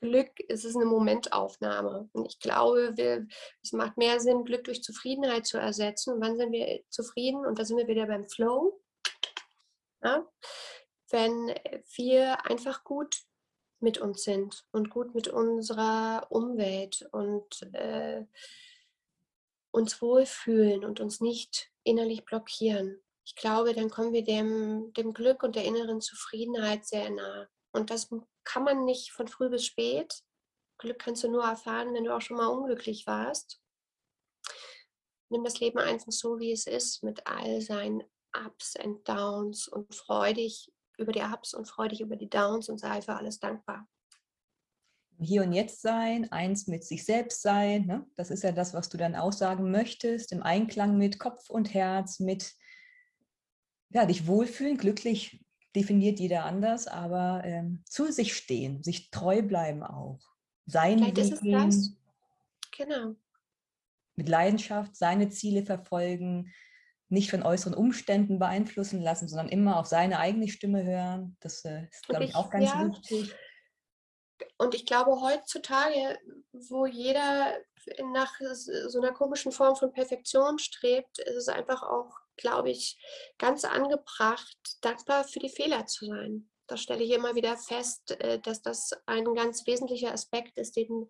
Glück 0.00 0.40
ist 0.40 0.64
es 0.64 0.76
eine 0.76 0.86
Momentaufnahme. 0.86 2.08
Und 2.12 2.26
ich 2.26 2.40
glaube, 2.40 2.96
wir, 2.96 3.26
es 3.62 3.72
macht 3.72 3.96
mehr 3.96 4.18
Sinn, 4.20 4.44
Glück 4.44 4.64
durch 4.64 4.82
Zufriedenheit 4.82 5.46
zu 5.46 5.58
ersetzen. 5.58 6.14
Und 6.14 6.20
wann 6.20 6.36
sind 6.36 6.52
wir 6.52 6.82
zufrieden? 6.88 7.44
Und 7.44 7.58
da 7.58 7.64
sind 7.64 7.76
wir 7.76 7.88
wieder 7.88 8.06
beim 8.06 8.26
Flow. 8.28 8.80
Ja? 10.02 10.26
Wenn 11.10 11.54
wir 11.96 12.46
einfach 12.46 12.84
gut 12.84 13.16
mit 13.80 13.98
uns 13.98 14.24
sind 14.24 14.64
und 14.72 14.90
gut 14.90 15.14
mit 15.14 15.28
unserer 15.28 16.26
Umwelt 16.30 17.08
und 17.12 17.62
äh, 17.72 18.24
uns 19.70 20.02
wohlfühlen 20.02 20.84
und 20.84 21.00
uns 21.00 21.20
nicht 21.20 21.70
innerlich 21.82 22.24
blockieren. 22.24 23.00
Ich 23.24 23.36
glaube, 23.36 23.74
dann 23.74 23.90
kommen 23.90 24.12
wir 24.12 24.24
dem, 24.24 24.92
dem 24.94 25.14
Glück 25.14 25.42
und 25.42 25.56
der 25.56 25.64
inneren 25.64 26.00
Zufriedenheit 26.00 26.86
sehr 26.86 27.10
nah. 27.10 27.48
Und 27.72 27.90
das 27.90 28.10
kann 28.50 28.64
man 28.64 28.84
nicht 28.84 29.12
von 29.12 29.28
früh 29.28 29.48
bis 29.48 29.64
spät. 29.64 30.22
Glück 30.78 30.98
kannst 30.98 31.22
du 31.22 31.30
nur 31.30 31.44
erfahren, 31.44 31.94
wenn 31.94 32.04
du 32.04 32.14
auch 32.14 32.20
schon 32.20 32.36
mal 32.36 32.48
unglücklich 32.48 33.06
warst. 33.06 33.60
Nimm 35.28 35.44
das 35.44 35.60
Leben 35.60 35.78
einfach 35.78 36.10
so, 36.10 36.40
wie 36.40 36.50
es 36.50 36.66
ist, 36.66 37.04
mit 37.04 37.24
all 37.28 37.60
seinen 37.60 38.02
Ups 38.36 38.74
und 38.82 39.08
Downs 39.08 39.68
und 39.68 39.94
freudig 39.94 40.72
über 40.98 41.12
die 41.12 41.20
Ups 41.20 41.54
und 41.54 41.68
freudig 41.68 42.00
über 42.00 42.16
die 42.16 42.28
Downs 42.28 42.68
und 42.68 42.78
sei 42.78 43.00
für 43.00 43.14
alles 43.14 43.38
dankbar. 43.38 43.88
Hier 45.20 45.42
und 45.42 45.52
Jetzt 45.52 45.82
sein, 45.82 46.32
eins 46.32 46.66
mit 46.66 46.82
sich 46.82 47.04
selbst 47.04 47.42
sein. 47.42 47.86
Ne? 47.86 48.10
Das 48.16 48.30
ist 48.30 48.42
ja 48.42 48.50
das, 48.50 48.74
was 48.74 48.88
du 48.88 48.96
dann 48.96 49.14
aussagen 49.14 49.70
möchtest, 49.70 50.32
im 50.32 50.42
Einklang 50.42 50.98
mit 50.98 51.20
Kopf 51.20 51.50
und 51.50 51.72
Herz, 51.72 52.18
mit 52.18 52.52
ja, 53.90 54.06
dich 54.06 54.26
wohlfühlen, 54.26 54.76
glücklich 54.76 55.44
definiert 55.74 56.18
jeder 56.18 56.44
anders, 56.44 56.86
aber 56.86 57.42
ähm, 57.44 57.82
zu 57.86 58.10
sich 58.12 58.34
stehen, 58.34 58.82
sich 58.82 59.10
treu 59.10 59.42
bleiben 59.42 59.82
auch. 59.82 60.20
Sein 60.66 60.98
Vielleicht 60.98 61.16
Weg 61.16 61.24
ist 61.24 61.32
es 61.32 61.40
das. 61.42 61.92
Genau. 62.76 63.14
Mit 64.16 64.28
Leidenschaft 64.28 64.96
seine 64.96 65.28
Ziele 65.30 65.64
verfolgen, 65.64 66.52
nicht 67.08 67.30
von 67.30 67.42
äußeren 67.42 67.74
Umständen 67.74 68.38
beeinflussen 68.38 69.02
lassen, 69.02 69.28
sondern 69.28 69.48
immer 69.48 69.78
auf 69.78 69.86
seine 69.86 70.18
eigene 70.18 70.48
Stimme 70.48 70.84
hören. 70.84 71.36
Das 71.40 71.64
äh, 71.64 71.86
ist, 71.90 72.06
glaube 72.06 72.24
ich, 72.24 72.34
auch 72.34 72.50
ganz 72.50 72.66
ja, 72.66 72.88
wichtig. 72.88 73.34
Und 74.58 74.74
ich 74.74 74.86
glaube, 74.86 75.20
heutzutage, 75.20 76.18
wo 76.52 76.86
jeder 76.86 77.58
nach 78.12 78.32
so 78.86 79.00
einer 79.00 79.12
komischen 79.12 79.52
Form 79.52 79.76
von 79.76 79.92
Perfektion 79.92 80.58
strebt, 80.58 81.18
ist 81.18 81.36
es 81.36 81.48
einfach 81.48 81.82
auch 81.82 82.18
glaube 82.40 82.70
ich, 82.70 82.98
ganz 83.38 83.64
angebracht, 83.64 84.58
dankbar 84.80 85.24
für 85.24 85.38
die 85.38 85.48
Fehler 85.48 85.86
zu 85.86 86.06
sein. 86.06 86.50
Da 86.66 86.76
stelle 86.76 87.02
ich 87.02 87.10
immer 87.10 87.34
wieder 87.34 87.56
fest, 87.56 88.12
äh, 88.20 88.38
dass 88.40 88.62
das 88.62 88.92
ein 89.06 89.24
ganz 89.34 89.66
wesentlicher 89.66 90.12
Aspekt 90.12 90.56
ist, 90.58 90.76
den 90.76 91.08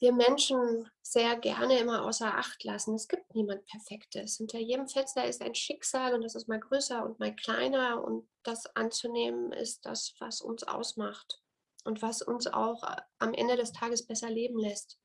wir 0.00 0.12
Menschen 0.12 0.90
sehr 1.00 1.36
gerne 1.36 1.78
immer 1.78 2.04
außer 2.04 2.36
Acht 2.36 2.62
lassen. 2.64 2.94
Es 2.94 3.08
gibt 3.08 3.34
niemand 3.34 3.64
Perfektes. 3.64 4.36
Hinter 4.36 4.58
jedem 4.58 4.86
Fenster 4.86 5.24
ist 5.24 5.40
ein 5.40 5.54
Schicksal 5.54 6.14
und 6.14 6.22
das 6.22 6.34
ist 6.34 6.48
mal 6.48 6.60
größer 6.60 7.04
und 7.04 7.18
mal 7.20 7.34
kleiner 7.34 8.04
und 8.04 8.28
das 8.42 8.66
anzunehmen 8.76 9.52
ist 9.52 9.86
das, 9.86 10.14
was 10.18 10.42
uns 10.42 10.64
ausmacht 10.64 11.40
und 11.84 12.02
was 12.02 12.20
uns 12.22 12.46
auch 12.46 12.82
äh, 12.82 13.00
am 13.18 13.32
Ende 13.32 13.56
des 13.56 13.72
Tages 13.72 14.06
besser 14.06 14.28
leben 14.28 14.58
lässt. 14.58 14.98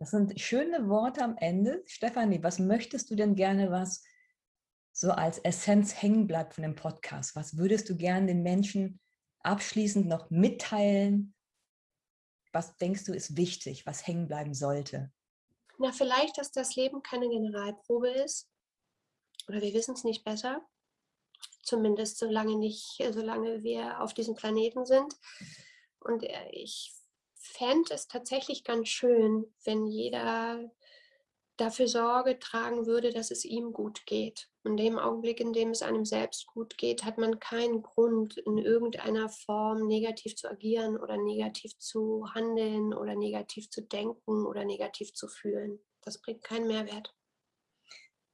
Das 0.00 0.12
sind 0.12 0.40
schöne 0.40 0.88
Worte 0.88 1.22
am 1.22 1.36
Ende. 1.36 1.84
Stefanie, 1.86 2.42
was 2.42 2.58
möchtest 2.58 3.10
du 3.10 3.16
denn 3.16 3.34
gerne, 3.34 3.70
was 3.70 4.02
so 4.92 5.10
als 5.10 5.38
Essenz 5.38 6.00
hängen 6.00 6.26
bleibt 6.26 6.54
von 6.54 6.62
dem 6.62 6.74
Podcast? 6.74 7.36
Was 7.36 7.58
würdest 7.58 7.90
du 7.90 7.96
gerne 7.98 8.26
den 8.26 8.42
Menschen 8.42 8.98
abschließend 9.40 10.06
noch 10.06 10.30
mitteilen? 10.30 11.34
Was 12.50 12.78
denkst 12.78 13.04
du 13.04 13.12
ist 13.12 13.36
wichtig, 13.36 13.84
was 13.84 14.06
hängen 14.06 14.26
bleiben 14.26 14.54
sollte? 14.54 15.12
Na, 15.76 15.92
vielleicht, 15.92 16.38
dass 16.38 16.50
das 16.50 16.76
Leben 16.76 17.02
keine 17.02 17.28
Generalprobe 17.28 18.08
ist. 18.08 18.50
Oder 19.48 19.60
wir 19.60 19.74
wissen 19.74 19.92
es 19.92 20.04
nicht 20.04 20.24
besser. 20.24 20.66
Zumindest 21.62 22.16
solange 22.16 22.56
nicht, 22.56 23.02
solange 23.10 23.62
wir 23.62 24.00
auf 24.00 24.14
diesem 24.14 24.34
Planeten 24.34 24.86
sind. 24.86 25.14
Und 25.98 26.22
äh, 26.22 26.48
ich 26.52 26.94
fände 27.50 27.94
es 27.94 28.08
tatsächlich 28.08 28.64
ganz 28.64 28.88
schön, 28.88 29.52
wenn 29.64 29.86
jeder 29.86 30.70
dafür 31.60 31.88
Sorge 31.88 32.38
tragen 32.38 32.86
würde, 32.86 33.10
dass 33.10 33.30
es 33.30 33.44
ihm 33.44 33.72
gut 33.72 34.06
geht. 34.06 34.48
In 34.64 34.76
dem 34.76 34.98
Augenblick, 34.98 35.40
in 35.40 35.52
dem 35.52 35.70
es 35.70 35.82
einem 35.82 36.04
selbst 36.04 36.46
gut 36.46 36.78
geht, 36.78 37.04
hat 37.04 37.18
man 37.18 37.38
keinen 37.38 37.82
Grund, 37.82 38.38
in 38.38 38.58
irgendeiner 38.58 39.28
Form 39.28 39.86
negativ 39.86 40.36
zu 40.36 40.50
agieren 40.50 40.96
oder 40.96 41.18
negativ 41.18 41.76
zu 41.78 42.26
handeln 42.34 42.94
oder 42.94 43.14
negativ 43.14 43.68
zu 43.70 43.82
denken 43.82 44.46
oder 44.46 44.64
negativ 44.64 45.12
zu 45.12 45.28
fühlen. 45.28 45.78
Das 46.02 46.20
bringt 46.20 46.42
keinen 46.42 46.66
Mehrwert. 46.66 47.14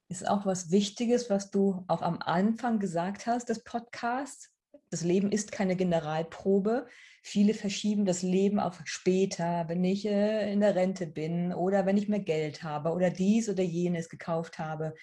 Ist 0.08 0.28
auch 0.28 0.46
was 0.46 0.70
Wichtiges, 0.70 1.28
was 1.28 1.50
du 1.50 1.84
auch 1.88 2.02
am 2.02 2.18
Anfang 2.20 2.78
gesagt 2.78 3.26
hast 3.26 3.48
des 3.48 3.64
Podcasts. 3.64 4.55
Das 4.96 5.04
Leben 5.04 5.30
ist 5.30 5.52
keine 5.52 5.76
Generalprobe. 5.76 6.86
Viele 7.22 7.52
verschieben 7.52 8.06
das 8.06 8.22
Leben 8.22 8.58
auf 8.58 8.80
später, 8.86 9.68
wenn 9.68 9.84
ich 9.84 10.06
äh, 10.06 10.50
in 10.50 10.60
der 10.60 10.74
Rente 10.74 11.06
bin 11.06 11.52
oder 11.52 11.84
wenn 11.84 11.98
ich 11.98 12.08
mehr 12.08 12.20
Geld 12.20 12.62
habe 12.62 12.92
oder 12.92 13.10
dies 13.10 13.50
oder 13.50 13.62
jenes 13.62 14.08
gekauft 14.08 14.58
habe. 14.58 14.94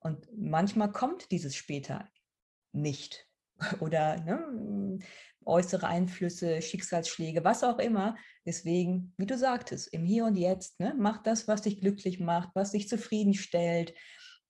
Und 0.00 0.28
manchmal 0.36 0.92
kommt 0.92 1.30
dieses 1.30 1.56
später 1.56 2.06
nicht. 2.72 3.26
Oder 3.80 4.20
ne, 4.20 4.98
äußere 5.46 5.86
Einflüsse, 5.86 6.60
Schicksalsschläge, 6.60 7.42
was 7.42 7.64
auch 7.64 7.78
immer. 7.78 8.16
Deswegen, 8.44 9.14
wie 9.16 9.26
du 9.26 9.38
sagtest, 9.38 9.88
im 9.94 10.04
Hier 10.04 10.26
und 10.26 10.36
Jetzt, 10.36 10.78
ne, 10.78 10.94
mach 10.96 11.22
das, 11.22 11.48
was 11.48 11.62
dich 11.62 11.80
glücklich 11.80 12.20
macht, 12.20 12.50
was 12.54 12.72
dich 12.72 12.86
zufriedenstellt 12.86 13.94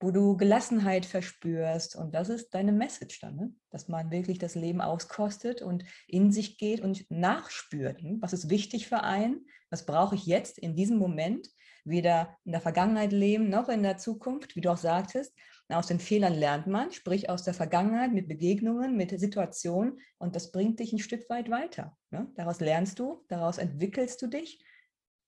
wo 0.01 0.11
du 0.11 0.36
Gelassenheit 0.36 1.07
verspürst. 1.07 1.96
Und 1.96 2.14
das 2.14 2.28
ist 2.28 2.51
deine 2.51 2.72
Message 2.72 3.20
dann, 3.20 3.36
ne? 3.36 3.53
dass 3.70 3.88
man 3.88 4.11
wirklich 4.11 4.38
das 4.38 4.55
Leben 4.55 4.80
auskostet 4.80 5.61
und 5.62 5.84
in 6.07 6.30
sich 6.30 6.59
geht 6.59 6.80
und 6.80 7.11
nachspürt. 7.11 8.03
Ne? 8.03 8.16
Was 8.20 8.32
ist 8.32 8.49
wichtig 8.49 8.88
für 8.88 9.03
einen? 9.03 9.46
Was 9.70 9.86
brauche 9.86 10.14
ich 10.14 10.26
jetzt 10.26 10.59
in 10.59 10.76
diesem 10.76 10.99
Moment? 10.99 11.49
Weder 11.84 12.36
in 12.44 12.53
der 12.53 12.61
Vergangenheit 12.61 13.12
leben 13.12 13.49
noch 13.49 13.68
in 13.68 13.82
der 13.82 13.96
Zukunft, 13.96 14.57
wie 14.57 14.61
du 14.61 14.70
auch 14.70 14.76
sagtest. 14.76 15.34
Aus 15.70 15.86
den 15.86 16.01
Fehlern 16.01 16.34
lernt 16.34 16.66
man, 16.66 16.92
sprich 16.92 17.30
aus 17.30 17.44
der 17.44 17.55
Vergangenheit 17.55 18.12
mit 18.12 18.28
Begegnungen, 18.28 18.96
mit 18.96 19.18
Situationen 19.18 19.99
und 20.18 20.36
das 20.36 20.51
bringt 20.51 20.80
dich 20.80 20.92
ein 20.92 20.99
Stück 20.99 21.28
weit 21.30 21.51
weiter. 21.51 21.96
Ne? 22.11 22.30
Daraus 22.36 22.61
lernst 22.61 22.99
du, 22.99 23.24
daraus 23.28 23.59
entwickelst 23.59 24.20
du 24.20 24.28
dich 24.28 24.62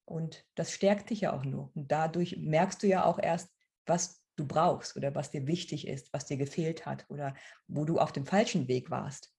und 0.05 0.45
das 0.55 0.73
stärkt 0.73 1.11
dich 1.11 1.23
ja 1.23 1.33
auch 1.35 1.45
nur. 1.45 1.71
Und 1.75 1.91
dadurch 1.93 2.37
merkst 2.39 2.83
du 2.83 2.87
ja 2.87 3.05
auch 3.05 3.19
erst, 3.19 3.51
was 3.87 4.20
du 4.37 4.47
brauchst 4.47 4.97
oder 4.97 5.15
was 5.15 5.31
dir 5.31 5.47
wichtig 5.47 5.87
ist, 5.87 6.13
was 6.13 6.27
dir 6.27 6.37
gefehlt 6.37 6.87
hat 6.87 7.05
oder 7.09 7.35
wo 7.69 7.85
du 7.85 7.99
auf 7.99 8.13
dem 8.13 8.27
falschen 8.27 8.69
Weg 8.69 8.91
warst. 8.91 9.33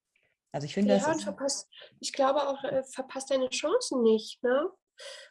Also 0.51 0.65
ich 0.65 0.73
finde, 0.73 0.95
ja, 0.95 1.05
das 1.05 1.23
verpasst, 1.23 1.69
ich 1.99 2.11
glaube 2.11 2.47
auch, 2.47 2.63
äh, 2.63 2.83
verpasst 2.83 3.31
deine 3.31 3.49
Chancen 3.49 4.03
nicht. 4.03 4.43
Ne? 4.43 4.69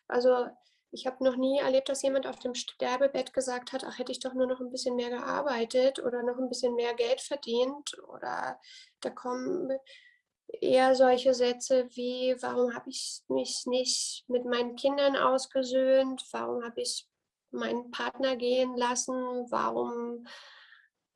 Also 0.09 0.47
ich 0.93 1.07
habe 1.07 1.23
noch 1.23 1.37
nie 1.37 1.59
erlebt, 1.59 1.89
dass 1.89 2.03
jemand 2.03 2.27
auf 2.27 2.39
dem 2.39 2.55
Sterbebett 2.55 3.33
gesagt 3.33 3.73
hat, 3.73 3.85
ach, 3.85 3.99
hätte 3.99 4.13
ich 4.13 4.21
doch 4.21 4.35
nur 4.35 4.47
noch 4.47 4.61
ein 4.61 4.73
bisschen 4.73 4.97
mehr 4.97 5.11
gearbeitet 5.11 6.01
oder 6.01 6.23
noch 6.23 6.39
ein 6.39 6.49
bisschen 6.49 6.75
mehr 6.75 6.95
Geld 6.95 7.21
verdient. 7.21 7.97
Oder 8.09 8.59
da 9.01 9.11
kommen 9.11 9.71
eher 10.61 10.97
solche 10.97 11.35
Sätze 11.35 11.89
wie, 11.91 12.35
warum 12.41 12.75
habe 12.75 12.91
ich 12.91 13.23
mich 13.29 13.67
nicht 13.67 14.25
mit 14.29 14.45
meinen 14.45 14.75
Kindern 14.75 15.17
ausgesöhnt? 15.17 16.25
Warum 16.33 16.65
habe 16.65 16.81
ich 16.81 17.07
meinen 17.53 17.91
Partner 17.91 18.37
gehen 18.37 18.77
lassen? 18.77 19.15
Warum 19.51 20.27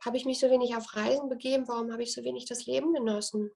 habe 0.04 0.16
ich 0.16 0.24
mich 0.24 0.38
so 0.38 0.50
wenig 0.50 0.76
auf 0.76 0.94
Reisen 0.96 1.28
begeben? 1.28 1.68
Warum 1.68 1.92
habe 1.92 2.02
ich 2.02 2.12
so 2.12 2.22
wenig 2.24 2.46
das 2.46 2.66
Leben 2.66 2.92
genossen? 2.92 3.50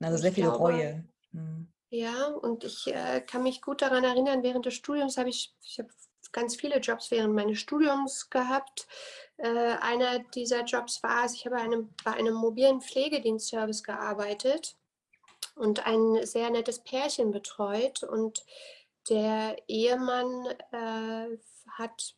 Also 0.00 0.18
sehr 0.18 0.32
viel 0.32 0.46
Reue. 0.46 1.04
Hm. 1.32 1.68
Ja, 1.90 2.26
und 2.28 2.64
ich 2.64 2.86
äh, 2.86 3.20
kann 3.20 3.42
mich 3.42 3.60
gut 3.62 3.82
daran 3.82 4.04
erinnern, 4.04 4.42
während 4.42 4.64
des 4.64 4.74
Studiums 4.74 5.16
habe 5.16 5.28
ich, 5.28 5.54
ich 5.62 5.78
habe 5.78 5.88
ganz 6.32 6.56
viele 6.56 6.78
Jobs 6.78 7.10
während 7.10 7.34
meines 7.34 7.58
Studiums 7.58 8.30
gehabt. 8.30 8.86
Äh, 9.36 9.48
einer 9.80 10.20
dieser 10.20 10.64
Jobs 10.64 11.02
war, 11.02 11.26
ich 11.26 11.44
habe 11.46 11.56
einem, 11.56 11.92
bei 12.04 12.12
einem 12.12 12.34
mobilen 12.34 12.80
Pflegedienstservice 12.80 13.82
gearbeitet 13.82 14.76
und 15.56 15.86
ein 15.86 16.24
sehr 16.24 16.50
nettes 16.50 16.78
Pärchen 16.78 17.32
betreut. 17.32 18.04
Und 18.04 18.44
der 19.10 19.56
Ehemann 19.68 20.46
äh, 20.72 21.36
hat 21.72 22.14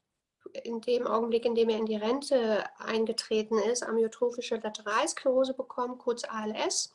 in 0.65 0.81
dem 0.81 1.07
Augenblick, 1.07 1.45
in 1.45 1.55
dem 1.55 1.69
er 1.69 1.79
in 1.79 1.87
die 1.87 1.97
Rente 1.97 2.65
eingetreten 2.79 3.59
ist, 3.59 3.83
amyotrophische 3.83 4.57
Lateralsklerose 4.57 5.55
bekommen, 5.55 5.99
kurz 5.99 6.25
ALS, 6.25 6.95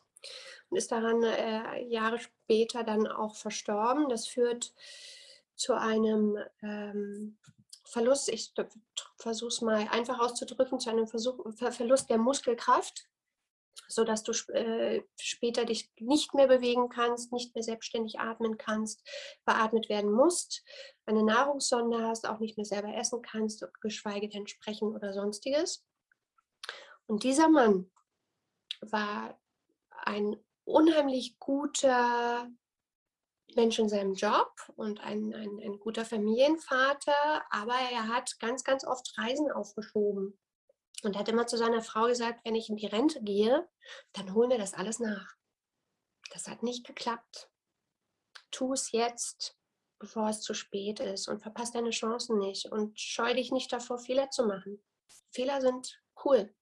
und 0.70 0.76
ist 0.76 0.92
daran 0.92 1.22
äh, 1.22 1.82
Jahre 1.84 2.18
später 2.18 2.84
dann 2.84 3.06
auch 3.06 3.34
verstorben. 3.34 4.08
Das 4.08 4.26
führt 4.26 4.72
zu 5.56 5.74
einem 5.74 6.38
ähm, 6.62 7.36
Verlust, 7.84 8.28
ich 8.28 8.52
versuche 9.16 9.48
es 9.48 9.60
mal 9.62 9.88
einfach 9.90 10.20
auszudrücken, 10.20 10.78
zu 10.78 10.90
einem 10.90 11.08
Versuch, 11.08 11.38
Verlust 11.54 12.10
der 12.10 12.18
Muskelkraft, 12.18 13.08
sodass 13.86 14.22
du 14.22 14.32
äh, 14.52 15.02
später 15.20 15.64
dich 15.64 15.90
nicht 15.98 16.34
mehr 16.34 16.48
bewegen 16.48 16.88
kannst, 16.88 17.32
nicht 17.32 17.54
mehr 17.54 17.62
selbstständig 17.62 18.18
atmen 18.18 18.58
kannst, 18.58 19.06
beatmet 19.44 19.88
werden 19.88 20.12
musst, 20.12 20.64
eine 21.06 21.22
Nahrungssonde 21.22 22.02
hast, 22.02 22.28
auch 22.28 22.40
nicht 22.40 22.56
mehr 22.56 22.64
selber 22.64 22.94
essen 22.94 23.22
kannst, 23.22 23.66
geschweige 23.80 24.28
denn 24.28 24.46
sprechen 24.46 24.94
oder 24.94 25.12
sonstiges. 25.12 25.86
Und 27.06 27.22
dieser 27.22 27.48
Mann 27.48 27.90
war 28.80 29.40
ein 29.90 30.36
unheimlich 30.64 31.38
guter 31.38 32.48
Mensch 33.54 33.78
in 33.78 33.88
seinem 33.88 34.14
Job 34.14 34.52
und 34.76 35.00
ein, 35.00 35.34
ein, 35.34 35.58
ein 35.64 35.80
guter 35.80 36.04
Familienvater, 36.04 37.42
aber 37.50 37.74
er 37.90 38.08
hat 38.08 38.38
ganz, 38.40 38.62
ganz 38.62 38.84
oft 38.84 39.16
Reisen 39.16 39.50
aufgeschoben 39.50 40.38
und 41.02 41.16
hat 41.16 41.28
immer 41.28 41.46
zu 41.46 41.56
seiner 41.56 41.82
Frau 41.82 42.06
gesagt, 42.06 42.44
wenn 42.44 42.54
ich 42.54 42.68
in 42.68 42.76
die 42.76 42.86
Rente 42.86 43.22
gehe, 43.22 43.68
dann 44.12 44.34
holen 44.34 44.50
wir 44.50 44.58
das 44.58 44.74
alles 44.74 44.98
nach. 44.98 45.34
Das 46.32 46.48
hat 46.48 46.62
nicht 46.62 46.86
geklappt. 46.86 47.50
Tu 48.50 48.72
es 48.72 48.92
jetzt, 48.92 49.56
bevor 49.98 50.28
es 50.28 50.40
zu 50.40 50.54
spät 50.54 51.00
ist 51.00 51.28
und 51.28 51.42
verpasst 51.42 51.74
deine 51.74 51.90
Chancen 51.90 52.38
nicht 52.38 52.70
und 52.70 52.98
scheu 52.98 53.34
dich 53.34 53.52
nicht 53.52 53.72
davor, 53.72 53.98
Fehler 53.98 54.30
zu 54.30 54.46
machen. 54.46 54.82
Fehler 55.30 55.60
sind 55.60 56.00
cool. 56.24 56.54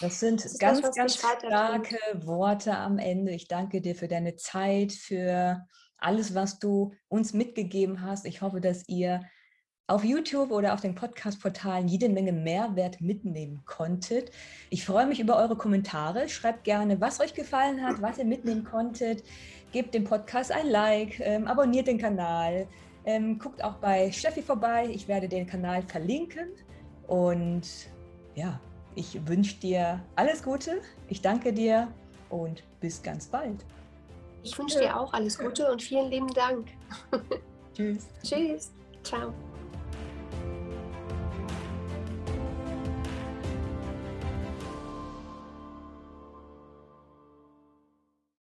Das 0.00 0.20
sind 0.20 0.44
das 0.44 0.58
ganz, 0.58 0.80
das, 0.80 0.94
ganz 0.94 1.14
starke 1.16 1.98
Worte 2.24 2.76
am 2.76 2.98
Ende. 2.98 3.32
Ich 3.32 3.48
danke 3.48 3.80
dir 3.80 3.96
für 3.96 4.06
deine 4.06 4.36
Zeit, 4.36 4.92
für 4.92 5.66
alles, 5.96 6.34
was 6.34 6.60
du 6.60 6.94
uns 7.08 7.32
mitgegeben 7.32 8.02
hast. 8.02 8.24
Ich 8.24 8.40
hoffe, 8.40 8.60
dass 8.60 8.88
ihr 8.88 9.22
auf 9.88 10.04
YouTube 10.04 10.50
oder 10.50 10.74
auf 10.74 10.82
den 10.82 10.94
Podcast-Portalen 10.94 11.88
jede 11.88 12.10
Menge 12.10 12.32
Mehrwert 12.32 13.00
mitnehmen 13.00 13.62
konntet. 13.64 14.30
Ich 14.68 14.84
freue 14.84 15.06
mich 15.06 15.18
über 15.18 15.36
eure 15.36 15.56
Kommentare. 15.56 16.28
Schreibt 16.28 16.64
gerne, 16.64 17.00
was 17.00 17.20
euch 17.20 17.32
gefallen 17.32 17.82
hat, 17.82 18.00
was 18.02 18.18
ihr 18.18 18.26
mitnehmen 18.26 18.64
konntet. 18.64 19.24
Gebt 19.72 19.94
dem 19.94 20.04
Podcast 20.04 20.52
ein 20.52 20.68
Like, 20.68 21.18
ähm, 21.20 21.48
abonniert 21.48 21.86
den 21.86 21.98
Kanal. 21.98 22.68
Ähm, 23.06 23.38
guckt 23.38 23.64
auch 23.64 23.76
bei 23.76 24.12
Steffi 24.12 24.42
vorbei. 24.42 24.88
Ich 24.92 25.08
werde 25.08 25.26
den 25.26 25.46
Kanal 25.46 25.82
verlinken. 25.82 26.50
Und 27.06 27.66
ja, 28.34 28.60
ich 28.94 29.26
wünsche 29.26 29.56
dir 29.56 30.04
alles 30.16 30.42
Gute. 30.42 30.82
Ich 31.08 31.22
danke 31.22 31.50
dir 31.50 31.88
und 32.28 32.62
bis 32.80 33.02
ganz 33.02 33.26
bald. 33.26 33.64
Ich 34.42 34.58
wünsche 34.58 34.80
dir 34.80 35.00
auch 35.00 35.14
alles 35.14 35.38
Gute 35.38 35.72
und 35.72 35.82
vielen 35.82 36.10
lieben 36.10 36.28
Dank. 36.28 36.68
Tschüss. 37.74 38.06
Tschüss. 38.22 38.72
Ciao. 39.02 39.32